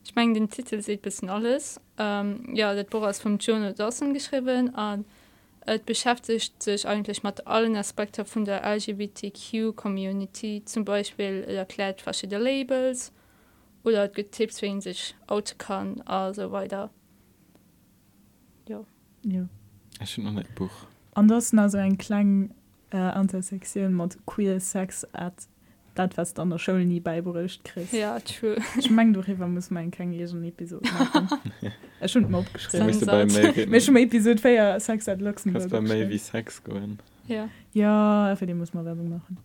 Ich 0.04 0.16
meine, 0.16 0.34
den 0.34 0.50
Titel 0.50 0.82
sieht 0.82 1.00
ein 1.00 1.04
bisschen 1.04 1.30
alles. 1.30 1.80
Ähm, 1.98 2.56
ja, 2.56 2.74
das 2.74 2.86
Buch 2.86 3.08
ist 3.08 3.22
vom 3.22 3.38
Jonah 3.38 3.74
Dawson 3.74 4.14
geschrieben 4.14 4.70
und 4.70 5.06
es 5.66 5.82
beschäftigt 5.82 6.64
sich 6.64 6.88
eigentlich 6.88 7.22
mit 7.22 7.46
allen 7.46 7.76
Aspekten 7.76 8.26
von 8.26 8.46
der 8.46 8.64
LGBTQ-Community. 8.64 10.64
Zum 10.66 10.84
Beispiel 10.84 11.44
erklärt 11.44 12.02
verschiedene 12.02 12.44
Labels 12.44 13.12
oder 13.84 14.06
es 14.06 14.14
gibt 14.14 14.34
Tipps, 14.34 14.62
wie 14.62 14.70
man 14.70 14.82
sich 14.82 15.16
outen 15.28 15.58
kann 15.58 16.02
und 16.02 16.36
so 16.36 16.52
weiter. 16.52 16.90
Ja. 18.68 18.84
ja 19.24 19.48
Ich 20.02 20.12
schon 20.12 20.24
noch 20.24 20.36
ein 20.36 20.46
Buch. 20.56 20.72
anders 21.14 21.54
also 21.54 21.78
ein 21.78 21.98
klang 21.98 22.52
äh, 22.92 23.20
intersektion 23.20 23.94
mat 23.94 24.18
queer 24.26 24.60
Sex 24.60 25.06
at 25.14 25.48
dat 26.00 26.16
was 26.16 26.34
an 26.36 26.50
der 26.50 26.60
Schul 26.60 26.86
nie 26.86 27.02
beiberecht 27.02 27.64
kri 27.66 27.86
ja, 27.92 28.18
ich 28.78 28.90
mein, 28.90 29.14
du 29.14 29.20
river 29.20 29.48
muss 29.48 29.70
mein 29.70 29.92
kein 29.92 30.14
Episode 30.14 30.90
schon 32.08 32.26
Episode 33.98 34.38
feier, 34.38 34.80
Sex 34.80 35.08
wie 35.08 36.18
Sex 36.18 36.64
gehen. 36.64 37.00
ja. 37.28 37.50
ja 37.74 38.36
für 38.38 38.46
den 38.46 38.58
muss 38.58 38.74
man 38.74 38.86
Werbung 38.86 39.10
machen. 39.10 39.38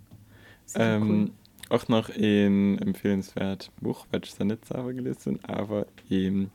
Ähm, 0.77 1.33
cool. 1.69 1.77
auch 1.77 1.89
noch 1.89 2.09
ein 2.09 2.79
empfehlenswert 2.79 3.71
Buch 3.81 4.07
weil 4.13 4.21
ich 4.23 4.35
da 4.37 4.45
nicht 4.45 4.65
selber 4.65 4.93
gelesen 4.93 5.41
aber 5.43 5.87
eben 6.09 6.53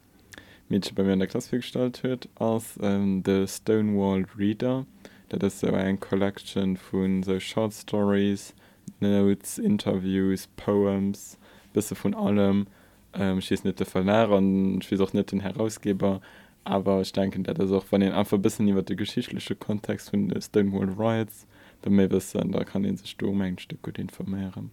Mädchen 0.69 0.95
bei 0.95 1.03
mir 1.03 1.13
in 1.13 1.19
der 1.19 1.27
Klasse 1.27 1.57
gestaltet 1.57 2.03
wird 2.03 2.29
aus 2.35 2.79
ähm, 2.81 3.23
the 3.25 3.45
Stonewall 3.47 4.25
Reader. 4.37 4.85
Das 5.29 5.53
ist 5.53 5.59
so 5.61 5.73
ein 5.73 5.99
Collection 5.99 6.77
von 6.77 7.23
so 7.23 7.39
Short 7.39 7.73
Stories 7.73 8.51
und 8.51 8.68
Notes, 8.99 9.57
Interviews, 9.57 10.47
Poems, 10.55 11.37
bisse 11.73 11.95
von 11.95 12.13
allem 12.13 12.67
ähm, 13.13 13.41
schies 13.41 13.63
net 13.63 13.79
Verlehr 13.87 14.29
und 14.29 14.89
wie 14.89 14.99
auch 14.99 15.13
net 15.13 15.31
den 15.31 15.39
Herausgeber, 15.39 16.21
aber 16.63 17.01
ich 17.01 17.11
denke 17.13 17.39
dat 17.41 17.59
das 17.59 17.71
auch 17.71 17.85
von 17.85 18.01
den 18.01 18.13
einfach 18.13 18.37
bisschen 18.37 18.67
über 18.67 18.83
den 18.83 18.97
geschichtliche 18.97 19.55
Kontext 19.55 20.09
von 20.09 20.33
Stonewall 20.41 20.89
Riots, 20.89 21.47
da 21.81 21.89
mé 21.89 22.09
wissen 22.11 22.51
da 22.51 22.63
kann 22.63 22.83
den 22.83 22.97
sich 22.97 23.11
Stumengstück 23.11 23.81
gut 23.81 23.97
informieren. 23.97 24.71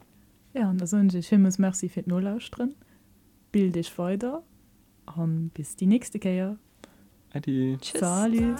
Ja 0.54 0.72
da 0.72 0.86
sind 0.86 1.14
ich 1.14 1.28
Filmes 1.28 1.58
Merci 1.58 1.88
fir 1.88 2.04
null 2.06 2.26
aus 2.26 2.50
drin. 2.50 2.74
Bild 3.52 3.74
dich 3.76 3.96
weiter 3.98 4.42
an 5.06 5.50
bis 5.54 5.76
die 5.76 5.86
nächste 5.86 6.18
Käier. 6.18 6.58
Adi. 7.32 7.76
Tschüss. 7.80 8.00
Salut. 8.00 8.56